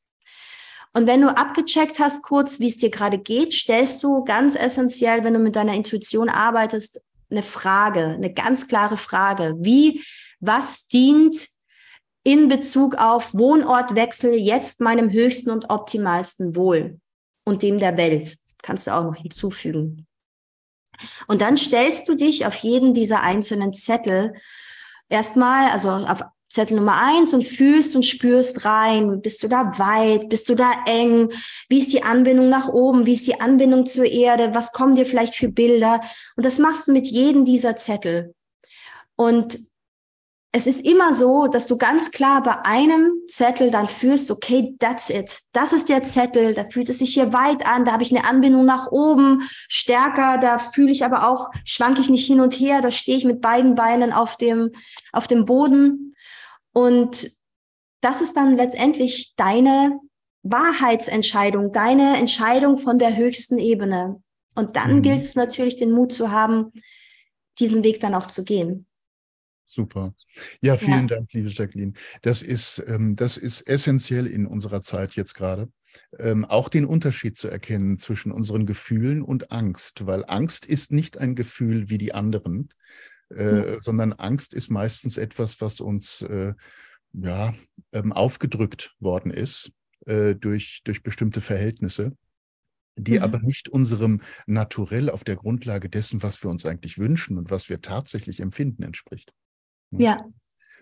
Und 0.96 1.08
wenn 1.08 1.22
du 1.22 1.36
abgecheckt 1.36 2.00
hast 2.00 2.22
kurz, 2.22 2.60
wie 2.60 2.68
es 2.68 2.78
dir 2.78 2.92
gerade 2.92 3.18
geht, 3.18 3.54
stellst 3.54 4.04
du 4.04 4.24
ganz 4.24 4.56
essentiell, 4.56 5.24
wenn 5.24 5.34
du 5.34 5.40
mit 5.40 5.56
deiner 5.56 5.74
Intuition 5.74 6.30
arbeitest, 6.30 7.04
eine 7.32 7.42
Frage, 7.42 8.06
eine 8.06 8.32
ganz 8.32 8.68
klare 8.68 8.98
Frage. 8.98 9.56
Wie, 9.58 10.04
was 10.40 10.88
dient 10.88 11.48
in 12.24 12.48
Bezug 12.48 12.96
auf 12.96 13.34
Wohnortwechsel 13.34 14.34
jetzt 14.34 14.82
meinem 14.82 15.12
höchsten 15.12 15.50
und 15.50 15.70
optimalsten 15.70 16.56
Wohl 16.56 17.00
und 17.44 17.64
dem 17.64 17.80
der 17.80 17.98
Welt? 17.98 18.38
Kannst 18.62 18.86
du 18.86 18.92
auch 18.92 19.04
noch 19.04 19.16
hinzufügen. 19.16 20.06
Und 21.28 21.42
dann 21.42 21.58
stellst 21.58 22.08
du 22.08 22.16
dich 22.16 22.46
auf 22.46 22.56
jeden 22.56 22.94
dieser 22.94 23.22
einzelnen 23.22 23.74
Zettel 23.74 24.36
erstmal, 25.10 25.72
also 25.72 25.90
auf 25.90 26.22
Zettel 26.54 26.78
Nummer 26.78 27.02
eins 27.02 27.34
und 27.34 27.48
fühlst 27.48 27.96
und 27.96 28.06
spürst 28.06 28.64
rein. 28.64 29.22
Bist 29.24 29.42
du 29.42 29.48
da 29.48 29.80
weit? 29.80 30.30
Bist 30.30 30.48
du 30.50 30.54
da 30.54 30.72
eng? 30.86 31.32
Wie 31.68 31.80
ist 31.80 31.92
die 31.92 32.04
Anbindung 32.04 32.48
nach 32.48 32.70
oben? 32.70 33.08
Wie 33.08 33.16
ist 33.16 33.26
die 33.26 33.42
Anbindung 33.42 33.88
zur 33.88 34.06
Erde? 34.06 34.54
Was 34.54 34.72
kommen 34.72 34.94
dir 34.94 35.08
vielleicht 35.08 35.34
für 35.34 35.50
Bilder? 35.50 36.02
Und 36.36 36.46
das 36.46 36.60
machst 36.60 36.88
du 36.88 36.92
mit 36.92 37.08
jedem 37.08 37.44
dieser 37.44 37.76
Zettel. 37.76 38.36
Und 39.16 39.58
es 40.52 40.68
ist 40.68 40.86
immer 40.86 41.16
so, 41.16 41.48
dass 41.48 41.66
du 41.66 41.80
ganz 41.80 42.12
klar 42.12 42.44
bei 42.44 42.64
einem 42.64 43.14
Zettel 43.28 43.72
dann 43.72 43.88
fühlst, 43.88 44.30
okay, 44.30 44.76
that's 44.78 45.10
it. 45.10 45.40
Das 45.54 45.74
ist 45.74 45.90
der 45.90 46.04
Zettel, 46.04 46.54
da 46.54 46.66
fühlt 46.70 46.90
es 46.90 47.00
sich 47.00 47.16
hier 47.16 47.34
weit 47.34 47.66
an, 47.66 47.86
da 47.86 47.94
habe 47.94 48.04
ich 48.04 48.16
eine 48.16 48.30
Anbindung 48.30 48.64
nach 48.64 48.92
oben, 48.92 49.50
stärker, 49.68 50.38
da 50.38 50.60
fühle 50.60 50.92
ich 50.92 51.04
aber 51.04 51.28
auch, 51.28 51.50
schwanke 51.66 52.02
ich 52.02 52.12
nicht 52.12 52.28
hin 52.28 52.42
und 52.42 52.54
her, 52.60 52.84
da 52.84 52.92
stehe 52.92 53.18
ich 53.18 53.26
mit 53.26 53.42
beiden 53.42 53.74
Beinen 53.74 54.14
auf 54.14 54.38
dem, 54.38 54.70
auf 55.12 55.26
dem 55.26 55.46
Boden. 55.46 56.13
Und 56.74 57.32
das 58.02 58.22
ist 58.22 58.36
dann 58.36 58.58
letztendlich 58.58 59.34
deine 59.38 60.00
Wahrheitsentscheidung, 60.44 61.72
deine 61.72 62.18
Entscheidung 62.18 62.78
von 62.78 63.00
der 63.00 63.16
höchsten 63.16 63.60
Ebene. 63.60 64.22
Und 64.56 64.76
dann 64.76 64.98
mhm. 64.98 65.02
gilt 65.02 65.22
es 65.22 65.36
natürlich, 65.36 65.78
den 65.78 65.92
Mut 65.92 66.12
zu 66.12 66.32
haben, 66.32 66.72
diesen 67.60 67.84
Weg 67.84 68.00
dann 68.00 68.14
auch 68.14 68.28
zu 68.28 68.44
gehen. 68.44 68.88
Super. 69.66 70.14
Ja, 70.62 70.76
vielen 70.76 71.08
ja. 71.08 71.16
Dank, 71.16 71.34
liebe 71.34 71.50
Jacqueline. 71.50 71.94
Das 72.22 72.44
ist, 72.44 72.84
ähm, 72.88 73.16
das 73.16 73.38
ist 73.38 73.62
essentiell 73.62 74.28
in 74.28 74.46
unserer 74.46 74.82
Zeit 74.82 75.14
jetzt 75.14 75.34
gerade. 75.34 75.72
Ähm, 76.20 76.44
auch 76.46 76.70
den 76.70 76.86
Unterschied 76.86 77.38
zu 77.38 77.48
erkennen 77.48 77.98
zwischen 77.98 78.32
unseren 78.32 78.66
Gefühlen 78.66 79.22
und 79.22 79.52
Angst, 79.52 80.06
weil 80.06 80.26
Angst 80.28 80.66
ist 80.66 80.92
nicht 80.92 81.18
ein 81.18 81.36
Gefühl 81.36 81.90
wie 81.90 81.98
die 81.98 82.14
anderen, 82.14 82.70
äh, 83.30 83.76
mhm. 83.76 83.78
sondern 83.82 84.14
Angst 84.14 84.54
ist 84.54 84.70
meistens 84.70 85.18
etwas, 85.18 85.62
was 85.62 85.80
uns 85.80 86.22
äh, 86.24 86.54
ja, 87.14 87.54
ähm, 87.92 88.12
aufgedrückt 88.12 88.96
worden 89.00 89.32
ist 89.32 89.72
äh, 90.06 90.36
durch, 90.36 90.82
durch 90.84 91.04
bestimmte 91.04 91.42
Verhältnisse 91.42 92.14
die 92.96 93.18
mhm. 93.18 93.24
aber 93.24 93.40
nicht 93.40 93.70
unserem 93.70 94.22
Naturell 94.46 95.10
auf 95.10 95.24
der 95.24 95.36
Grundlage 95.36 95.90
dessen, 95.90 96.24
was 96.24 96.44
wir 96.44 96.50
uns 96.50 96.66
eigentlich 96.66 96.98
wünschen 96.98 97.38
und 97.38 97.50
was 97.52 97.70
wir 97.70 97.82
tatsächlich 97.82 98.40
empfinden, 98.40 98.84
entspricht. 98.84 99.34
Ja. 99.92 100.26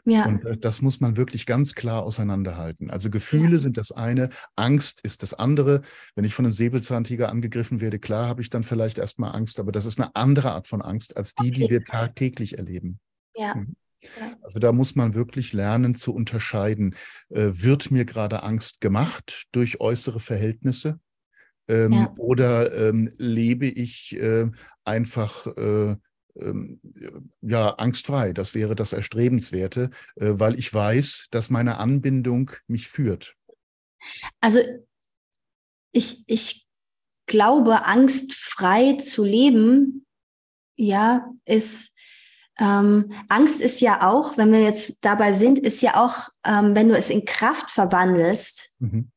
Ja. 0.05 0.25
Und 0.25 0.45
äh, 0.45 0.57
das 0.57 0.81
muss 0.81 0.99
man 0.99 1.17
wirklich 1.17 1.45
ganz 1.45 1.75
klar 1.75 2.03
auseinanderhalten. 2.03 2.89
Also 2.89 3.09
Gefühle 3.09 3.53
ja. 3.53 3.59
sind 3.59 3.77
das 3.77 3.91
eine, 3.91 4.29
Angst 4.55 5.01
ist 5.03 5.23
das 5.23 5.33
andere. 5.33 5.81
Wenn 6.15 6.25
ich 6.25 6.33
von 6.33 6.45
einem 6.45 6.53
Säbelzahntiger 6.53 7.29
angegriffen 7.29 7.81
werde, 7.81 7.99
klar 7.99 8.27
habe 8.27 8.41
ich 8.41 8.49
dann 8.49 8.63
vielleicht 8.63 8.97
erstmal 8.97 9.35
Angst, 9.35 9.59
aber 9.59 9.71
das 9.71 9.85
ist 9.85 9.99
eine 9.99 10.15
andere 10.15 10.51
Art 10.51 10.67
von 10.67 10.81
Angst 10.81 11.17
als 11.17 11.35
die, 11.35 11.49
okay. 11.49 11.51
die 11.51 11.69
wir 11.69 11.83
tagtäglich 11.83 12.57
erleben. 12.57 12.99
Ja. 13.35 13.55
Mhm. 13.55 13.75
Also 14.41 14.59
da 14.59 14.71
muss 14.71 14.95
man 14.95 15.13
wirklich 15.13 15.53
lernen 15.53 15.93
zu 15.93 16.13
unterscheiden. 16.13 16.95
Äh, 17.29 17.51
wird 17.53 17.91
mir 17.91 18.05
gerade 18.05 18.41
Angst 18.43 18.81
gemacht 18.81 19.45
durch 19.51 19.79
äußere 19.79 20.19
Verhältnisse? 20.19 20.99
Ähm, 21.67 21.93
ja. 21.93 22.13
Oder 22.17 22.89
ähm, 22.89 23.11
lebe 23.17 23.67
ich 23.67 24.15
äh, 24.17 24.49
einfach 24.83 25.45
äh, 25.45 25.95
ja, 27.41 27.69
angstfrei. 27.75 28.33
Das 28.33 28.53
wäre 28.53 28.75
das 28.75 28.93
Erstrebenswerte, 28.93 29.89
äh, 30.15 30.31
weil 30.33 30.57
ich 30.57 30.73
weiß, 30.73 31.27
dass 31.31 31.49
meine 31.49 31.77
Anbindung 31.77 32.51
mich 32.67 32.87
führt. 32.87 33.35
Also 34.39 34.59
ich, 35.91 36.23
ich 36.27 36.65
glaube, 37.27 37.85
angstfrei 37.85 38.93
zu 38.93 39.23
leben, 39.23 40.05
ja, 40.75 41.29
ist, 41.45 41.95
ähm, 42.59 43.13
Angst 43.29 43.61
ist 43.61 43.79
ja 43.81 44.09
auch, 44.09 44.37
wenn 44.37 44.51
wir 44.51 44.61
jetzt 44.61 45.05
dabei 45.05 45.33
sind, 45.33 45.59
ist 45.59 45.81
ja 45.81 46.03
auch, 46.03 46.29
ähm, 46.45 46.75
wenn 46.75 46.89
du 46.89 46.97
es 46.97 47.09
in 47.09 47.25
Kraft 47.25 47.71
verwandelst, 47.71 48.71
mhm. 48.79 49.11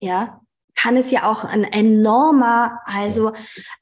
ja, 0.00 0.40
kann 0.80 0.96
es 0.96 1.10
ja 1.10 1.30
auch 1.30 1.44
ein 1.44 1.64
enormer, 1.64 2.80
also 2.84 3.32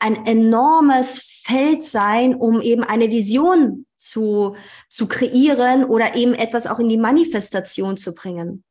ein 0.01 0.27
enormes 0.27 1.43
Feld 1.45 1.83
sein, 1.83 2.35
um 2.35 2.61
eben 2.61 2.83
eine 2.83 3.11
Vision 3.11 3.87
zu, 3.97 4.57
zu 4.89 5.07
kreieren 5.07 5.85
oder 5.85 6.17
eben 6.17 6.35
etwas 6.35 6.67
auch 6.67 6.79
in 6.79 6.89
die 6.89 6.97
Manifestation 6.97 7.97
zu 7.97 8.15
bringen. 8.15 8.65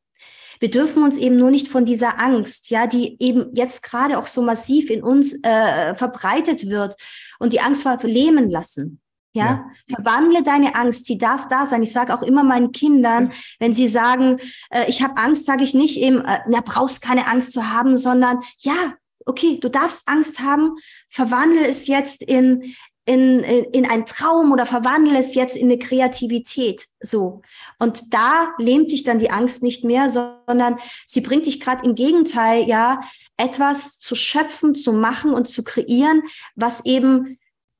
Wir 0.59 0.71
dürfen 0.71 1.03
uns 1.03 1.17
eben 1.17 1.37
nur 1.37 1.51
nicht 1.51 1.67
von 1.67 1.85
dieser 1.85 2.19
Angst, 2.19 2.69
ja, 2.69 2.87
die 2.87 3.15
eben 3.21 3.53
jetzt 3.53 3.83
gerade 3.83 4.17
auch 4.17 4.27
so 4.27 4.41
massiv 4.41 4.89
in 4.89 5.03
uns 5.03 5.39
äh, 5.43 5.95
verbreitet 5.95 6.67
wird 6.67 6.95
und 7.39 7.53
die 7.53 7.61
Angst 7.61 7.83
vor 7.83 7.97
lähmen 8.01 8.49
lassen. 8.49 8.99
Ja? 9.37 9.71
ja? 9.87 9.95
verwandle 9.95 10.43
deine 10.43 10.75
Angst, 10.75 11.07
die 11.09 11.17
darf 11.17 11.47
da 11.47 11.65
sein. 11.65 11.83
Ich 11.83 11.93
sage 11.93 12.13
auch 12.13 12.23
immer 12.23 12.43
meinen 12.43 12.71
Kindern, 12.71 13.31
wenn 13.59 13.73
sie 13.73 13.87
sagen, 13.87 14.39
äh, 14.69 14.85
ich 14.87 15.01
habe 15.01 15.17
Angst, 15.17 15.45
sage 15.45 15.63
ich 15.63 15.73
nicht 15.73 15.97
eben, 15.97 16.23
äh, 16.25 16.39
na, 16.47 16.61
brauchst 16.61 17.01
keine 17.01 17.27
Angst 17.27 17.53
zu 17.53 17.71
haben, 17.71 17.97
sondern 17.97 18.41
ja, 18.59 18.95
okay, 19.25 19.59
du 19.59 19.69
darfst 19.69 20.07
Angst 20.07 20.39
haben, 20.39 20.75
verwandle 21.09 21.67
es 21.67 21.87
jetzt 21.87 22.23
in, 22.23 22.73
in, 23.05 23.41
in 23.41 23.85
ein 23.89 24.05
Traum 24.05 24.51
oder 24.51 24.65
verwandle 24.65 25.17
es 25.19 25.35
jetzt 25.35 25.55
in 25.55 25.65
eine 25.65 25.79
Kreativität. 25.79 26.85
So. 26.99 27.41
Und 27.79 28.13
da 28.13 28.49
lähmt 28.57 28.91
dich 28.91 29.03
dann 29.03 29.19
die 29.19 29.31
Angst 29.31 29.63
nicht 29.63 29.83
mehr, 29.83 30.09
sondern 30.09 30.79
sie 31.05 31.21
bringt 31.21 31.45
dich 31.45 31.59
gerade 31.59 31.85
im 31.85 31.95
Gegenteil, 31.95 32.67
ja, 32.67 33.01
etwas 33.37 33.99
zu 33.99 34.15
schöpfen, 34.15 34.75
zu 34.75 34.93
machen 34.93 35.33
und 35.33 35.47
zu 35.47 35.63
kreieren, 35.63 36.23
was 36.55 36.85
eben 36.85 37.37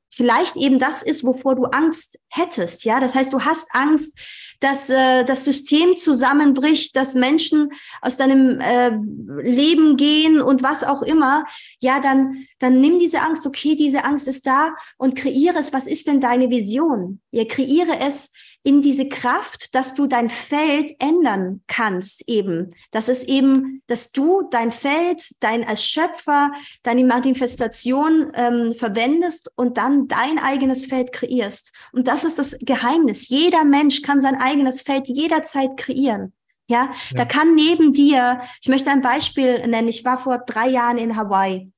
vielleicht 0.10 0.56
eben 0.56 0.80
das 0.80 1.02
ist, 1.02 1.24
wovor 1.24 1.56
du 1.56 1.66
Angst 1.66 2.20
hättest. 2.30 2.84
Ja, 2.86 3.00
das 3.00 3.16
heißt, 3.16 3.34
du 3.34 3.42
hast 3.42 3.68
Angst, 3.74 4.18
dass 4.60 4.90
äh, 4.90 5.24
das 5.24 5.46
System 5.46 5.96
zusammenbricht, 5.98 6.96
dass 6.96 7.14
Menschen 7.14 7.72
aus 8.02 8.18
deinem 8.18 8.60
äh, 8.60 8.98
Leben 9.42 9.98
gehen 9.98 10.42
und 10.42 10.64
was 10.64 10.84
auch 10.84 11.04
immer. 11.04 11.46
Ja, 11.80 12.00
dann 12.00 12.48
dann 12.60 12.80
nimm 12.80 12.98
diese 13.00 13.22
Angst. 13.22 13.46
Okay, 13.46 13.76
diese 13.76 14.04
Angst 14.04 14.28
ist 14.28 14.48
da 14.48 14.76
und 14.98 15.16
kreiere 15.16 15.60
es. 15.60 15.74
Was 15.74 15.88
ist 15.88 16.08
denn 16.08 16.22
deine 16.22 16.50
Vision? 16.50 17.22
Ja, 17.32 17.46
kreiere 17.46 18.00
es 18.00 18.32
in 18.64 18.82
diese 18.82 19.08
Kraft, 19.08 19.74
dass 19.76 19.96
du 19.96 20.08
dein 20.08 20.30
Feld 20.30 20.92
ändern 21.00 21.62
kannst 21.68 22.28
eben. 22.28 22.76
Das 22.92 23.08
ist 23.08 23.24
eben, 23.24 23.82
dass 23.88 24.12
du 24.12 24.44
dein 24.52 24.72
Feld, 24.72 25.24
dein 25.40 25.66
als 25.66 25.86
Schöpfer, 25.86 26.52
deine 26.84 27.06
Manifestation 27.06 28.32
ähm, 28.34 28.74
verwendest 28.74 29.52
und 29.56 29.78
dann 29.78 30.08
dein 30.08 30.38
eigenes 30.38 30.86
Feld 30.86 31.14
kreierst. 31.14 31.72
Und 31.94 32.08
das 32.08 32.26
ist 32.26 32.40
das 32.40 32.58
Geheimnis. 32.60 33.30
Jeder 33.30 33.64
Mensch 33.64 34.02
kann 34.02 34.20
sein 34.20 34.36
eigenes 34.36 34.82
Feld 34.82 35.08
jederzeit 35.08 35.78
kreieren. 35.78 36.34
Ja, 36.70 36.86
ja. 36.86 36.92
da 37.16 37.26
kann 37.26 37.56
neben 37.56 37.94
dir, 37.94 38.42
ich 38.62 38.68
möchte 38.68 38.92
ein 38.92 39.02
Beispiel 39.02 39.66
nennen. 39.66 39.88
Ich 39.88 40.04
war 40.04 40.18
vor 40.18 40.40
drei 40.40 40.68
Jahren 40.68 40.98
in 40.98 41.16
Hawaii. 41.16 41.72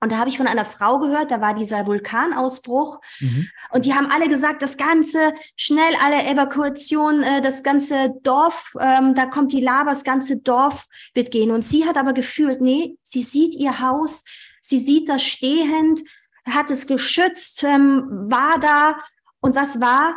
Und 0.00 0.12
da 0.12 0.18
habe 0.18 0.28
ich 0.28 0.36
von 0.36 0.46
einer 0.46 0.64
Frau 0.64 1.00
gehört, 1.00 1.30
da 1.30 1.40
war 1.40 1.54
dieser 1.54 1.86
Vulkanausbruch. 1.86 3.00
Mhm. 3.18 3.48
Und 3.72 3.84
die 3.84 3.94
haben 3.94 4.10
alle 4.10 4.28
gesagt, 4.28 4.62
das 4.62 4.76
Ganze, 4.76 5.32
schnell 5.56 5.94
alle 6.02 6.24
Evakuation, 6.24 7.22
äh, 7.22 7.40
das 7.40 7.64
ganze 7.64 8.14
Dorf, 8.22 8.74
ähm, 8.80 9.14
da 9.14 9.26
kommt 9.26 9.52
die 9.52 9.60
Lava, 9.60 9.90
das 9.90 10.04
ganze 10.04 10.40
Dorf 10.40 10.86
wird 11.14 11.32
gehen. 11.32 11.50
Und 11.50 11.62
sie 11.62 11.84
hat 11.84 11.96
aber 11.96 12.12
gefühlt, 12.12 12.60
nee, 12.60 12.96
sie 13.02 13.22
sieht 13.22 13.54
ihr 13.54 13.80
Haus, 13.80 14.24
sie 14.60 14.78
sieht 14.78 15.08
das 15.08 15.22
stehend, 15.24 16.00
hat 16.46 16.70
es 16.70 16.86
geschützt, 16.86 17.64
ähm, 17.64 18.04
war 18.30 18.60
da. 18.60 18.98
Und 19.40 19.56
was 19.56 19.80
war? 19.80 20.14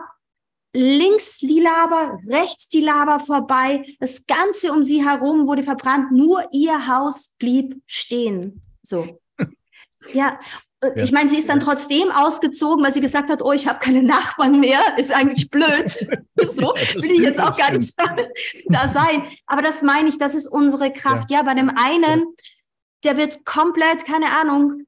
Links 0.74 1.40
die 1.40 1.60
Lava, 1.60 2.20
rechts 2.28 2.70
die 2.70 2.82
Lava 2.82 3.20
vorbei. 3.20 3.84
Das 4.00 4.26
Ganze 4.26 4.72
um 4.72 4.84
sie 4.84 5.04
herum 5.04 5.48
wurde 5.48 5.64
verbrannt. 5.64 6.12
Nur 6.12 6.48
ihr 6.54 6.88
Haus 6.88 7.36
blieb 7.40 7.82
stehen. 7.88 8.62
So. 8.82 9.20
Ja, 10.14 10.40
ja. 10.84 11.04
Ich 11.04 11.12
meine, 11.12 11.30
sie 11.30 11.38
ist 11.38 11.48
dann 11.48 11.60
trotzdem 11.60 12.10
ausgezogen, 12.10 12.84
weil 12.84 12.92
sie 12.92 13.02
gesagt 13.02 13.30
hat, 13.30 13.44
oh, 13.44 13.52
ich 13.52 13.68
habe 13.68 13.78
keine 13.80 14.02
Nachbarn 14.02 14.60
mehr, 14.60 14.80
ist 14.98 15.14
eigentlich 15.14 15.50
blöd. 15.50 15.90
so 16.50 16.74
will 16.96 17.12
ich 17.12 17.20
jetzt 17.20 17.40
auch 17.40 17.56
gar 17.56 17.72
nicht 17.72 17.94
da 18.66 18.90
sein. 18.90 19.28
Aber 19.46 19.62
das 19.62 19.84
meine 19.84 20.10
ich, 20.10 20.18
das 20.18 20.34
ist 20.34 20.48
unsere 20.48 20.92
Kraft. 20.92 21.30
Ja, 21.30 21.40
ja 21.40 21.44
bei 21.44 21.54
dem 21.54 21.70
einen, 21.70 22.26
der 23.04 23.16
wird 23.18 23.46
komplett, 23.46 24.06
keine 24.06 24.32
Ahnung, 24.32 24.86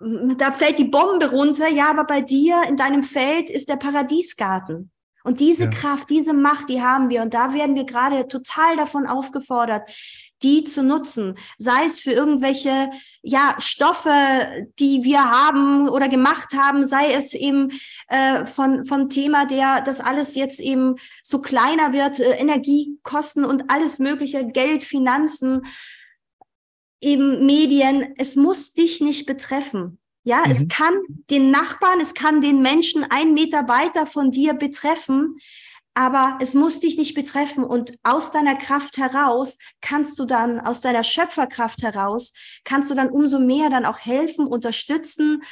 da 0.00 0.50
fällt 0.50 0.78
die 0.78 0.84
Bombe 0.84 1.30
runter. 1.30 1.68
Ja, 1.68 1.90
aber 1.90 2.04
bei 2.04 2.22
dir 2.22 2.62
in 2.66 2.76
deinem 2.76 3.02
Feld 3.02 3.50
ist 3.50 3.68
der 3.68 3.76
Paradiesgarten. 3.76 4.90
Und 5.24 5.40
diese 5.40 5.64
ja. 5.64 5.70
Kraft, 5.70 6.10
diese 6.10 6.32
Macht, 6.32 6.68
die 6.68 6.82
haben 6.82 7.10
wir. 7.10 7.22
Und 7.22 7.34
da 7.34 7.52
werden 7.52 7.76
wir 7.76 7.84
gerade 7.84 8.26
total 8.28 8.76
davon 8.76 9.06
aufgefordert, 9.06 9.88
die 10.42 10.64
zu 10.64 10.82
nutzen, 10.82 11.38
sei 11.58 11.84
es 11.84 12.00
für 12.00 12.12
irgendwelche 12.12 12.90
ja 13.22 13.54
Stoffe, 13.58 14.10
die 14.78 15.04
wir 15.04 15.30
haben 15.30 15.88
oder 15.88 16.08
gemacht 16.08 16.54
haben, 16.54 16.84
sei 16.84 17.12
es 17.12 17.34
eben 17.34 17.72
äh, 18.08 18.46
von 18.46 18.84
vom 18.84 19.08
Thema, 19.08 19.46
der 19.46 19.80
das 19.82 20.00
alles 20.00 20.34
jetzt 20.34 20.60
eben 20.60 20.96
so 21.22 21.40
kleiner 21.40 21.92
wird, 21.92 22.20
äh, 22.20 22.32
Energiekosten 22.32 23.44
und 23.44 23.70
alles 23.70 23.98
mögliche, 23.98 24.46
Geld, 24.46 24.84
Finanzen, 24.84 25.62
eben 27.00 27.46
Medien. 27.46 28.14
Es 28.16 28.36
muss 28.36 28.72
dich 28.72 29.00
nicht 29.00 29.26
betreffen. 29.26 29.98
Ja, 30.24 30.38
mhm. 30.44 30.50
es 30.50 30.68
kann 30.68 30.94
den 31.30 31.50
Nachbarn, 31.50 32.00
es 32.00 32.14
kann 32.14 32.40
den 32.40 32.62
Menschen 32.62 33.04
einen 33.04 33.34
Meter 33.34 33.68
weiter 33.68 34.06
von 34.06 34.30
dir 34.30 34.54
betreffen, 34.54 35.36
aber 35.94 36.38
es 36.40 36.54
muss 36.54 36.80
dich 36.80 36.96
nicht 36.96 37.14
betreffen 37.14 37.64
und 37.64 37.98
aus 38.02 38.32
deiner 38.32 38.56
Kraft 38.56 38.96
heraus 38.96 39.58
kannst 39.80 40.18
du 40.18 40.24
dann, 40.24 40.58
aus 40.60 40.80
deiner 40.80 41.04
Schöpferkraft 41.04 41.82
heraus, 41.82 42.32
kannst 42.64 42.90
du 42.90 42.94
dann 42.94 43.10
umso 43.10 43.38
mehr 43.38 43.68
dann 43.68 43.84
auch 43.84 43.98
helfen, 43.98 44.46
unterstützen, 44.46 45.42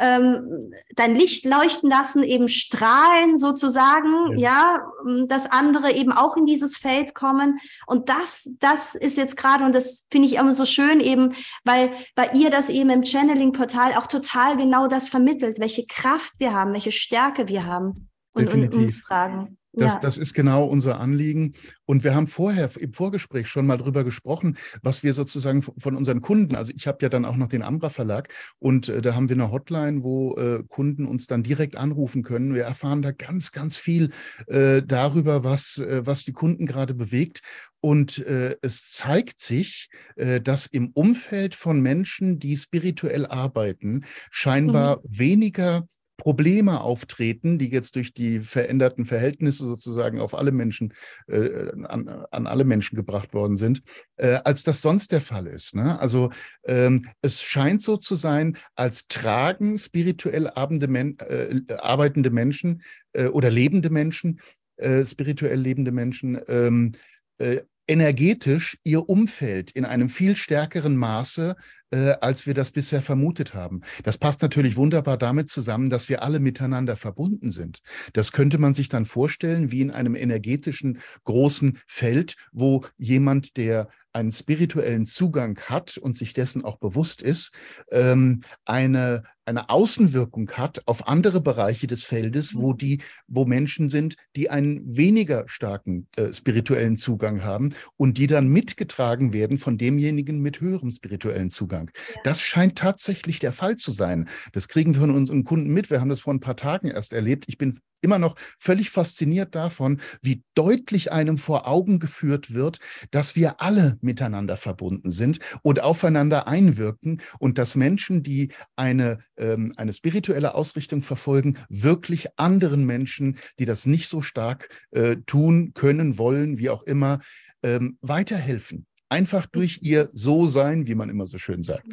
ähm, 0.00 0.72
dein 0.96 1.14
Licht 1.14 1.44
leuchten 1.44 1.90
lassen, 1.90 2.22
eben 2.22 2.48
strahlen 2.48 3.36
sozusagen, 3.36 4.38
ja. 4.38 4.80
ja, 5.04 5.26
dass 5.26 5.50
andere 5.50 5.92
eben 5.92 6.10
auch 6.10 6.36
in 6.38 6.46
dieses 6.46 6.78
Feld 6.78 7.14
kommen. 7.14 7.60
Und 7.86 8.08
das, 8.08 8.54
das 8.60 8.94
ist 8.94 9.18
jetzt 9.18 9.36
gerade, 9.36 9.64
und 9.64 9.74
das 9.74 10.06
finde 10.10 10.26
ich 10.26 10.36
immer 10.36 10.54
so 10.54 10.64
schön 10.64 11.00
eben, 11.00 11.34
weil, 11.64 11.92
weil 12.16 12.30
ihr 12.34 12.48
das 12.48 12.70
eben 12.70 12.88
im 12.88 13.04
Channeling-Portal 13.04 13.94
auch 13.94 14.06
total 14.06 14.56
genau 14.56 14.88
das 14.88 15.08
vermittelt, 15.08 15.60
welche 15.60 15.84
Kraft 15.86 16.32
wir 16.38 16.54
haben, 16.54 16.72
welche 16.72 16.92
Stärke 16.92 17.46
wir 17.48 17.66
haben 17.66 18.08
und, 18.34 18.50
und 18.54 18.74
uns 18.74 19.02
tragen. 19.02 19.58
Das, 19.72 19.94
ja. 19.94 20.00
das 20.00 20.18
ist 20.18 20.34
genau 20.34 20.64
unser 20.64 20.98
Anliegen. 20.98 21.54
Und 21.86 22.02
wir 22.02 22.14
haben 22.14 22.26
vorher 22.26 22.70
im 22.78 22.92
Vorgespräch 22.92 23.48
schon 23.48 23.66
mal 23.66 23.76
drüber 23.76 24.02
gesprochen, 24.02 24.56
was 24.82 25.02
wir 25.02 25.14
sozusagen 25.14 25.62
von 25.62 25.96
unseren 25.96 26.20
Kunden, 26.20 26.56
also 26.56 26.72
ich 26.74 26.86
habe 26.86 26.98
ja 27.02 27.08
dann 27.08 27.24
auch 27.24 27.36
noch 27.36 27.48
den 27.48 27.62
Ambra 27.62 27.88
Verlag 27.88 28.28
und 28.58 28.88
äh, 28.88 29.00
da 29.00 29.14
haben 29.14 29.28
wir 29.28 29.36
eine 29.36 29.52
Hotline, 29.52 30.02
wo 30.02 30.36
äh, 30.36 30.64
Kunden 30.68 31.06
uns 31.06 31.26
dann 31.26 31.42
direkt 31.42 31.76
anrufen 31.76 32.22
können. 32.22 32.54
Wir 32.54 32.64
erfahren 32.64 33.02
da 33.02 33.12
ganz, 33.12 33.52
ganz 33.52 33.76
viel 33.76 34.10
äh, 34.48 34.82
darüber, 34.82 35.44
was, 35.44 35.78
äh, 35.78 36.04
was 36.04 36.24
die 36.24 36.32
Kunden 36.32 36.66
gerade 36.66 36.94
bewegt. 36.94 37.42
Und 37.80 38.18
äh, 38.18 38.56
es 38.60 38.90
zeigt 38.90 39.40
sich, 39.40 39.88
äh, 40.16 40.40
dass 40.40 40.66
im 40.66 40.90
Umfeld 40.94 41.54
von 41.54 41.80
Menschen, 41.80 42.38
die 42.38 42.56
spirituell 42.56 43.24
arbeiten, 43.24 44.04
scheinbar 44.30 44.96
mhm. 44.98 45.18
weniger 45.18 45.88
Probleme 46.20 46.82
auftreten, 46.82 47.58
die 47.58 47.70
jetzt 47.70 47.96
durch 47.96 48.12
die 48.12 48.40
veränderten 48.40 49.06
Verhältnisse 49.06 49.64
sozusagen 49.64 50.20
auf 50.20 50.34
alle 50.34 50.52
Menschen, 50.52 50.92
äh, 51.28 51.70
an, 51.84 52.08
an, 52.30 52.46
alle 52.46 52.64
Menschen 52.64 52.94
gebracht 52.96 53.32
worden 53.32 53.56
sind, 53.56 53.82
äh, 54.16 54.38
als 54.44 54.62
das 54.62 54.82
sonst 54.82 55.12
der 55.12 55.22
Fall 55.22 55.46
ist. 55.46 55.74
Ne? 55.74 55.98
Also 55.98 56.30
ähm, 56.64 57.06
es 57.22 57.42
scheint 57.42 57.80
so 57.80 57.96
zu 57.96 58.16
sein, 58.16 58.58
als 58.74 59.08
tragen 59.08 59.78
spirituell 59.78 60.50
Men 60.88 61.18
äh, 61.20 61.62
arbeitende 61.78 62.30
Menschen 62.30 62.82
äh, 63.14 63.26
oder 63.26 63.50
lebende 63.50 63.88
Menschen, 63.88 64.40
äh, 64.76 65.06
spirituell 65.06 65.58
lebende 65.58 65.90
Menschen, 65.90 66.38
ähm, 66.48 66.92
äh, 67.38 67.62
energetisch 67.86 68.78
ihr 68.84 69.08
Umfeld 69.08 69.70
in 69.72 69.84
einem 69.84 70.08
viel 70.10 70.36
stärkeren 70.36 70.96
Maße, 70.96 71.56
äh, 71.90 72.12
als 72.20 72.46
wir 72.46 72.54
das 72.54 72.70
bisher 72.70 73.02
vermutet 73.02 73.54
haben. 73.54 73.82
Das 74.04 74.18
passt 74.18 74.42
natürlich 74.42 74.76
wunderbar 74.76 75.16
damit 75.16 75.48
zusammen, 75.48 75.90
dass 75.90 76.08
wir 76.08 76.22
alle 76.22 76.40
miteinander 76.40 76.96
verbunden 76.96 77.50
sind. 77.52 77.80
Das 78.12 78.32
könnte 78.32 78.58
man 78.58 78.74
sich 78.74 78.88
dann 78.88 79.04
vorstellen 79.04 79.70
wie 79.70 79.80
in 79.80 79.90
einem 79.90 80.14
energetischen 80.14 81.00
großen 81.24 81.78
Feld, 81.86 82.36
wo 82.52 82.84
jemand, 82.96 83.56
der 83.56 83.88
einen 84.12 84.32
spirituellen 84.32 85.06
Zugang 85.06 85.58
hat 85.60 85.96
und 85.96 86.16
sich 86.16 86.32
dessen 86.34 86.64
auch 86.64 86.78
bewusst 86.78 87.22
ist, 87.22 87.52
ähm, 87.90 88.40
eine, 88.64 89.22
eine 89.44 89.70
Außenwirkung 89.70 90.50
hat 90.52 90.86
auf 90.86 91.06
andere 91.06 91.40
Bereiche 91.40 91.86
des 91.86 92.02
Feldes, 92.04 92.56
wo 92.56 92.72
mhm. 92.72 92.78
die, 92.78 93.02
wo 93.28 93.44
Menschen 93.44 93.88
sind, 93.88 94.16
die 94.36 94.50
einen 94.50 94.96
weniger 94.96 95.44
starken 95.48 96.08
äh, 96.16 96.32
spirituellen 96.32 96.96
Zugang 96.96 97.44
haben 97.44 97.70
und 97.96 98.18
die 98.18 98.26
dann 98.26 98.48
mitgetragen 98.48 99.32
werden 99.32 99.58
von 99.58 99.78
demjenigen 99.78 100.40
mit 100.40 100.60
höherem 100.60 100.90
spirituellen 100.90 101.50
Zugang. 101.50 101.79
Ja. 101.88 102.20
Das 102.24 102.40
scheint 102.40 102.76
tatsächlich 102.76 103.38
der 103.38 103.52
Fall 103.52 103.76
zu 103.76 103.90
sein. 103.90 104.28
Das 104.52 104.68
kriegen 104.68 104.94
wir 104.94 105.00
von 105.00 105.10
unseren 105.10 105.44
Kunden 105.44 105.72
mit. 105.72 105.90
Wir 105.90 106.00
haben 106.00 106.10
das 106.10 106.20
vor 106.20 106.34
ein 106.34 106.40
paar 106.40 106.56
Tagen 106.56 106.88
erst 106.88 107.12
erlebt. 107.12 107.44
Ich 107.48 107.58
bin 107.58 107.78
immer 108.02 108.18
noch 108.18 108.34
völlig 108.58 108.90
fasziniert 108.90 109.54
davon, 109.54 110.00
wie 110.22 110.42
deutlich 110.54 111.12
einem 111.12 111.38
vor 111.38 111.66
Augen 111.66 111.98
geführt 111.98 112.54
wird, 112.54 112.78
dass 113.10 113.36
wir 113.36 113.60
alle 113.60 113.98
miteinander 114.00 114.56
verbunden 114.56 115.10
sind 115.10 115.38
und 115.62 115.80
aufeinander 115.80 116.46
einwirken 116.46 117.20
und 117.38 117.58
dass 117.58 117.76
Menschen, 117.76 118.22
die 118.22 118.52
eine, 118.76 119.18
ähm, 119.36 119.72
eine 119.76 119.92
spirituelle 119.92 120.54
Ausrichtung 120.54 121.02
verfolgen, 121.02 121.58
wirklich 121.68 122.38
anderen 122.38 122.84
Menschen, 122.84 123.38
die 123.58 123.66
das 123.66 123.86
nicht 123.86 124.08
so 124.08 124.22
stark 124.22 124.68
äh, 124.90 125.16
tun 125.26 125.72
können, 125.74 126.18
wollen, 126.18 126.58
wie 126.58 126.70
auch 126.70 126.82
immer, 126.84 127.20
ähm, 127.62 127.98
weiterhelfen. 128.00 128.86
Einfach 129.10 129.44
durch 129.46 129.80
ihr 129.82 130.08
So-Sein, 130.14 130.86
wie 130.86 130.94
man 130.94 131.10
immer 131.10 131.26
so 131.26 131.36
schön 131.36 131.62
sagt. 131.62 131.86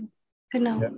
Genau. 0.52 0.82
Ja. 0.82 0.92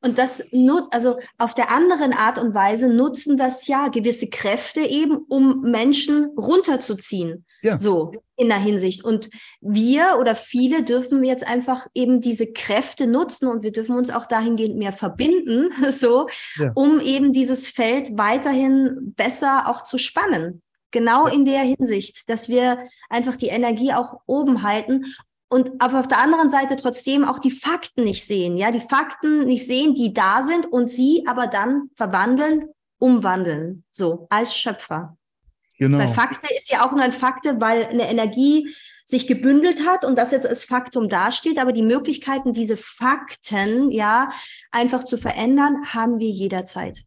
Und 0.00 0.18
das 0.18 0.42
nut 0.50 0.84
also 0.90 1.18
auf 1.38 1.54
der 1.54 1.70
anderen 1.70 2.12
Art 2.12 2.38
und 2.38 2.54
Weise 2.54 2.92
nutzen 2.92 3.36
das 3.36 3.68
ja 3.68 3.88
gewisse 3.88 4.28
Kräfte 4.28 4.80
eben, 4.80 5.18
um 5.28 5.60
Menschen 5.60 6.32
runterzuziehen. 6.36 7.44
Ja. 7.62 7.78
So 7.78 8.12
in 8.36 8.48
der 8.48 8.58
Hinsicht. 8.58 9.04
Und 9.04 9.30
wir 9.60 10.18
oder 10.20 10.34
viele 10.34 10.82
dürfen 10.82 11.24
jetzt 11.24 11.46
einfach 11.46 11.86
eben 11.94 12.20
diese 12.20 12.52
Kräfte 12.52 13.06
nutzen 13.06 13.48
und 13.48 13.62
wir 13.62 13.72
dürfen 13.72 13.96
uns 13.96 14.10
auch 14.10 14.26
dahingehend 14.26 14.76
mehr 14.76 14.92
verbinden, 14.92 15.70
so, 15.92 16.28
ja. 16.56 16.72
um 16.74 17.00
eben 17.00 17.32
dieses 17.32 17.68
Feld 17.68 18.18
weiterhin 18.18 19.14
besser 19.16 19.68
auch 19.68 19.82
zu 19.82 19.98
spannen. 19.98 20.62
Genau 20.90 21.26
in 21.26 21.44
der 21.44 21.60
Hinsicht, 21.60 22.28
dass 22.28 22.48
wir 22.48 22.88
einfach 23.08 23.36
die 23.36 23.48
Energie 23.48 23.92
auch 23.92 24.20
oben 24.26 24.62
halten 24.62 25.04
und 25.48 25.70
aber 25.80 26.00
auf 26.00 26.08
der 26.08 26.18
anderen 26.18 26.48
Seite 26.48 26.76
trotzdem 26.76 27.24
auch 27.24 27.38
die 27.38 27.50
Fakten 27.50 28.04
nicht 28.04 28.26
sehen, 28.26 28.56
ja, 28.56 28.70
die 28.70 28.80
Fakten 28.80 29.46
nicht 29.46 29.66
sehen, 29.66 29.94
die 29.94 30.12
da 30.12 30.42
sind 30.42 30.66
und 30.66 30.88
sie 30.88 31.24
aber 31.26 31.46
dann 31.46 31.90
verwandeln, 31.94 32.68
umwandeln, 32.98 33.84
so 33.90 34.26
als 34.30 34.56
Schöpfer. 34.56 35.16
Genau. 35.78 35.98
Weil 35.98 36.08
Fakte 36.08 36.48
ist 36.56 36.70
ja 36.70 36.86
auch 36.86 36.92
nur 36.92 37.02
ein 37.02 37.12
Fakte, 37.12 37.60
weil 37.60 37.84
eine 37.86 38.10
Energie 38.10 38.74
sich 39.04 39.26
gebündelt 39.26 39.86
hat 39.86 40.04
und 40.04 40.18
das 40.18 40.32
jetzt 40.32 40.46
als 40.46 40.64
Faktum 40.64 41.08
dasteht, 41.08 41.58
aber 41.58 41.72
die 41.72 41.82
Möglichkeiten, 41.82 42.52
diese 42.52 42.76
Fakten 42.76 43.90
ja 43.92 44.32
einfach 44.72 45.04
zu 45.04 45.16
verändern, 45.16 45.92
haben 45.92 46.18
wir 46.18 46.30
jederzeit. 46.30 47.02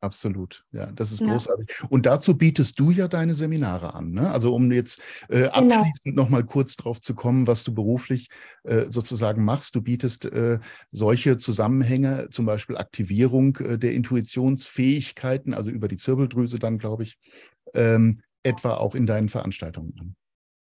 Absolut, 0.00 0.64
ja, 0.72 0.92
das 0.92 1.10
ist 1.10 1.20
ja. 1.20 1.26
großartig. 1.26 1.68
Und 1.88 2.04
dazu 2.04 2.36
bietest 2.36 2.78
du 2.78 2.90
ja 2.90 3.08
deine 3.08 3.34
Seminare 3.34 3.94
an. 3.94 4.12
Ne? 4.12 4.30
Also 4.30 4.54
um 4.54 4.70
jetzt 4.70 5.00
äh, 5.28 5.42
genau. 5.42 5.52
abschließend 5.52 6.04
genau. 6.04 6.22
noch 6.22 6.28
mal 6.28 6.44
kurz 6.44 6.76
drauf 6.76 7.00
zu 7.00 7.14
kommen, 7.14 7.46
was 7.46 7.64
du 7.64 7.72
beruflich 7.72 8.28
äh, 8.64 8.84
sozusagen 8.90 9.42
machst. 9.42 9.74
Du 9.74 9.80
bietest 9.80 10.26
äh, 10.26 10.58
solche 10.92 11.38
Zusammenhänge, 11.38 12.28
zum 12.30 12.44
Beispiel 12.44 12.76
Aktivierung 12.76 13.56
äh, 13.56 13.78
der 13.78 13.94
Intuitionsfähigkeiten, 13.94 15.54
also 15.54 15.70
über 15.70 15.88
die 15.88 15.96
Zirbeldrüse 15.96 16.58
dann, 16.58 16.78
glaube 16.78 17.04
ich, 17.04 17.18
ähm, 17.74 18.20
etwa 18.42 18.74
auch 18.74 18.94
in 18.94 19.06
deinen 19.06 19.30
Veranstaltungen 19.30 19.94
an. 19.98 20.14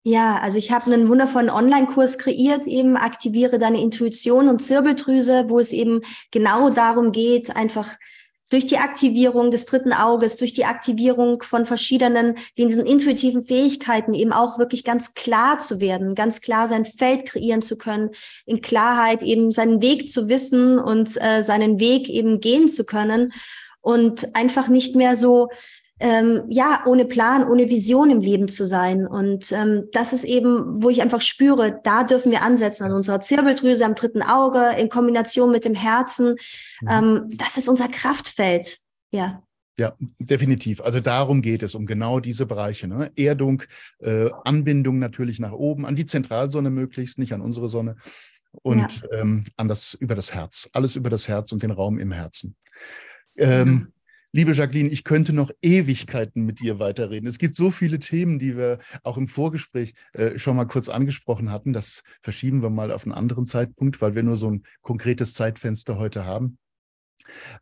Ja, 0.02 0.38
also 0.38 0.56
ich 0.56 0.72
habe 0.72 0.92
einen 0.92 1.08
wundervollen 1.08 1.50
Online-Kurs 1.50 2.18
kreiert, 2.18 2.66
eben 2.66 2.96
aktiviere 2.96 3.58
deine 3.58 3.82
Intuition 3.82 4.48
und 4.48 4.60
Zirbeldrüse, 4.60 5.44
wo 5.48 5.58
es 5.58 5.72
eben 5.72 6.00
genau 6.30 6.70
darum 6.70 7.12
geht, 7.12 7.54
einfach 7.54 7.96
durch 8.50 8.66
die 8.66 8.78
Aktivierung 8.78 9.50
des 9.50 9.64
dritten 9.64 9.92
Auges, 9.92 10.36
durch 10.36 10.52
die 10.52 10.64
Aktivierung 10.64 11.42
von 11.42 11.64
verschiedenen, 11.64 12.36
diesen 12.58 12.84
intuitiven 12.84 13.42
Fähigkeiten 13.42 14.12
eben 14.12 14.32
auch 14.32 14.58
wirklich 14.58 14.84
ganz 14.84 15.14
klar 15.14 15.60
zu 15.60 15.80
werden, 15.80 16.14
ganz 16.14 16.40
klar 16.40 16.68
sein 16.68 16.84
Feld 16.84 17.26
kreieren 17.26 17.62
zu 17.62 17.78
können, 17.78 18.10
in 18.46 18.60
Klarheit 18.60 19.22
eben 19.22 19.52
seinen 19.52 19.80
Weg 19.80 20.12
zu 20.12 20.28
wissen 20.28 20.78
und 20.78 21.16
äh, 21.22 21.42
seinen 21.42 21.78
Weg 21.78 22.08
eben 22.08 22.40
gehen 22.40 22.68
zu 22.68 22.84
können 22.84 23.32
und 23.80 24.34
einfach 24.34 24.68
nicht 24.68 24.96
mehr 24.96 25.16
so 25.16 25.48
ähm, 26.00 26.44
ja, 26.48 26.82
ohne 26.86 27.04
Plan, 27.04 27.46
ohne 27.46 27.68
Vision 27.68 28.10
im 28.10 28.20
Leben 28.20 28.48
zu 28.48 28.66
sein. 28.66 29.06
Und 29.06 29.52
ähm, 29.52 29.84
das 29.92 30.14
ist 30.14 30.24
eben, 30.24 30.82
wo 30.82 30.88
ich 30.88 31.02
einfach 31.02 31.20
spüre, 31.20 31.78
da 31.84 32.04
dürfen 32.04 32.32
wir 32.32 32.42
ansetzen 32.42 32.84
an 32.84 32.92
unserer 32.92 33.20
Zirbeldrüse, 33.20 33.84
am 33.84 33.94
dritten 33.94 34.22
Auge, 34.22 34.74
in 34.78 34.88
Kombination 34.88 35.52
mit 35.52 35.66
dem 35.66 35.74
Herzen. 35.74 36.36
Mhm. 36.80 36.88
Ähm, 36.88 37.30
das 37.34 37.58
ist 37.58 37.68
unser 37.68 37.88
Kraftfeld. 37.88 38.78
Ja. 39.10 39.42
Ja, 39.78 39.94
definitiv. 40.18 40.80
Also 40.80 41.00
darum 41.00 41.42
geht 41.42 41.62
es, 41.62 41.74
um 41.74 41.86
genau 41.86 42.18
diese 42.18 42.46
Bereiche. 42.46 42.88
Ne? 42.88 43.12
Erdung, 43.16 43.62
äh, 44.00 44.30
Anbindung 44.44 44.98
natürlich 44.98 45.38
nach 45.38 45.52
oben, 45.52 45.86
an 45.86 45.96
die 45.96 46.06
Zentralsonne 46.06 46.70
möglichst, 46.70 47.18
nicht 47.18 47.32
an 47.34 47.40
unsere 47.40 47.68
Sonne. 47.68 47.96
Und 48.62 49.02
ja. 49.02 49.18
ähm, 49.20 49.44
an 49.56 49.68
das, 49.68 49.94
über 49.94 50.14
das 50.14 50.34
Herz. 50.34 50.68
Alles 50.72 50.96
über 50.96 51.08
das 51.08 51.28
Herz 51.28 51.52
und 51.52 51.62
den 51.62 51.70
Raum 51.70 51.98
im 51.98 52.10
Herzen. 52.10 52.56
Ähm, 53.36 53.68
mhm. 53.68 53.92
Liebe 54.32 54.52
Jacqueline, 54.52 54.88
ich 54.90 55.02
könnte 55.02 55.32
noch 55.32 55.50
Ewigkeiten 55.60 56.46
mit 56.46 56.60
dir 56.60 56.78
weiterreden. 56.78 57.28
Es 57.28 57.38
gibt 57.38 57.56
so 57.56 57.72
viele 57.72 57.98
Themen, 57.98 58.38
die 58.38 58.56
wir 58.56 58.78
auch 59.02 59.16
im 59.16 59.26
Vorgespräch 59.26 59.92
äh, 60.12 60.38
schon 60.38 60.54
mal 60.54 60.66
kurz 60.66 60.88
angesprochen 60.88 61.50
hatten. 61.50 61.72
Das 61.72 62.02
verschieben 62.22 62.62
wir 62.62 62.70
mal 62.70 62.92
auf 62.92 63.04
einen 63.04 63.12
anderen 63.12 63.44
Zeitpunkt, 63.44 64.00
weil 64.00 64.14
wir 64.14 64.22
nur 64.22 64.36
so 64.36 64.48
ein 64.48 64.62
konkretes 64.82 65.34
Zeitfenster 65.34 65.98
heute 65.98 66.24
haben. 66.24 66.58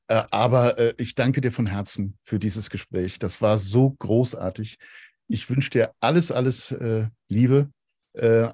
Äh, 0.09 0.25
aber 0.31 0.79
äh, 0.79 0.95
ich 0.99 1.15
danke 1.15 1.41
dir 1.41 1.53
von 1.53 1.67
Herzen 1.67 2.19
für 2.23 2.39
dieses 2.39 2.69
Gespräch. 2.69 3.19
Das 3.19 3.41
war 3.41 3.57
so 3.57 3.91
großartig. 3.99 4.77
Ich 5.27 5.49
wünsche 5.49 5.71
dir 5.71 5.93
alles, 6.01 6.31
alles 6.31 6.71
äh, 6.73 7.07
Liebe 7.31 7.71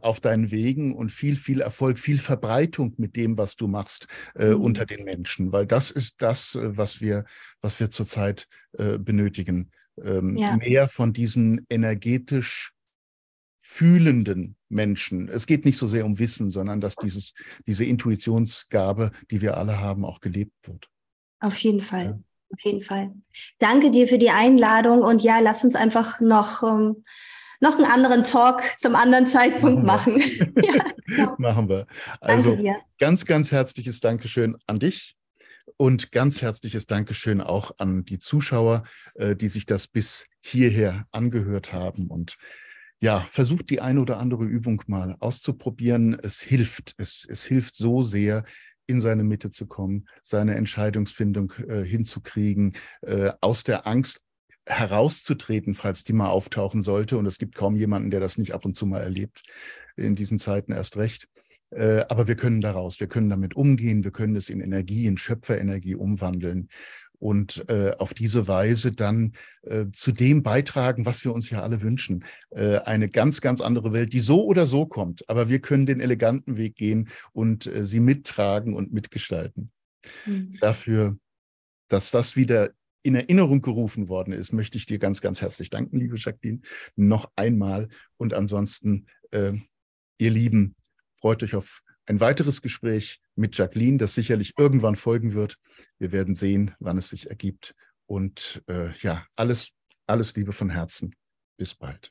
auf 0.02 0.20
deinen 0.20 0.50
Wegen 0.50 0.94
und 0.94 1.10
viel, 1.10 1.36
viel 1.36 1.60
Erfolg, 1.60 1.98
viel 1.98 2.18
Verbreitung 2.18 2.94
mit 2.98 3.16
dem, 3.16 3.38
was 3.38 3.56
du 3.56 3.66
machst 3.66 4.08
äh, 4.34 4.50
mhm. 4.50 4.60
unter 4.60 4.86
den 4.86 5.04
Menschen, 5.04 5.52
weil 5.52 5.66
das 5.66 5.90
ist 5.90 6.22
das, 6.22 6.54
äh, 6.54 6.76
was 6.76 7.00
wir, 7.00 7.24
was 7.60 7.80
wir 7.80 7.90
zurzeit 7.90 8.46
äh, 8.78 8.98
benötigen. 8.98 9.70
Ähm, 10.02 10.36
ja. 10.36 10.56
Mehr 10.56 10.88
von 10.88 11.12
diesen 11.12 11.64
energetisch 11.70 12.72
fühlenden 13.58 14.56
Menschen. 14.68 15.28
Es 15.28 15.46
geht 15.46 15.64
nicht 15.64 15.78
so 15.78 15.88
sehr 15.88 16.04
um 16.04 16.18
Wissen, 16.18 16.50
sondern 16.50 16.80
dass 16.80 16.96
dieses, 16.96 17.32
diese 17.66 17.84
Intuitionsgabe, 17.84 19.10
die 19.30 19.40
wir 19.40 19.56
alle 19.56 19.80
haben, 19.80 20.04
auch 20.04 20.20
gelebt 20.20 20.52
wird. 20.64 20.88
Auf 21.40 21.56
jeden 21.58 21.80
Fall. 21.80 22.04
Ja. 22.04 22.18
Auf 22.50 22.60
jeden 22.62 22.82
Fall. 22.82 23.12
Danke 23.58 23.90
dir 23.90 24.06
für 24.06 24.18
die 24.18 24.30
Einladung 24.30 25.00
und 25.00 25.22
ja, 25.22 25.40
lass 25.40 25.64
uns 25.64 25.74
einfach 25.74 26.20
noch 26.20 26.62
ähm, 26.62 27.02
noch 27.64 27.76
einen 27.76 27.90
anderen 27.90 28.22
Talk 28.22 28.62
zum 28.76 28.94
anderen 28.94 29.26
Zeitpunkt 29.26 29.82
machen. 29.82 30.18
machen. 30.18 30.52
ja, 30.62 30.84
genau. 31.06 31.34
Machen 31.38 31.68
wir. 31.68 31.86
Also 32.20 32.56
ganz, 32.98 33.24
ganz 33.24 33.50
herzliches 33.50 34.00
Dankeschön 34.00 34.56
an 34.66 34.78
dich 34.78 35.16
und 35.76 36.12
ganz 36.12 36.42
herzliches 36.42 36.86
Dankeschön 36.86 37.40
auch 37.40 37.72
an 37.78 38.04
die 38.04 38.18
Zuschauer, 38.18 38.84
äh, 39.14 39.34
die 39.34 39.48
sich 39.48 39.66
das 39.66 39.88
bis 39.88 40.26
hierher 40.40 41.06
angehört 41.10 41.72
haben 41.72 42.08
und 42.08 42.36
ja, 43.00 43.20
versucht 43.20 43.68
die 43.70 43.80
eine 43.80 44.00
oder 44.00 44.18
andere 44.18 44.44
Übung 44.44 44.82
mal 44.86 45.16
auszuprobieren. 45.20 46.18
Es 46.22 46.40
hilft. 46.40 46.94
Es, 46.96 47.26
es 47.28 47.44
hilft 47.44 47.74
so 47.74 48.02
sehr, 48.02 48.44
in 48.86 49.00
seine 49.00 49.24
Mitte 49.24 49.50
zu 49.50 49.66
kommen, 49.66 50.06
seine 50.22 50.54
Entscheidungsfindung 50.54 51.52
äh, 51.68 51.84
hinzukriegen, 51.84 52.74
äh, 53.02 53.32
aus 53.40 53.64
der 53.64 53.86
Angst 53.86 54.20
herauszutreten, 54.66 55.74
falls 55.74 56.04
die 56.04 56.12
mal 56.12 56.30
auftauchen 56.30 56.82
sollte. 56.82 57.18
Und 57.18 57.26
es 57.26 57.38
gibt 57.38 57.54
kaum 57.54 57.76
jemanden, 57.76 58.10
der 58.10 58.20
das 58.20 58.38
nicht 58.38 58.54
ab 58.54 58.64
und 58.64 58.76
zu 58.76 58.86
mal 58.86 59.00
erlebt, 59.00 59.42
in 59.96 60.14
diesen 60.14 60.38
Zeiten 60.38 60.72
erst 60.72 60.96
recht. 60.96 61.28
Äh, 61.70 62.04
aber 62.08 62.28
wir 62.28 62.36
können 62.36 62.60
daraus, 62.60 63.00
wir 63.00 63.08
können 63.08 63.30
damit 63.30 63.54
umgehen, 63.54 64.04
wir 64.04 64.12
können 64.12 64.36
es 64.36 64.48
in 64.48 64.60
Energie, 64.60 65.06
in 65.06 65.18
Schöpferenergie 65.18 65.94
umwandeln 65.94 66.68
und 67.18 67.64
äh, 67.68 67.92
auf 67.98 68.12
diese 68.12 68.48
Weise 68.48 68.92
dann 68.92 69.32
äh, 69.62 69.86
zu 69.92 70.12
dem 70.12 70.42
beitragen, 70.42 71.06
was 71.06 71.24
wir 71.24 71.32
uns 71.32 71.50
ja 71.50 71.62
alle 71.62 71.80
wünschen. 71.80 72.24
Äh, 72.50 72.78
eine 72.78 73.08
ganz, 73.08 73.40
ganz 73.40 73.60
andere 73.60 73.92
Welt, 73.92 74.12
die 74.12 74.20
so 74.20 74.44
oder 74.44 74.66
so 74.66 74.86
kommt. 74.86 75.28
Aber 75.28 75.48
wir 75.48 75.60
können 75.60 75.86
den 75.86 76.00
eleganten 76.00 76.56
Weg 76.56 76.76
gehen 76.76 77.08
und 77.32 77.70
sie 77.80 78.00
mittragen 78.00 78.74
und 78.74 78.92
mitgestalten. 78.92 79.70
Mhm. 80.26 80.52
Dafür, 80.60 81.16
dass 81.88 82.10
das 82.10 82.36
wieder 82.36 82.70
in 83.04 83.14
Erinnerung 83.14 83.60
gerufen 83.60 84.08
worden 84.08 84.32
ist, 84.32 84.52
möchte 84.52 84.78
ich 84.78 84.86
dir 84.86 84.98
ganz, 84.98 85.20
ganz 85.20 85.42
herzlich 85.42 85.68
danken, 85.70 85.98
liebe 85.98 86.16
Jacqueline, 86.16 86.62
noch 86.96 87.30
einmal. 87.36 87.88
Und 88.16 88.32
ansonsten, 88.32 89.06
äh, 89.30 89.52
ihr 90.18 90.30
Lieben, 90.30 90.74
freut 91.12 91.42
euch 91.42 91.54
auf 91.54 91.82
ein 92.06 92.20
weiteres 92.20 92.62
Gespräch 92.62 93.20
mit 93.34 93.56
Jacqueline, 93.56 93.98
das 93.98 94.14
sicherlich 94.14 94.54
irgendwann 94.58 94.96
folgen 94.96 95.34
wird. 95.34 95.58
Wir 95.98 96.12
werden 96.12 96.34
sehen, 96.34 96.74
wann 96.80 96.98
es 96.98 97.10
sich 97.10 97.28
ergibt. 97.28 97.74
Und 98.06 98.62
äh, 98.68 98.90
ja, 99.02 99.26
alles, 99.36 99.70
alles 100.06 100.34
Liebe 100.34 100.52
von 100.52 100.70
Herzen. 100.70 101.14
Bis 101.58 101.74
bald. 101.74 102.10